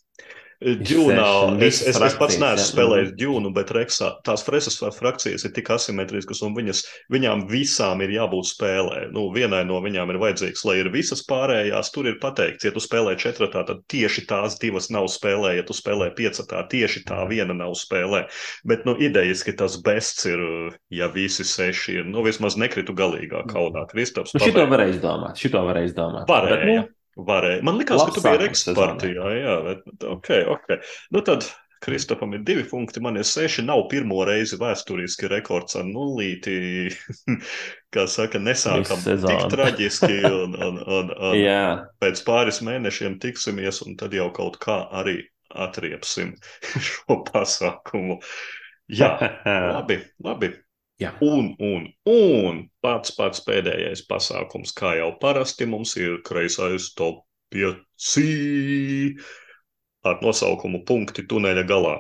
[0.60, 2.64] Džūnā, es, es, es pats neesmu jā.
[2.68, 6.82] spēlējis Džūnu, bet Reksā tās fresas vai frakcijas ir tik asimetriskas, un viņas,
[7.16, 9.06] viņām visām ir jābūt spēlē.
[9.16, 11.94] Nu, vienai no viņām ir vajadzīgs, lai ir visas pārējās.
[11.96, 15.78] Tur ir pateikts, ja tu spēlē četratā, tad tieši tās divas nav spēlē, ja tu
[15.78, 18.26] spēlē piecatā, tieši tā viena nav spēlē.
[18.68, 20.44] Bet, nu, idejiski tas bests ir,
[20.92, 23.88] ja visi seši ir, nu, vismaz nekritu galīgā kaudā.
[23.88, 24.36] Kristaps.
[24.36, 25.40] Nu, šito varēja izdomāt.
[25.40, 26.28] Šito varēja izdomāt.
[26.28, 26.60] Varēja.
[26.60, 27.64] Bet, nu, Varēja.
[27.66, 29.32] Man liekas, ka tu biji ekspertijā.
[29.40, 30.70] Jā, bet ok, ok.
[31.16, 31.48] Nu tad
[31.80, 33.64] Kristofam ir divi punkti, man ir seši.
[33.68, 36.92] Nav pirmo reizi vēsturiski rekords ar nulīti.
[37.96, 40.20] Kā saka, nesākam tik traģiski.
[40.28, 45.22] Un, un, un, un jā, pēc pāris mēnešiem tiksimies, un tad jau kaut kā arī
[45.50, 46.36] atriepsim
[46.92, 48.20] šo pasākumu.
[48.90, 49.14] Jā,
[49.46, 50.54] labi, labi.
[51.00, 51.14] Jā.
[51.24, 57.24] Un, un, un pats pats pēdējais pasākums, kā jau parasti mums ir kreisais top
[57.56, 59.22] 5
[60.10, 61.96] ar nosaukumu punkti tuneļa galā.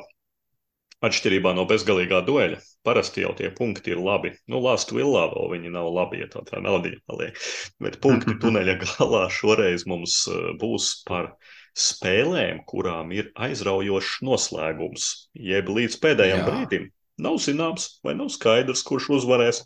[0.99, 4.33] Atšķirībā no bezgalīgā dueļa, parasti jau tie punkti ir labi.
[4.51, 7.39] Nu, Last Villā vēl viņi nav labi, ja tā tā naudiņa paliek.
[7.79, 11.37] Bet punkti tuneļa galā šoreiz mums eh, būs par
[11.79, 15.11] spēlēm, kurām ir aizraujošs noslēgums.
[15.39, 16.47] Jeb līdz pēdējiem Jā.
[16.51, 16.89] brīdim
[17.23, 19.63] nav zināms vai nav skaidrs, kurš uzvarēs.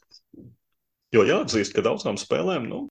[1.14, 2.88] Jo jāatzīst, ka daudzām spēlēm nu,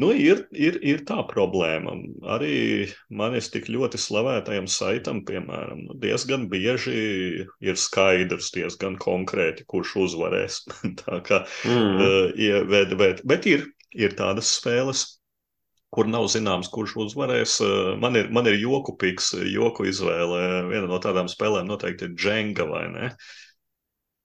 [0.00, 1.94] nu, ir, ir, ir tā problēma.
[2.34, 6.96] Arī manis tik ļoti slavētajam saitam, piemēram, nu, diezgan bieži
[7.44, 10.62] ir skaidrs, diezgan konkrēti, kurš uzvarēs.
[11.04, 12.04] tā kā, mm.
[12.06, 15.10] uh, bet, bet, bet ir, ir tādas spēles.
[15.92, 17.58] Kur nav zināms, kurš uzvarēs.
[17.60, 20.38] Uh, Man ir, man ir joku piks, joku izvēle.
[20.70, 23.10] Viena no tādām spēlēm noteikti ir Dženga vai ne?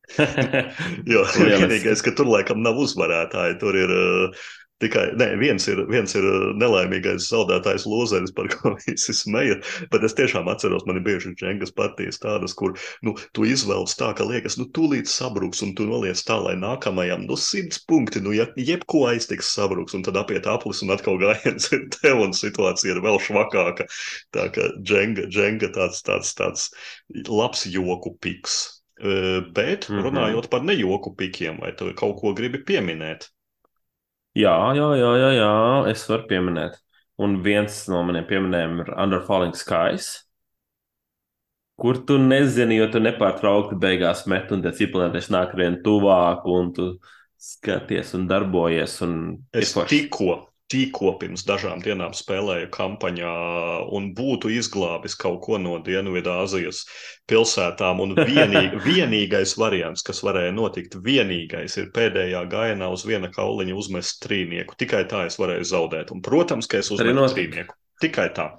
[1.12, 3.60] Jo vienīgais, ka tur laikam nav uzvarētāji.
[3.62, 4.48] Tur ir uh,
[4.82, 9.58] tikai ne, viens, ir, viens ir uh, nelaimīgais zaudētājs lozeris, par ko visi smeja.
[9.94, 14.14] Bet es tiešām atceros, man ir bijušas džengas partijas tādas, kur nu, tu izvēlies tā,
[14.18, 18.36] ka liekas, nu, tūlīt sabruks, un tu noliec tā, lai nākamajam, nu, simts punkti, nu,
[18.38, 22.96] ja jebko aiztiks sabruks, un tad apiet aplis, un atkal gājiens ir tev, un situācija
[22.96, 23.90] ir vēl švakāka.
[24.36, 26.70] Tā kā dženga, dženga tāds, tāds, tāds
[27.28, 28.77] labs joku piks.
[28.98, 33.28] Uh, Bet runājot par nejoku pikiem, vai tu kaut ko gribi pieminēt?
[34.38, 35.52] jā, jā, jā, jā, jā,
[35.92, 36.78] es varu pieminēt.
[37.18, 40.10] Un viens no maniem pieminējumiem ir Under Falling Skies,
[41.78, 46.72] kur tu nezini, jo tu nepārtraukti beigās met, un tie ciprunētieši nāk vien tuvāk, un
[46.74, 46.92] tu
[47.42, 49.00] skaties un darbojies.
[49.06, 49.18] Un
[49.54, 50.38] es tikko
[50.72, 53.34] tikko pirms dažām dienām spēlēju kampaņā
[53.96, 56.84] un būtu izglābis kaut ko no Dienvidāzijas
[57.30, 58.02] pilsētām.
[58.04, 64.22] Un vienī, vienīgais variants, kas varēja notikt, vienīgais ir pēdējā gājienā uz viena kauliņa uzmest
[64.26, 64.76] trīnieku.
[64.80, 66.12] Tikai tā es varēju zaudēt.
[66.16, 67.78] Un, protams, ka es uzmetu trīnieku.
[68.04, 68.52] Tikai tā.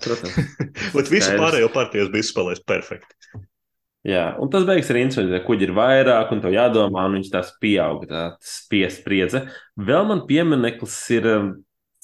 [0.97, 3.15] Bet visu pārējo partijas bija izspēlējis perfekti.
[4.09, 7.31] Jā, un tas beigas arī interesanti, ka kuģi ir vairāk, un tev jādomā, un viņš
[7.35, 9.43] tās pieaug, tā spiespriedze.
[9.77, 11.27] Vēl man piemineklis ir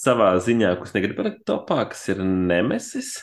[0.05, 3.17] savā ziņā, kas negribu palikt topā, kas ir Nemesis.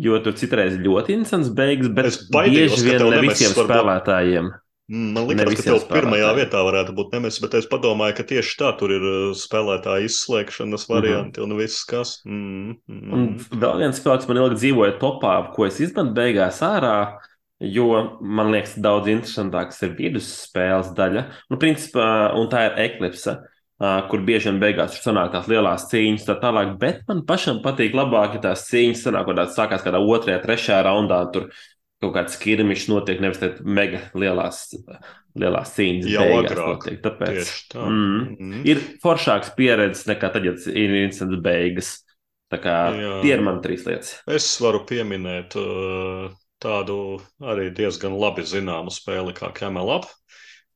[0.00, 4.46] Jo tur citreiz ļoti interesants beigas, bet baidījos, bieži vien ne visiem spēlētājiem.
[4.92, 8.56] Mm, man liekas, ka tev pirmajā vietā varētu būt nemesis, bet es padomāju, ka tieši
[8.60, 10.92] tā tur ir uh, spēlētāja izslēgšanas mhm.
[10.92, 11.52] varianti mm -hmm.
[11.52, 12.14] un viss kas.
[12.24, 13.12] Mm -hmm.
[13.12, 17.18] Un vēl viens spēks man ilgi dzīvoja topā, ko es izmetu beigās ārā,
[17.60, 21.24] jo man liekas daudz interesantāks ir vidusspēles daļa.
[21.50, 23.38] Nu, principā, un tā ir Eclipse
[24.10, 26.76] kur bieži vien beigās tur sanāk tās lielās cīņas, tā tālāk.
[26.78, 30.82] Bet man pašam patīk labāk, ja tās cīņas sanāk, kad tās sākās kādā otrajā, trešajā
[30.86, 31.18] raundā.
[31.34, 31.48] Tur
[32.02, 34.64] kaut kāds skirmišs notiek, nevis tādas mega lielās,
[35.38, 36.14] lielās cīņas.
[36.22, 36.62] Agrāk.
[36.62, 37.02] Notiek.
[37.02, 37.82] Tāpēc tā.
[37.82, 38.62] mm, mm.
[38.70, 41.92] ir foršāks pieredzes nekā tad, ja ir instants beigas.
[42.52, 43.12] Tā kā Jā.
[43.22, 44.18] tie ir mani trīs lietas.
[44.28, 45.56] Es varu pieminēt
[46.62, 46.96] tādu
[47.40, 50.10] arī diezgan labi zināmu spēli kā Camel Up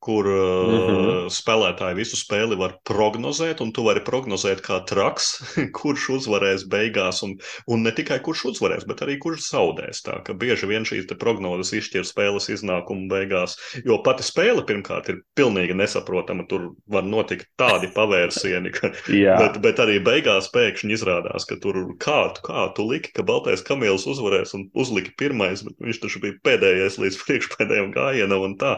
[0.07, 1.31] kur uh, mm -hmm.
[1.33, 5.33] spēlētāji visu spēli var prognozēt, un tu vari prognozēt kā traks,
[5.79, 10.05] kurš uzvarēs beigās, un, un ne tikai kurš uzvarēs, bet arī kurš zaudēs.
[10.07, 13.57] Tā ka bieži vien šīs prognozes izšķir spēles iznākumu beigās,
[13.87, 16.47] jo pati spēle pirmkārt ir pilnīgi nesaprotama.
[16.51, 22.21] Tur var notikt tādi pavērsieni, ka, bet, bet arī beigās pēkšņi izrādās, ka tur kā,
[22.47, 27.01] kā tu liki, ka Baltais kamielis uzvarēs un uzlika pirmais, bet viņš taču bija pēdējais
[27.03, 28.77] līdz priekšpēdējiem gājienam un tā.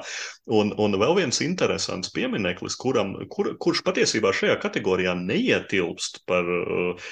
[0.48, 6.48] Un, un vēl viens interesants piemineklis, kuram, kur, kurš patiesībā šajā kategorijā neietilpst, par,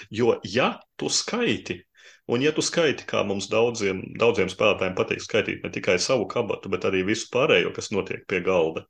[0.09, 1.83] jo ja tu skaiti
[2.27, 6.71] Un, ja tu skaiti, kā mums daudziem, daudziem spēlētājiem patīk skaitīt ne tikai savu kabatu,
[6.73, 8.83] bet arī visu pārējo, kas notiek pie galda,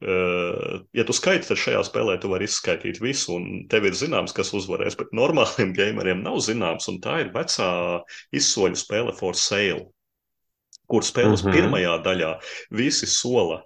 [0.00, 4.32] uh, ja tu skaiti, tad šajā spēlē tu vari izskaidrot visu, un tev ir zināms,
[4.36, 4.96] kas uzvarēs.
[5.00, 7.68] Bet normāliem gameriem nav zināms, un tā ir vecā
[8.40, 9.90] izsoļu spēle for sale
[10.92, 11.54] kur spēles mm -hmm.
[11.56, 12.32] pirmajā daļā
[12.76, 13.62] visi sola,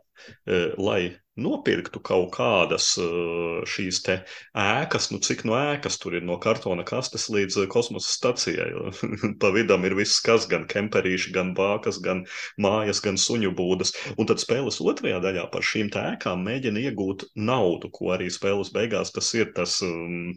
[0.47, 6.39] Eh, lai nopirktu kaut kādas uh, šīs ēkas, nu cik no ēkas tur ir no
[6.43, 8.71] kartona kastes līdz uh, kosmosa stacijai.
[9.41, 12.25] pa vidam ir viss, kas gan kemperīši, gan bākas, gan
[12.63, 13.95] mājas, gan suņu būdas.
[14.17, 19.13] Un tad spēles otrajā daļā par šīm ēkām mēģina iegūt naudu, ko arī spēles beigās
[19.15, 20.33] tas ir tas um,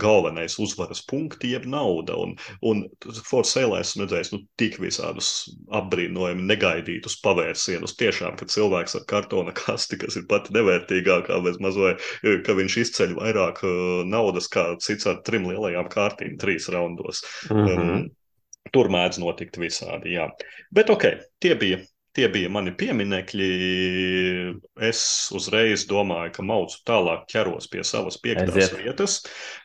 [0.00, 2.16] galvenais uzvaras punkti, jeb nauda.
[2.16, 5.32] Un, un Forsēlē esmu redzējis nu, tik visādus
[5.74, 7.96] apbrīnojami negaidītus pavērsienus.
[8.00, 12.02] Tiešām, kad cilvēks ar kartona kasti, kas ir pat pat nevērtīgākā, bez mazliet,
[12.46, 17.22] ka viņš izceļ vairāk uh, naudas kā cits ar trim lielajām kārtīm, trīs raundos.
[17.50, 18.10] Mm -hmm.
[18.72, 20.16] tur mēdz notikt visādi.
[20.18, 20.28] Jā.
[20.70, 21.08] Bet ok,
[21.40, 21.82] tie bija
[22.12, 23.46] Tie bija mani pieminekļi.
[24.84, 25.00] Es
[25.32, 29.22] uzreiz domāju, ka maucu tālāk ķeros pie savas piektās vietas.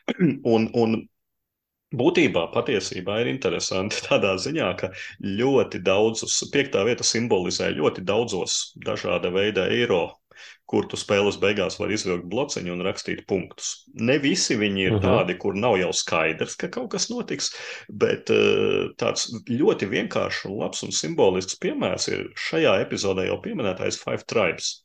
[0.54, 0.96] Un, un
[2.00, 4.90] būtībā patiesībā ir interesanti tādā ziņā, ka
[5.24, 10.06] ļoti daudzus, piektā vieta simbolizē ļoti daudzos dažāda veida eiro
[10.68, 13.70] kur tu spēles beigās vari izvilkt blociņu un rakstīt punktus.
[13.94, 15.04] Ne visi viņi ir uh mhm.
[15.04, 15.20] -huh.
[15.22, 17.52] tādi, kur nav jau skaidrs, ka kaut kas notiks,
[17.88, 24.02] bet uh, tāds ļoti vienkāršs un labs un simbolisks piemērs ir šajā epizodē jau pieminētais
[24.04, 24.84] Five Tribes.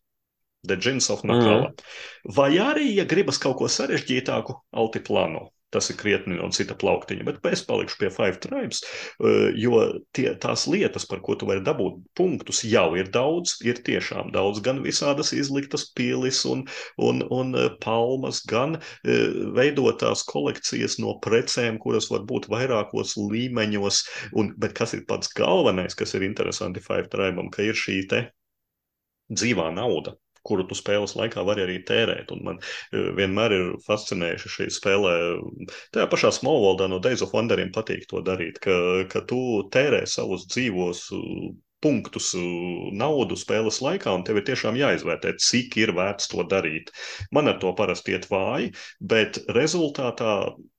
[0.64, 1.73] The Gins of Nakala.
[1.73, 2.35] Mm.
[2.35, 5.49] Vai arī, ja gribas kaut ko sarežģītāku, Altiplano.
[5.73, 9.81] Tas ir krietni no cita plauktiņa, bet es palikšu pie Five Tribes, eh, jo
[10.15, 14.61] tie, tās lietas, par ko tu vari dabūt punktus, jau ir daudz, ir tiešām daudz,
[14.65, 16.65] gan visādas izliktas pilis un,
[17.01, 24.03] un, un eh, palmas, gan eh, veidotās kolekcijas no precēm, kuras var būt vairākos līmeņos,
[24.37, 28.27] un, bet kas ir pats galvenais, kas ir interesanti Five Tribeam, ka ir šī te
[29.33, 30.13] dzīvā nauda
[30.48, 32.32] kuru tu spēles laikā vari arī tērēt.
[32.36, 35.14] Un man e, vienmēr ir fascinējuši šī spēlē.
[35.95, 38.76] Tajā pašā Smallvaldā no Days of Wonderiem patīk to darīt, ka,
[39.11, 39.40] ka tu
[39.74, 41.07] tērē savus dzīvos
[41.84, 42.32] punktus
[42.95, 46.94] naudu spēles laikā, un tev ir tiešām jāizvērtē, cik ir vērts to darīt.
[47.36, 48.72] Man ar to parasti iet vāji,
[49.14, 50.38] bet rezultātā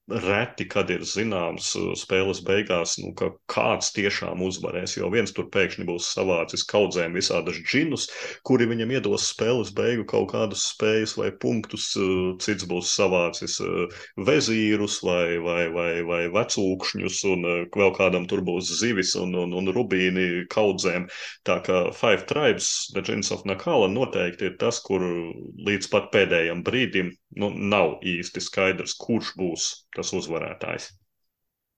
[0.08, 4.98] reti, kad ir zināms uh, spēles beigās, nu, ka kāds tiešām uzvarēs.
[4.98, 8.10] Jo viens tur pēkšņi būs savācis kaudzēm visādus džinus,
[8.44, 11.90] kuri viņam iedos spēles beigu kaut kādus spējas vai punktus.
[11.96, 13.88] Uh, cits būs savācis uh,
[14.28, 19.72] vezīrus vai, vai, vai, vai vecūkšņus, un vēl kādam tur būs zivis un, un, un
[19.72, 21.08] rubīni kaudzēm.
[21.48, 25.04] Tā kā Five Tribes, The Gins of Nakala noteikti ir tas, kur
[25.64, 30.90] līdz pat pēdējiem brīdim nu, nav īsti skaidrs, kurš būs tas uzvarētājs.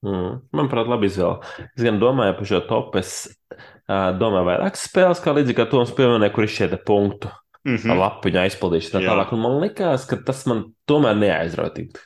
[0.05, 1.41] Mm, manuprāt, labi izvēle.
[1.73, 3.01] Es gan domāju par šo topu.
[3.01, 3.13] Es
[3.57, 7.31] uh, domāju, vairākas spēles, kā līdzīgi kā Toms pieminēja, kur izšķieta punktu.
[7.67, 7.99] Mm -hmm.
[7.99, 9.33] Lapiņu aizpildīšu tā tālāk.
[9.33, 11.97] Un man likās, ka tas man tomēr neaizrauja tik,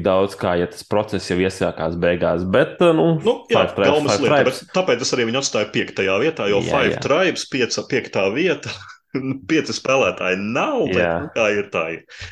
[0.00, 2.46] daudz, kā ja tas process jau iesākās beigās.
[2.48, 4.62] Bet, nu, nu jā, tribes, lieta, tribes.
[4.72, 7.02] Tāpēc es arī viņu atstāju piektajā vietā, jo jā, Five jā.
[7.04, 8.72] Tribes, pieca, piektā vieta,
[9.50, 11.12] pieci spēlētāji nav, bet jā.
[11.20, 12.24] nu, kā ir tā ir.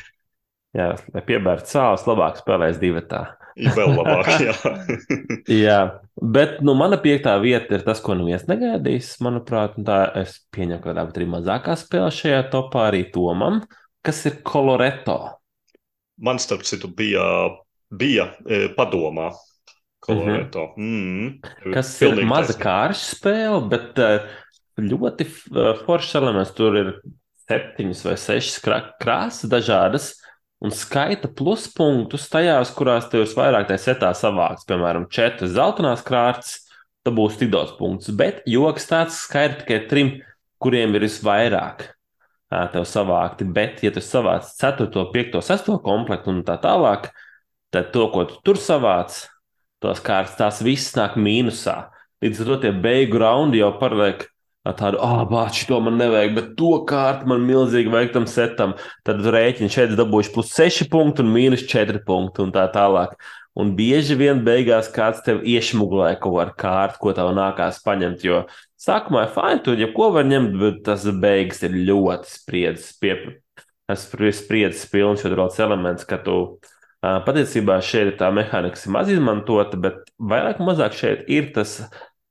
[0.73, 3.21] Jā, lai piebērtu sāls, labāk spēlēs divi tā.
[3.53, 4.53] Vēl labāk, jā.
[5.67, 5.77] jā,
[6.17, 9.11] bet nu, mana piektā vieta ir tas, ko neviens negaidīs.
[9.21, 13.61] Manuprāt, tā es pieņemu, ka tā ir mazākā spēle šajā topā arī Tomam,
[14.05, 15.19] kas ir Coloreto.
[16.23, 17.21] Man, starp citu, bija,
[17.93, 19.29] bija e, padomā.
[20.03, 20.73] Coloreto.
[20.77, 21.73] Mm -hmm.
[21.73, 24.09] Kas ir maza kārša spēle, bet e,
[24.81, 26.57] ļoti e, foršs elements.
[26.57, 26.91] Tur ir
[27.45, 28.59] septiņas vai sešas
[28.99, 30.22] krāsas dažādas
[30.63, 36.61] un skaita pluspunktus tajās, kurās tev ir vairāk tajā setā savākts, piemēram, četras zeltainās kārtas,
[37.03, 38.15] tad būs tik daudz punktu.
[38.15, 40.13] Bet joks tāds skaita tikai trim,
[40.63, 41.89] kuriem ir visvairāk
[42.73, 43.47] tev savākti.
[43.49, 47.09] Bet, ja tu savāc 4, 5, 6 komplektu un tā tālāk,
[47.73, 49.25] tad to, ko tu tur savāc,
[49.83, 51.89] tos kārtas, tās visas nāk mīnusā.
[52.23, 54.29] Līdz ar to tie beigu raundi jau paliek
[54.71, 58.75] tādu, ah, bāķi, to man nevajag, bet to kārtu man milzīgi vajag tam setam.
[59.03, 63.17] Tad rēķini šeit dabūjuši plus 6 punkti un mīnus 4 punkti un tā tālāk.
[63.59, 68.23] Un bieži vien beigās kāds tev iešmuglē kaut kādu kārtu, ko tev nākās paņemt.
[68.25, 68.45] Jo
[68.81, 72.93] sākumā ir fini, tu jau ko var ņemt, bet tas beigas ir ļoti spriedzes.
[73.03, 73.17] Pie,
[73.91, 79.11] spriedzes pilns, jo tur ir elements, ka tu uh, patiesībā šeit tā mehānika, ir maz
[79.11, 81.81] izmantota, bet vairāk vai mazāk šeit ir tas.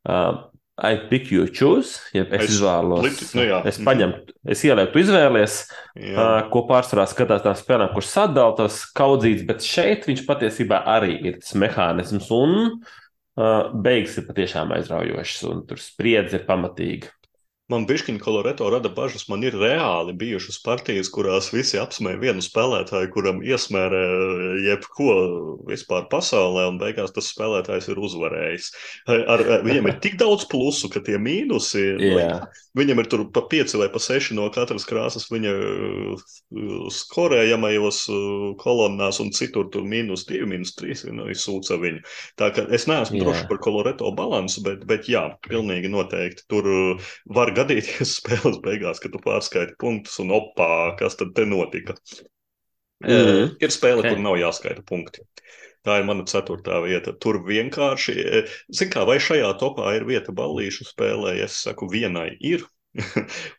[0.02, 0.48] Uh,
[0.80, 3.02] I pick you choose, ja es, es izvēlos.
[3.04, 3.58] Likt, nu jā.
[3.68, 4.22] es paņemu,
[4.54, 5.56] es ielieku, tu izvēlies,
[6.00, 11.18] uh, ko pārsvarā skatās tām spēlēm, kurš sadala tos kaudzītas, bet šeit viņš patiesībā arī
[11.28, 17.12] ir tas mehānisms, un uh, beigas ir patiešām aizraujošas, un tur spriedze ir pamatīga.
[17.72, 19.24] Man bišķiņa Koloreto rada bažas.
[19.32, 24.02] Man ir reāli bijušas partijas, kurās visi apsmēja vienu spēlētāju, kuram iesmērē
[24.66, 25.14] jebko
[25.68, 28.68] vispār pasaulē, un beigās tas spēlētājs ir uzvarējis.
[29.08, 32.44] Ar, viņam ir tik daudz plusu, ka tie mīnusi, yeah.
[32.78, 36.26] viņam ir tur pa pieci vai pa seši no katras krāsas viņa uh,
[36.92, 42.04] skorējamajos uh, kolonnās, un citur tur mīnus divi, mīnus trīs, nu, izsūca viņu.
[42.40, 43.24] Tā kā es neesmu yeah.
[43.24, 46.68] droši par Koloreto balansu, bet, bet jā, pilnīgi noteikti tur
[47.32, 51.96] var gadīt gadīties spēles beigās, kad tu pārskaiti punktus un opā, kas tad te notika.
[53.02, 53.56] Mm -hmm.
[53.58, 54.14] Ir spēle, okay.
[54.14, 55.24] kur nav jāskaita punkti.
[55.82, 57.12] Tā ir mana ceturtā vieta.
[57.18, 58.14] Tur vienkārši,
[58.70, 62.62] zināmā mērā, vai šajā topā ir vieta ballīšu spēlē, es saku, vienai ir.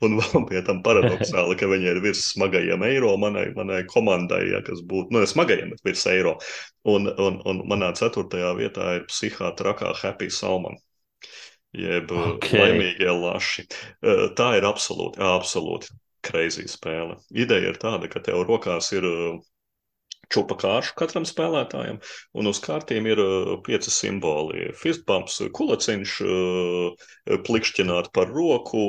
[0.05, 4.61] un vēl pie tam paradoxāli, ka viņi ir virs smagajiem eiro manai, manai komandai, ja,
[4.61, 6.37] kas būtu, nu, ne smagajiem, bet virs eiro.
[6.85, 10.77] Un, un, un manā ceturtajā vietā ir psihātrakā Happy Salman
[11.73, 12.61] jeb okay.
[12.61, 13.67] laimīgie laši.
[14.37, 15.91] Tā ir absolūti, absolūti
[16.23, 17.17] kreizī spēle.
[17.35, 19.07] Ideja ir tāda, ka tev rokās ir
[20.33, 21.99] čupa kāršu katram spēlētājam,
[22.33, 23.21] un uz kārtīm ir
[23.65, 24.71] pieci simboli.
[24.79, 26.15] Fistbumps, kulaciņš,
[27.47, 28.83] plikšķināt par roku,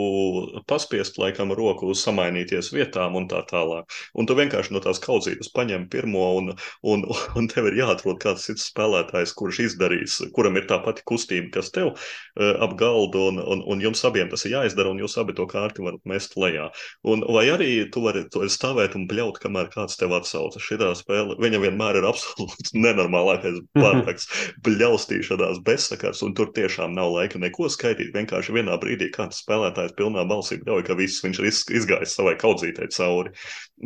[0.71, 3.93] paspiest laikam roku, samainīties vietām un tā tālāk.
[4.17, 7.05] Un tu vienkārši no tās kaudzītes paņem pirmo, un, un,
[7.39, 11.73] un tev ir jāatrod kāds cits spēlētājs, kurš izdarīs, kuram ir tā pati kustība, kas
[11.75, 11.95] tev
[12.35, 15.85] ap galdu, un, un, un jums abiem tas ir jāizdara, un jūs abi to kārti
[15.85, 16.71] varat mest lejā.
[17.07, 20.63] Un, vai arī tu vari stāvēt un bļaut, kamēr kāds tev atsauca.
[20.63, 24.29] Šitā spēle, viņa vienmēr ir absolūti nenormālākais pārāks
[24.67, 30.27] bļaustīšanās bezsakars, un tur tiešām nav laika neko skaitīt vienkārši vienā brīdī kāds spēlētājs pilnā
[30.29, 33.35] balsī ļauj, ka viss viņš ir izgājis savai kaudzītei cauri.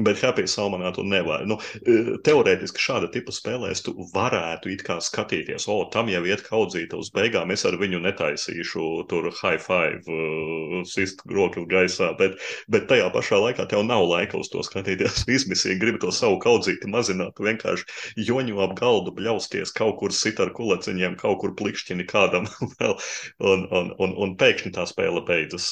[0.04, 1.46] Bet Happy Salmanā tu nevari.
[1.48, 6.44] Nu, e, teorētiski šāda tipa spēlēs tu varētu it kā skatīties, o, tam jau iet
[6.46, 12.36] kaudzīta uz beigām, es ar viņu netaisīšu tur high five, uh, sist rokas gaisā, bet,
[12.70, 15.24] bet tajā pašā laikā tev nav laika uz to skatīties.
[15.38, 20.40] Izmisīgi gribi to savu kaudzīti mazināt, tu vienkārši joņo ap galdu, bļausties, kaut kur sit
[20.44, 22.48] ar kulaciņiem, kaut kur plikšķini kādam
[23.50, 25.70] un, un, un, un pēkšņi tā spēle beidzas.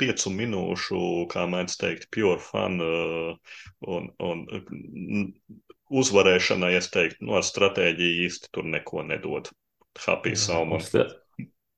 [0.00, 1.02] Piecu minūšu,
[1.32, 2.80] kā mēdz teikt, pure fun.
[3.82, 4.46] Un, un
[5.92, 9.50] uzvarēšanai, es teiktu, nu, ar stratēģiju īsti tur neko nedod.
[10.06, 10.80] Happy Salmon.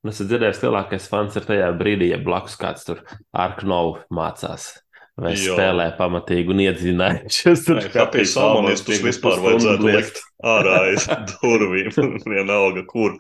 [0.05, 3.01] Es dzirdēju, ka lielākais fans ir tajā brīdī, ja blakus kāds tur
[3.33, 4.84] ar knovu mācās.
[5.15, 5.55] Vai jo.
[5.55, 7.61] spēlē pamatīgi un iedziļinājušies.
[7.69, 11.93] Tur Happy Salmonis tas vispār vajadzētu likt ārā aiz durvīm,
[12.33, 13.15] vienalga, kur,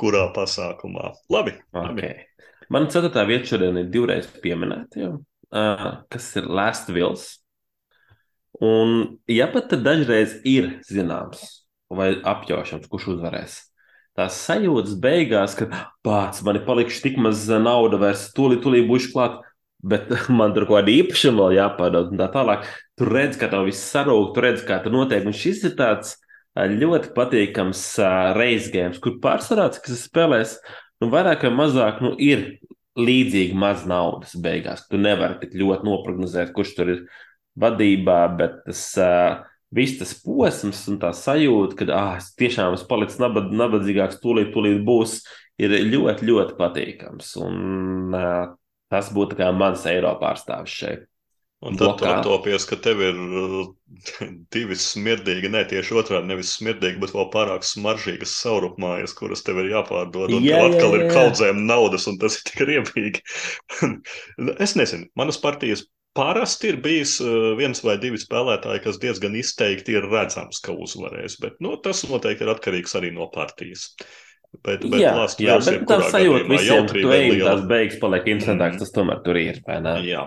[0.00, 1.12] kurā pasākumā.
[1.32, 1.58] Labi.
[1.76, 2.06] labi.
[2.06, 2.24] Okay.
[2.72, 5.12] Man ceturtā vieta šodien ir divreiz pieminēta, jau,
[5.52, 7.26] uh, kas ir Last Wills.
[8.64, 11.42] Un, ja pat dažreiz ir zināms
[11.90, 13.56] vai apjaušams, kurš uzvarēs,
[14.16, 15.68] tās sajūtas beigās, ka
[16.06, 19.40] pats man ir palikuši tik maz nauda, vairs tūlīt, tūlīt būšu klāt,
[19.82, 22.66] bet man tur kaut kāda īpašuma vēl jāpārdod un tā tālāk.
[23.00, 25.24] Tur redz, ka tev viss sarūk, tur redz, kā tas notiek.
[25.26, 26.16] Un šis ir tāds
[26.58, 27.82] ļoti patīkams
[28.36, 30.56] reizes games, kur pārsvarā, kas spēlēs,
[31.00, 32.58] nu, vairāk vai mazāk nu, ir
[33.00, 34.84] līdzīgi maz naudas beigās.
[34.90, 37.04] Tu nevari tik ļoti noprognozēt, kurš tur ir
[37.60, 39.40] vadībā, bet tas uh,
[39.74, 44.50] viss tas posms un tā sajūta, ka ah, es tiešām esmu palicis nabad, nabadzīgāks, tūlīt,
[44.54, 45.20] tūlīt būs,
[45.62, 47.34] ir ļoti, ļoti patīkams.
[47.44, 48.50] Un uh,
[48.90, 51.06] tas būtu kā mans eiro pārstāvis šeit.
[51.60, 53.18] Un tad tu aptopies, ka tev ir
[54.54, 59.74] divi smirdīgi, ne tieši otrādi, nevis smirdīgi, bet vēl pārāk smaržīgas saurupmājas, kuras tev ir
[59.74, 60.32] jāpārdod.
[60.38, 61.02] Un jā, tev atkal jā, jā.
[61.02, 63.24] ir kaudzēm naudas, un tas ir tik riebīgi.
[64.64, 69.94] es nezinu, manas partijas Parasti ir bijis uh, viens vai divi spēlētāji, kas diezgan izteikti
[69.94, 73.92] ir redzams, ka uzvarēs, bet nu, tas noteikti ir atkarīgs arī no partijas.
[74.50, 78.74] Bet, bet jā, jā, bet tā sajūta visiem, ka tu ej, tās beigas paliek interesantāks,
[78.74, 78.80] mm.
[78.82, 79.92] tas tomēr tur ir, vai ne?
[80.04, 80.24] Jā.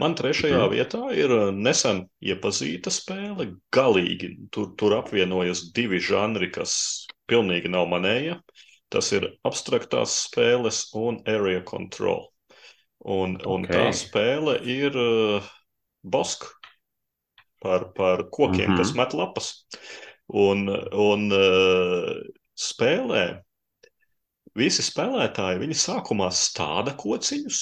[0.00, 0.72] Man trešajā mm.
[0.72, 4.32] vietā ir nesen iepazīta spēle, galīgi.
[4.56, 6.74] Tur, tur apvienojas divi žanri, kas
[7.30, 8.40] pilnīgi nav manēja.
[8.92, 12.26] Tas ir abstraktās spēles un area control.
[13.04, 13.76] Un, un okay.
[13.76, 15.52] tā spēle ir uh,
[16.02, 16.48] Bosk
[17.62, 18.78] par, par kokiem, mm -hmm.
[18.78, 19.52] kas met lapas.
[20.26, 22.21] Un, un uh,
[22.62, 23.24] spēlē.
[24.58, 27.60] Visi spēlētāji, viņi sākumā stāda kociņus,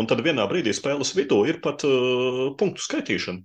[0.00, 3.44] un tad vienā brīdī spēles vidū ir pat uh, punktu skaitīšana.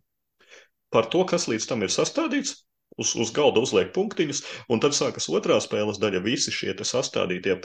[0.90, 2.56] Par to, kas līdz tam ir sastādīts
[3.00, 6.22] uz, uz galda uzliek punktiņus, un tad sākas otrā spēles daļa.
[6.26, 7.56] Visi šie sastādītie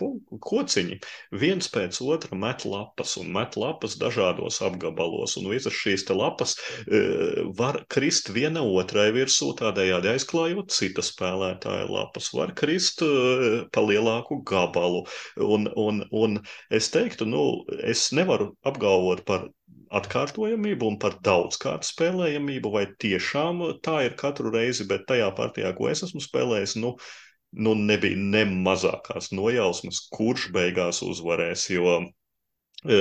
[0.45, 0.99] kociņi
[1.43, 6.57] viens pēc otra met lapas un met lapas dažādos apgabalos, un visas šīs lapas
[6.87, 7.01] e,
[7.59, 13.11] var krist viena otrai virsū, tādējādi aizklājot cita spēlētāja lapas, var krist e,
[13.75, 15.05] pa lielāku gabalu.
[15.41, 16.41] Un, un, un
[16.71, 17.45] es teiktu, nu,
[17.83, 19.49] es nevaru apgalvot par
[19.99, 25.89] atkārtojamību un par daudzkārt spēlējamību, vai tiešām tā ir katru reizi, bet tajā partijā, ko
[25.93, 26.95] es esmu spēlējis, nu,
[27.67, 32.01] nu nebija ne mazākās nojausmas, kurš beigās uzvarēs, jo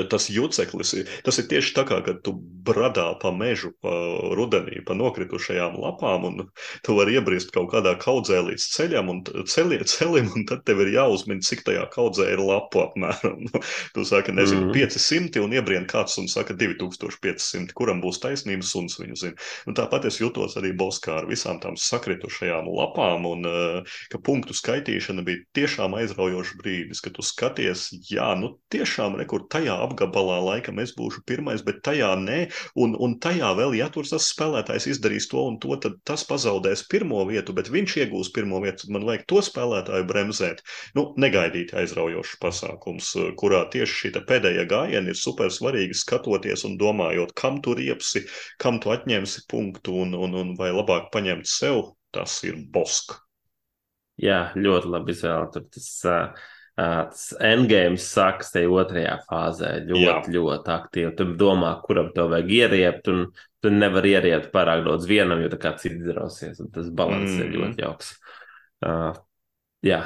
[0.10, 0.94] tas juceklis,
[1.26, 3.92] tas ir tieši tā kā, kad tu bradā pa mežu, pa
[4.38, 6.46] rudenī, pa nokritušajām lapām, un
[6.86, 10.94] tu vari iebrist kaut kādā kaudzē līdz ceļam un ceļie, celim, un tad tev ir
[10.96, 13.50] jāuzmin, cik tajā kaudzē ir lapu apmēram.
[13.94, 14.74] Tu saki, nezinu, mm -hmm.
[14.74, 19.36] 500 un iebrien kāds un saka 2500, kuram būs taisnības suns viņu zina.
[19.68, 23.44] Un tāpat es jutos arī Boskā ar visām tām sakritušajām lapām, un
[24.10, 29.73] ka punktu skaitīšana bija tiešām aizraujošs brīdis, kad tu skaties, jā, nu tiešām rekur tajā
[29.74, 34.06] tajā apgabalā laikam es būšu pirmais, bet tajā nē, un, un tajā vēl, ja tur
[34.06, 38.62] tas spēlētājs izdarīs to un to, tad tas pazaudēs pirmo vietu, bet viņš iegūs pirmo
[38.62, 40.64] vietu, tad man vajag to spēlētāju bremzēt.
[40.96, 47.34] Nu, negaidīt aizraujošs pasākums, kurā tieši šī pēdējā gājiena ir super svarīga skatoties un domājot,
[47.36, 48.26] kam tu riepsi,
[48.62, 53.18] kam tu atņemsi punktu un, un, un vai labāk paņemt sev, tas ir bosk.
[54.22, 55.48] Jā, ļoti labi izvēle.
[55.56, 56.44] Tur tas uh,
[56.78, 59.74] tas endgame sākas tajā otrajā fāzē.
[59.90, 60.34] Ļoti, Jā.
[60.34, 61.12] ļoti aktīvi.
[61.20, 63.28] Tu domā, kuram tev vajag ieriept, un
[63.62, 66.62] tu nevari ieriept pārāk daudz vienam, jo tā kā cits drausies.
[66.74, 67.44] Tas balans mm.
[67.44, 68.14] ir ļoti jauks.
[68.84, 69.14] Uh,
[69.86, 70.02] jā,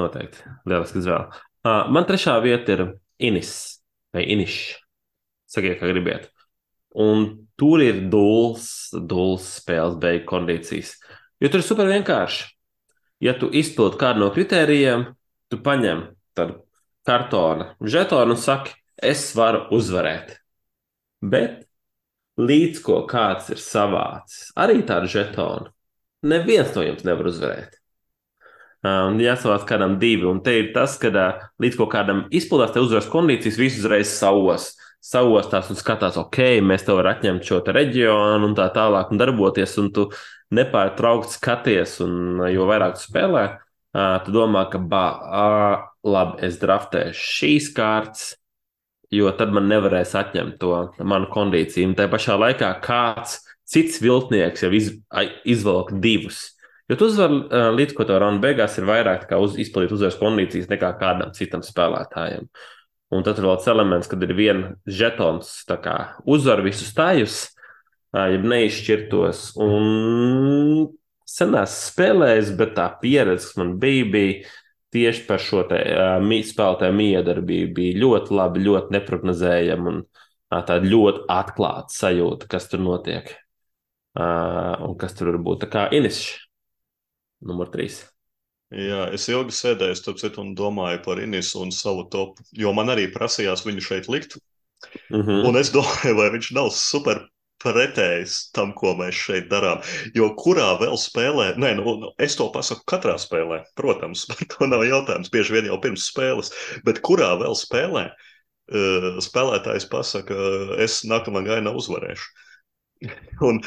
[0.00, 0.42] noteikti.
[0.68, 1.42] Lieliski izvēle.
[1.62, 2.86] Uh, man trešā vieta ir
[3.22, 3.54] Inis
[4.14, 4.78] vai Inišs.
[5.52, 6.30] Sakiet, kā gribiet.
[6.96, 8.66] Un tur ir dūls,
[8.96, 10.96] dūls spēles beigu kondīcijas.
[11.42, 12.48] Jo tur ir super vienkārši.
[13.22, 15.12] Ja tu izpild kādu no kritērijiem,
[15.52, 16.06] tu paņem
[16.36, 16.62] tādu
[17.06, 20.38] kartona žetonu un saki, es varu uzvarēt.
[21.22, 21.66] Bet
[22.40, 25.70] līdz ko kāds ir savācis arī tādu žetonu,
[26.26, 27.78] neviens no jums nevar uzvarēt.
[28.82, 31.10] Un jāsavāc kādam divi, un te ir tas, ka
[31.62, 34.72] līdz ko kādam izpildās te uzvaras kondīcijas, visu uzreiz savos,
[35.02, 39.76] savostās un skatās, ok, mēs tev varam atņemt šo reģionu un tā tālāk un darboties,
[39.78, 40.08] un tu
[40.54, 43.44] nepārtraukti skaties, un jo vairāk tu spēlē,
[43.92, 48.32] tu domā, ka, bah, labi, es draftēšu šīs kārtas,
[49.12, 50.72] jo tad man nevarēs atņemt to
[51.04, 51.90] manu kondīciju.
[51.90, 54.90] Un tajā pašā laikā kāds cits viltnieks jau iz,
[55.48, 56.46] izvelk divus.
[56.90, 60.70] Jo tu uzvari uh, līdz ko to raundu beigās ir vairāk uz, izpildīt uzvaras kondīcijas
[60.72, 62.48] nekā kādam citam spēlētājam.
[63.12, 67.36] Un tad ir vēl tāds elements, kad ir viena žetons, kā uzvar visus tājus,
[68.16, 69.52] uh, ja neizšķirtos.
[69.60, 70.88] Un
[71.32, 74.52] senās spēlēs, bet tā pieredze, kas man bija, bija
[74.92, 80.82] tieši par šo te, uh, spēlētāju miedarbību, bija ļoti labi, ļoti neprognozējama un uh, tāda
[80.84, 83.34] ļoti atklāta sajūta, kas tur notiek.
[84.12, 85.62] Uh, un kas tur var būt.
[85.64, 86.26] Tā kā Inišs
[87.48, 88.02] numur trīs.
[88.72, 92.92] Jā, es ilgi sēdēju, starp citu, un domāju par Inisu un savu topu, jo man
[92.92, 94.38] arī prasījās viņu šeit likt.
[95.12, 95.48] Mm -hmm.
[95.48, 97.20] Un es domāju, vai viņš nav super
[97.62, 99.80] pretējs tam, ko mēs šeit darām.
[100.16, 104.68] Jo kurā vēl spēlē, nē, nu, nu, es to pasaku katrā spēlē, protams, par to
[104.70, 106.52] nav jautājums, bieži vien jau pirms spēles,
[106.86, 110.38] bet kurā vēl spēlē uh, spēlētājs pasaka,
[110.82, 112.30] es nākamā gainā uzvarēšu.
[113.48, 113.58] Un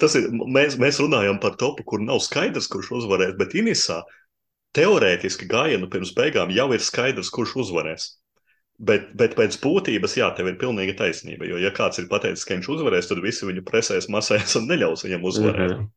[0.00, 4.00] tas ir, mēs, mēs runājam par topu, kur nav skaidrs, kurš uzvarēs, bet Inisā
[4.76, 8.08] teorētiski gājienu pirms beigām jau ir skaidrs, kurš uzvarēs.
[8.78, 11.46] Bet, bet pēc būtības, jā, tev ir pilnīga taisnība.
[11.46, 15.04] Jo, ja kāds ir pateicis, ka viņš uzvarēs, tad visi viņu presēs, masēs un neļaus
[15.06, 15.68] viņam uzvarēt.
[15.70, 15.90] Mm -hmm.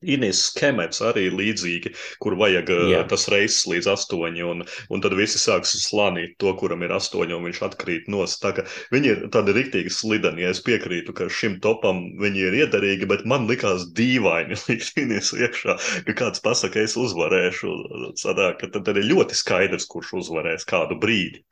[0.00, 1.90] Inês Kemets arī līdzīgi,
[2.24, 3.00] kur vajag Jā.
[3.08, 7.44] tas reizes līdz astoņi, un, un tad visi sāks slānīt to, kuram ir astoņi, un
[7.44, 8.40] viņš atkrīt nost.
[8.40, 10.46] Tā ka viņi ir tādi riktīgi slideni.
[10.46, 15.34] Ja es piekrītu, ka šim topam viņi ir iederīgi, bet man likās dīvaini likt Inês
[15.36, 15.76] iekšā,
[16.08, 17.76] ka kāds pasaka, es uzvarēšu.
[18.24, 21.44] Sadā, ka tad ir ļoti skaidrs, kurš uzvarēs kādu brīdi.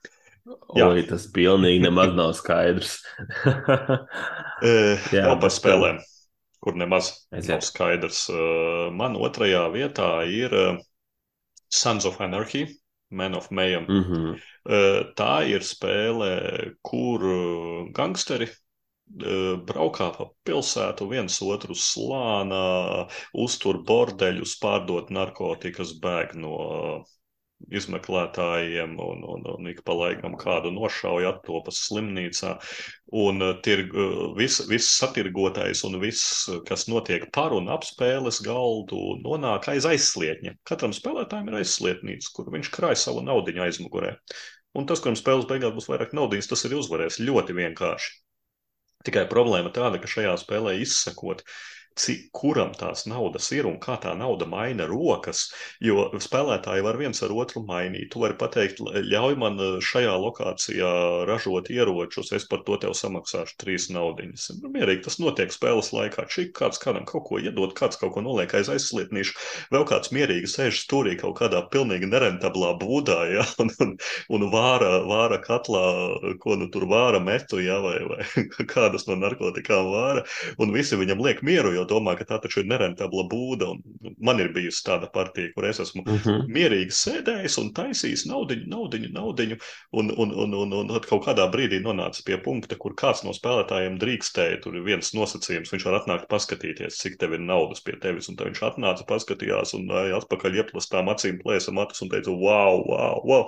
[0.48, 2.98] Oi, tas pilnīgi nemaz nav skaidrs.
[5.14, 5.98] Jā, vēl par spēlēm.
[6.64, 7.58] Kur nemaz Aiziet.
[7.58, 8.24] nav skaidrs.
[8.32, 10.78] Eh, man otrajā vietā ir eh,
[11.68, 12.66] Sons of Anarchy,
[13.10, 13.86] Man of Mayhem.
[13.88, 14.38] Mm -hmm.
[15.16, 17.22] Tā ir spēle, kur
[17.96, 18.48] gangsteri
[19.64, 27.04] braukā pa pilsētu, viens otru slānā, uztur bordeļus, pārdot narkotikas, bēg no
[27.74, 32.54] izmeklētājiem un, un, un ik pa laikam kādu nošauja, attopas slimnīcā.
[33.18, 38.40] Un uh, tirg, uh, viss vis satirgotais un viss, kas notiek par un ap spēles
[38.44, 40.58] galdu, nonāk aiz aizslietņa.
[40.68, 44.14] Katram spēlētājam ir aizslietnīca, kur viņš krāj savu naudu aizmugurē.
[44.76, 48.14] Un tas, kuram spēles beigās būs vairāk naudas, tas ir uzvarēs ļoti vienkārši.
[49.06, 53.98] Tikai problēma tāda, ka šajā spēlē izsakot, uh, cik kuram tās naudas ir un kā
[54.02, 55.48] tā nauda maina rokas.
[55.84, 58.10] Jo spēlētāji var viens ar otru mainīt.
[58.12, 60.92] Tu vari pateikt, ļauj man eh, šajā lokācijā
[61.28, 64.48] ražot ieročus, es par to tev samaksāšu trīs naudiņas.
[64.62, 66.28] Nu, mierīgi tas notiek spēles laikā.
[66.32, 69.36] Čik kāds kādam kaut ko iedod, kāds kaut ko noliek aiz aizslietnīšu,
[69.74, 73.94] vēl kāds mierīgi sēž stūrī kaut kādā pilnīgi nerentablā būdā, ja, un, un,
[74.38, 75.84] un vāra, vāra katlā,
[76.42, 80.24] ko nu tur vāra metu, ja, vai, vai kādas no narkotikām vāra,
[80.62, 83.70] un visi viņam liek mieru, jo domā, ka tā taču ir nerentabla būda.
[83.72, 86.28] Un man ir bijusi tāda partija, kur es esmu uh mhm.
[86.28, 86.46] -huh.
[86.58, 89.58] mierīgi sēdējis un taisījis naudiņu, naudiņu, naudiņu.
[89.92, 93.98] Un, un, un, un, un, kaut kādā brīdī nonāca pie punkta, kur kāds no spēlētājiem
[93.98, 94.60] drīkstēja.
[94.62, 98.28] Tur ir viens nosacījums, viņš var atnākt paskatīties, cik tev ir naudas pie tevis.
[98.28, 103.22] Un tad viņš atnāca, paskatījās un atpakaļ ieplastām acīm plēsa matus un teica, wow, wow,
[103.24, 103.46] wow.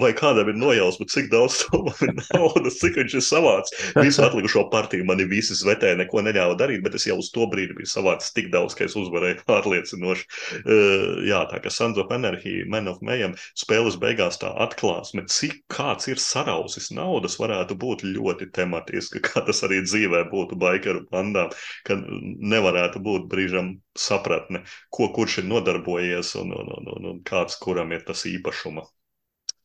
[0.00, 1.64] Vai kādam ir nojausma, cik daudz
[2.04, 3.74] ir naudas, cik viņš ir savāds.
[4.04, 7.69] Visu atlikušo partiju mani visi zvetē, neko neļāva darīt, bet es jau uz to brīdi
[7.70, 10.24] brīdi bija savāds tik daudz, ka es uzvarēju pārliecinoši.
[10.64, 15.62] Uh, jā, tā kā Sons of Energy, Man of Mayhem spēles beigās tā atklāsme, cik
[15.68, 21.50] kāds ir sarausis naudas, varētu būt ļoti tematiska, kā tas arī dzīvē būtu baikeru bandām,
[21.84, 27.58] ka nevarētu būt brīžam sapratne, ko kurš ir nodarbojies un, un, un, un, un kāds
[27.60, 28.86] kuram ir tas īpašuma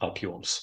[0.05, 0.55] apjoms.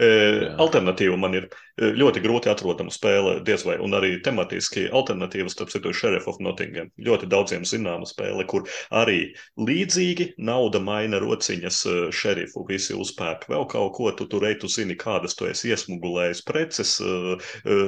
[0.00, 0.54] Jā.
[0.60, 1.50] Alternatīva man ir
[1.80, 6.90] ļoti grūti atrodama spēle, diez vai, un arī tematiski alternatīvas, starp citu, Sheriff of Nottingham.
[7.00, 11.80] Ļoti daudziem zināma spēle, kur arī līdzīgi nauda maina rociņas
[12.16, 16.44] šerifu, visi uzpērk vēl kaut ko, tu tur ej, tu zini, kādas tu esi iesmugulējis
[16.48, 16.96] preces,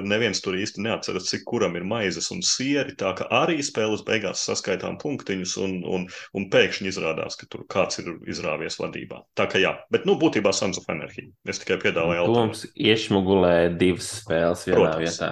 [0.09, 4.47] neviens tur īsti neatceras, cik kuram ir maizes un sieri, tā ka arī spēles beigās
[4.49, 6.09] saskaitām punktiņus un, un,
[6.39, 9.21] un pēkšņi izrādās, ka tur kāds ir izrāvies vadībā.
[9.37, 11.33] Tā ka jā, bet nu būtībā Sons of enerģiju.
[11.49, 12.39] Es tikai piedāvāju jautājumu.
[12.39, 15.03] Mums iešmugulē divas spēles vienā Protams.
[15.03, 15.31] vietā.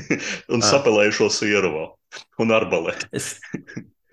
[0.54, 0.68] un ah.
[0.68, 1.72] sapelējušo sieru
[2.42, 3.08] un arbaleti.
[3.14, 3.34] es,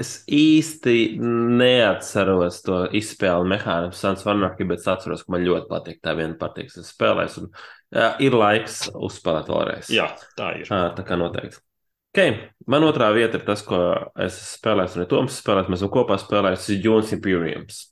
[0.02, 6.02] es īsti neatceros to izspēli mehānismu Sans Vanarki, bet es atceros, ka man ļoti patīk
[6.04, 7.44] tā viena patīk, es spēlēju.
[7.44, 7.52] Un,
[7.98, 9.92] jā, ir laiks uzspēlēt vēlreiz.
[9.94, 10.72] Jā, tā ir.
[10.74, 11.64] À, tā kā noteikti.
[12.12, 12.34] Okay.
[12.68, 13.78] Man otrā vieta ir tas, ko
[14.20, 15.70] es spēlēju, un Toms spēlēs.
[15.72, 17.86] Mēs esam kopā spēlējuši Jones Imperiums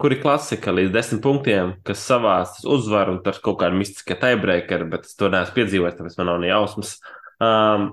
[0.00, 4.86] kur ir klasika līdz desmit punktiem, kas savāc uzvaru, un tas kaut kāda mistiska tiebreaker,
[4.88, 6.98] bet es to neesmu piedzīvojis, tāpēc man nav ne jausmas.
[7.38, 7.90] Um,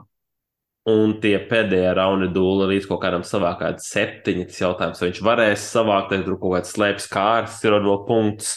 [0.86, 4.44] Un tie pēdējā raunda dūle līdz kaut kādam savākāt septiņi.
[4.52, 8.52] Tas jautājums, vai viņš varēs savākt, vai tur kaut kāds slēpjas kārtas, ir vēl punkts.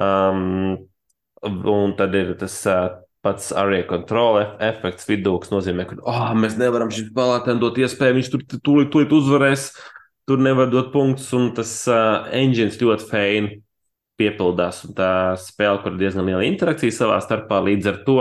[0.00, 0.86] Um,
[1.44, 2.86] un tad ir tas uh,
[3.20, 8.16] pats arī kontrole efekts vidū, kas nozīmē, ka oh, mēs nevaram šim spēlētājam dot iespēju,
[8.16, 9.66] viņš tur tūlīt, tūlīt uzvarēs,
[10.30, 13.56] tur nevar dot punktus, un tas uh, engines ļoti feini
[14.20, 18.18] piepildās, tā spēle, kur ir diezgan liela interakcija savā starpā, līdz ar to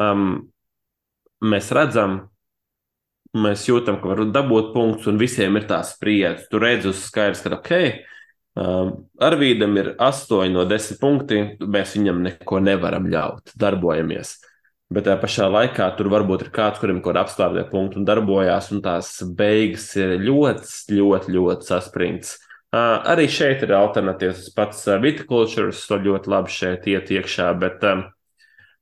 [0.00, 0.22] um,
[1.44, 2.16] mēs redzam,
[3.36, 6.48] mēs jūtam, ka varam dabūt punktus, un visiem ir tā spriedze.
[6.48, 7.72] Tu redzi uz skaidrs, ka ok,
[8.56, 14.38] um, Arvīdam ir 8 no 10 punkti, mēs viņam neko nevaram ļaut, darbojamies.
[14.90, 18.72] Bet tajā pašā laikā tur varbūt ir kāds, kurim kaut kāda apstākļa punkta un darbojās,
[18.74, 22.32] un tās beigas ir ļoti, ļoti, ļoti saspringts.
[22.70, 24.48] Uh, arī šeit ir alternatīvas.
[24.54, 28.02] Pats uh, vitikultūras ļoti labi šeit iet iekšā, bet um,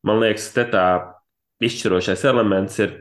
[0.08, 0.86] man liekas, te tā
[1.64, 2.96] izšķirošais elements ir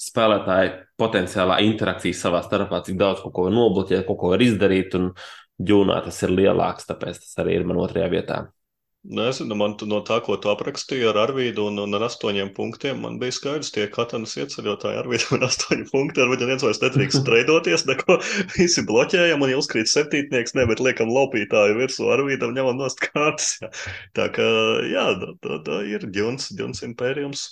[0.00, 4.96] spēlētāji potenciālā interakcija savā starpā, cik daudz ko var nobloķēt, ko var izdarīt.
[4.98, 5.12] Un
[5.62, 8.42] ģūnā tas ir lielāks, tāpēc tas arī ir man otrajā vietā.
[9.02, 13.16] Nezinu, man no tā, ko tu aprakstīji ar Arvīdu un, un ar astoņiem punktiem, man
[13.18, 16.22] bija skaidrs, tie katanas ieceļotāji Arvīdu un astoņu punktu.
[16.22, 18.20] Ar viņu viens vairs nedrīkst streidoties, neko
[18.54, 23.56] visi bloķējam un ilgskrīt septītnieks, ne, bet liekam laupītāju virsū Arvīdam, ņemam nost kārtas.
[23.64, 23.72] Jā.
[24.20, 24.48] Tā kā,
[24.86, 27.46] jā, tā, tā, tā ir ģuns, ģuns impērijums.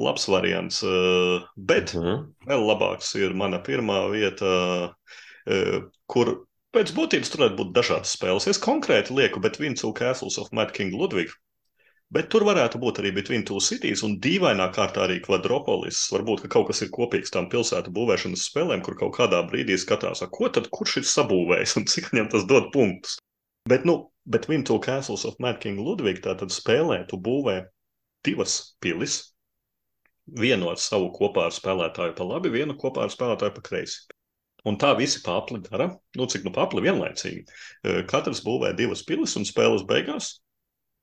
[0.00, 0.80] Labs variants.
[0.84, 2.24] Eh, bet mhm.
[2.48, 4.56] vēl labāks ir mana pirmā vieta,
[5.44, 5.78] eh,
[6.08, 6.38] kur
[6.76, 8.46] pēc būtības tur varētu būt dažādas spēles.
[8.50, 11.32] Es konkrēti lieku Between Two Castles of Mad King Ludwig.
[12.14, 16.04] Bet tur varētu būt arī Between Two Cities un dīvainā kārtā arī Kvadropolis.
[16.14, 20.22] Varbūt ka kaut kas ir kopīgs tām pilsētu būvēšanas spēlēm, kur kaut kādā brīdī skatās,
[20.30, 23.16] ko tad kurš ir sabūvējis un cik viņam tas dod punktus.
[23.66, 27.64] Bet, nu, Between Two Castles of Mad King Ludwig tātad spēlē, tu būvē
[28.26, 29.18] divas pilis,
[30.26, 34.04] vienu ar savu kopā ar spēlētāju pa labi, vienu kopā ar spēlētāju pa kreisi.
[34.66, 37.44] Un tā visi papli dara, nu cik nu papli vienlaicīgi.
[37.46, 40.36] E, katrs būvē divas pilis un spēles beigās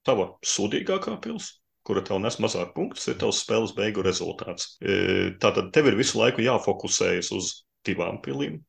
[0.04, 1.54] tava sūdīgākā pils,
[1.88, 4.76] kura tev nes mazāk punktus, ir tavs spēles beigu rezultāts.
[4.84, 7.54] E, tātad tev ir visu laiku jāfokusējas uz
[7.88, 8.60] divām pilīm.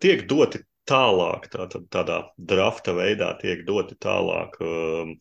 [0.00, 5.14] Tiek doti tālāk, tātad tādā drafta veidā tiek doti tālāk um,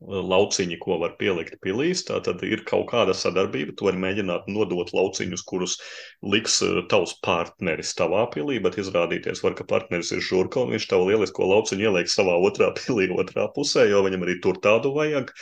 [0.00, 2.02] lauciņi, ko var pielikt pilīs.
[2.08, 3.74] Tā tad ir kaut kāda sadarbība.
[3.76, 5.76] Tu vari mēģināt nodot lauciņus, kurus
[6.22, 10.88] liks eh, tavs partneris tavā pilī, bet izrādīties var, ka partneris ir žurka un viņš
[10.90, 15.34] tavu lielisko lauciņu ieliek savā otrā pilī, otrā pusē, jo viņam arī tur tādu vajag.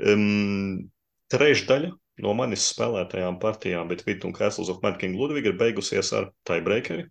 [0.00, 0.86] Um,
[1.32, 1.92] trešdaļa
[2.24, 6.30] no manis spēlētajām partijām, bet Vitu un Castles of Mad King Ludwig ir beigusies ar
[6.48, 7.10] tiebreakeri.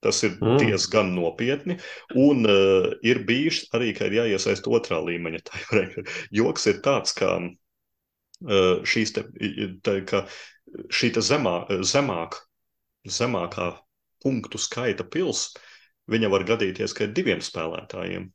[0.00, 0.56] Tas ir mm.
[0.62, 1.76] diezgan nopietni.
[2.16, 6.08] Un uh, ir bijis arī, ka ir jāiesaist otrā līmeņa tiebreaker.
[6.32, 9.26] Joks ir tāds, ka uh, šīs te,
[9.84, 10.24] te, ka
[10.94, 12.38] šī te zemā, zemāk,
[13.04, 13.74] zemākā
[14.24, 15.50] punktu skaita pils,
[16.10, 18.28] viņa var gadīties, ka ir diviem spēlētājiem.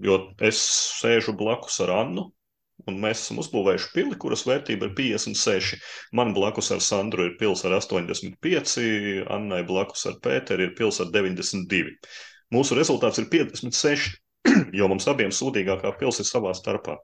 [0.00, 0.60] Jo es
[1.00, 2.30] sēžu blakus ar Annu,
[2.88, 5.78] Un mēs esam uzbūvējuši pili, kuras vērtība ir 56.
[6.16, 8.76] Man blakus ar Sandru ir pils ar 85,
[9.36, 11.96] Annai blakus ar Pēteri ir pils ar 92.
[12.54, 14.10] Mūsu rezultāts ir 56,
[14.78, 16.96] jo mums abiem sūdīgākā pils ir savā starpā.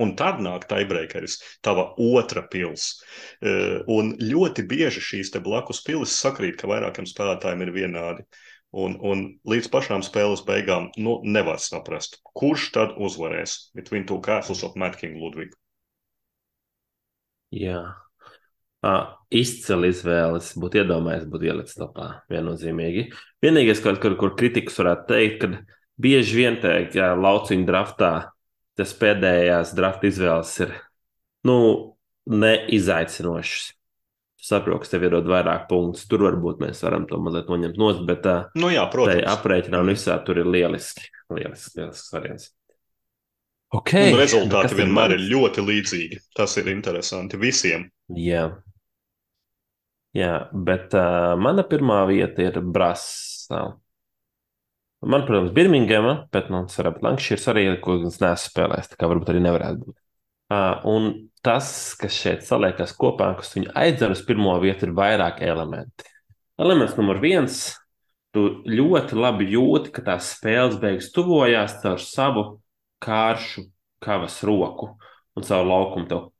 [0.00, 2.86] Un tad nāk tiebreakeris, tava otra pils.
[3.44, 3.52] E,
[3.92, 8.24] un ļoti bieži šīs blakus pilis sakrīt, ka vairākiem spēlētājiem ir vienādi.
[8.72, 14.62] Un, un līdz pašām spēles beigām nu, nevar saprast, kurš tad uzvarēs Between Two Castles
[14.64, 15.52] of Mad King Ludwig.
[17.52, 17.82] Jā,
[18.80, 20.54] uh, izcili izvēles.
[20.56, 23.10] Būtu iedomājies, būtu ielicis topā viennozīmīgi.
[23.44, 28.14] Vienīgais, kaut kur, kur kritikas varētu teikt, ka bieži vien teikt, ja lauciņu draftā
[28.80, 30.72] tas pēdējās drafta izvēles ir
[31.44, 31.58] nu,
[32.24, 33.72] neizaicinošas
[34.42, 36.06] saprotu, ka tev iedod vairāk punktus.
[36.10, 39.24] Tur varbūt mēs varam to mazliet noņemt nost, bet tā nu jā, protams.
[39.36, 41.06] aprēķinā un visā tur ir lieliski.
[41.32, 42.50] Lielisks, lielisks variants.
[43.72, 44.10] Okay.
[44.12, 46.18] Un rezultāti vienmēr ir ļoti līdzīgi.
[46.36, 47.86] Tas ir interesanti visiem.
[48.12, 48.50] Jā,
[50.12, 53.62] Jā bet uh, mana pirmā vieta ir Brasa.
[55.02, 56.60] Man, protams, Birmingema, bet nu,
[57.02, 59.96] Lankšīrs arī, ko es neesmu spēlējis, tā kā varbūt arī nevarētu būt.
[60.52, 61.08] Uh, un
[61.44, 66.08] tas, kas šeit saliekas kopā, kas viņu aizdara uz pirmo vietu, ir vairāk elementi.
[66.60, 67.62] Elements numur viens.
[68.32, 72.44] Tu ļoti labi jūti, ka tās spēles beigas tuvojās caur savu
[73.02, 73.66] kāršu,
[74.02, 74.94] kavas roku
[75.36, 76.08] un savu laukumu.
[76.08, 76.30] Tev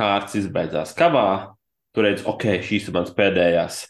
[0.00, 1.52] kārts izbeidzās kavā.
[1.92, 3.82] Tu redzi, ok, šīs ir mans pēdējās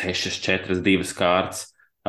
[0.00, 1.68] 6, 4, 2 kārtas,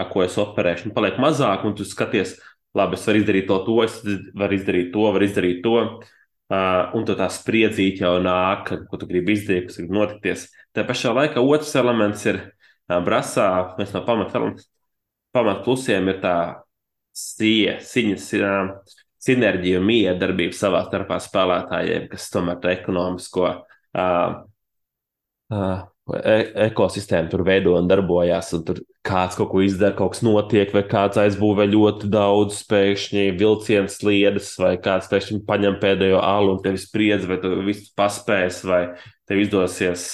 [0.09, 0.89] ko es operēšu.
[0.89, 2.35] Un paliek mazāk, un tu skaties,
[2.77, 3.99] labi, es varu izdarīt to, to, es
[4.38, 5.75] varu izdarīt to, varu izdarīt to.
[6.48, 10.45] Uh, un tā spriedzīte jau nāk, ko tu gribi izdarīt, kas grib notikties.
[10.72, 12.40] Tā pašā laikā otrs elements ir
[13.03, 14.32] brasā, viens no pamat,
[15.36, 15.65] pamat
[16.14, 16.38] ir tā
[17.11, 18.30] sie, siņas,
[19.28, 24.40] sinerģija un miedarbība savā starpā spēlētājiem, kas tomēr tā ekonomisko uh,
[25.52, 25.82] uh,
[26.15, 26.35] e
[26.67, 28.53] ekosistēmu tur veido un darbojas.
[28.55, 33.25] Un tur kāds kaut ko izdara, kaut kas notiek, vai kāds aizbūvē ļoti daudz pēkšņi
[33.39, 38.61] vilcienu sliedes, vai kāds pēkšņi paņem pēdējo alu un tevi spriedz, vai tu visu paspēs,
[38.67, 38.81] vai
[39.29, 40.07] tev izdosies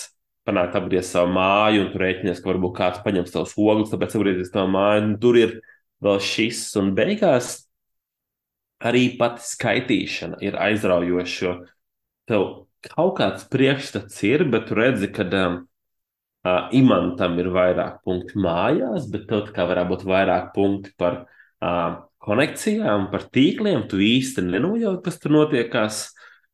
[0.47, 4.51] panākt apgriezt savu māju, un tur rēķinies, ka varbūt kāds paņems tavus ogles, tāpēc apgriezties
[4.51, 5.05] savu māju.
[5.07, 5.59] Un tur ir
[6.03, 7.55] vēl šis, un beigās
[8.83, 11.53] arī pati skaitīšana ir aizraujoša.
[12.27, 12.47] Tev
[12.83, 15.61] kaut kāds priekšstats ir, bet tu redzi, ka um,
[16.47, 22.03] uh, imantam ir vairāk punktu mājās, bet tev kā varētu būt vairāk punktu par uh,
[22.23, 23.87] konekcijām, par tīkliem.
[23.91, 26.03] Tu īsti nenojauti, kas tur notiekās.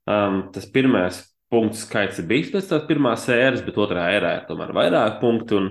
[0.09, 1.19] Um, tas pirmais
[1.53, 5.59] punktu skaits ir bijis pēc tās pirmās ēras, bet otrā ērā ir tomēr vairāk punktu,
[5.59, 5.67] un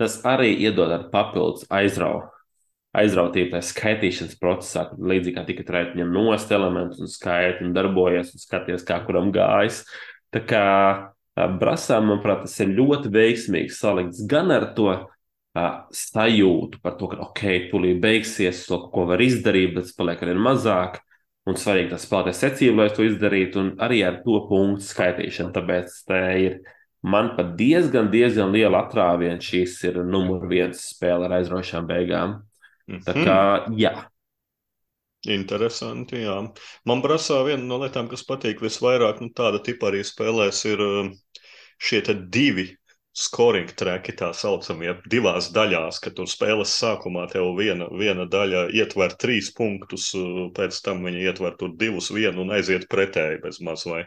[0.00, 2.30] tas arī iedod ar papildus aizrauju
[2.94, 7.72] aizrautība tajā skaitīšanas procesā, kad līdzīgi kā tika trēt ņem nost elementus un skaiti un
[7.74, 9.82] darbojas un skaties, kā kuram gājas.
[10.34, 10.66] Tā kā
[11.34, 17.18] brasā, manuprāt, tas ir ļoti veiksmīgi salikts gan ar to uh, sajūtu par to, ka,
[17.26, 17.42] ok,
[17.72, 21.00] tūlīt beigsies, to, ko var izdarīt, bet paliek arvien mazāk.
[21.44, 25.52] Un svarīgi tas spēlētājs secība, lai to izdarītu, un arī ar to punktu skaitīšanu.
[25.52, 26.54] Tāpēc tā ir
[27.04, 29.36] man pat diezgan, diezgan liela atrāviena.
[29.44, 32.38] Šīs ir numur viens spēle ar aizraujošām beigām.
[33.04, 33.24] Tā Mhm.
[33.26, 33.38] kā,
[33.76, 33.92] jā,
[35.24, 36.34] Interesanti, jā.
[36.84, 41.12] Man brasā viena no lietām, kas patīk visvairāk, nu tāda tipa arī spēlēs, ir um,
[41.78, 42.02] šie
[42.32, 42.70] divi
[43.14, 49.14] scoring treki, tā saucamie, divās daļās, ka tur spēles sākumā tev viena, viena daļa ietver
[49.22, 53.86] trīs punktus, uh, pēc tam viņa ietver tur divus vienu un aiziet pretēji bez maz
[53.86, 54.02] vai.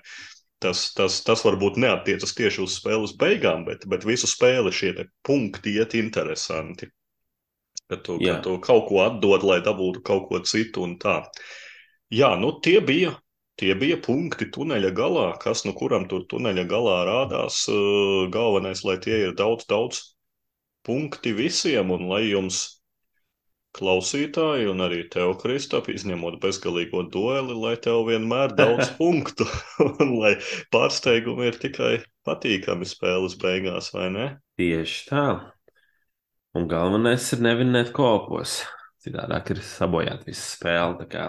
[0.59, 4.93] Tas, tas, tas varbūt neatiecas tieši uz spēles beigām, bet, bet visu spēli šie
[5.25, 6.89] punkti iet interesanti.
[7.87, 8.39] Ka tu, Jā.
[8.39, 11.21] ka tu kaut ko atdod, lai dabūtu kaut ko citu un tā.
[12.11, 13.13] Jā, nu tie bija,
[13.61, 15.27] tie bija punkti tuneļa galā.
[15.41, 17.63] Kas nu kuram tur tuneļa galā rādās?
[17.71, 20.01] eh, Galvenais, lai tie ir daudz, daudz
[20.87, 22.63] punkti visiem un lai jums
[23.77, 29.45] klausītāji un arī tev, Kristap, izņemot bezgalīgo dueli, lai tev vienmēr daudz punktu
[29.85, 30.33] un lai
[30.73, 31.93] pārsteigumi ir tikai
[32.27, 34.27] patīkami spēles beigās, vai ne?
[34.57, 35.27] tieši tā.
[36.57, 38.63] Un galvenais ir nevinēt kopos.
[39.03, 40.97] Citādāk ir sabojāta visa spēle.
[41.03, 41.25] Tā kā,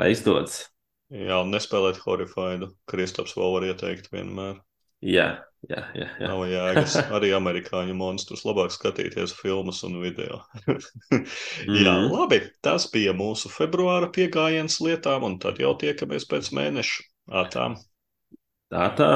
[0.00, 0.71] lai izdodas.
[1.12, 2.70] Jā, un nespēlēt horrifaidu.
[2.88, 4.60] Kristaps vēl var ieteikt vienmēr.
[5.02, 5.26] Jā,
[5.66, 6.06] jā, jā.
[6.20, 6.28] jā.
[6.30, 6.94] Nav jēgas.
[7.16, 10.40] Arī amerikāņu monstrus labāk skatīties filmas un video.
[11.10, 12.12] Jā, Mhm.
[12.14, 12.38] labi.
[12.64, 17.02] Tas bija mūsu februāra piegājiens lietām, un tad jau tiekamies pēc mēneša.
[17.32, 17.66] Ā, tā.
[18.72, 19.10] Tā tā.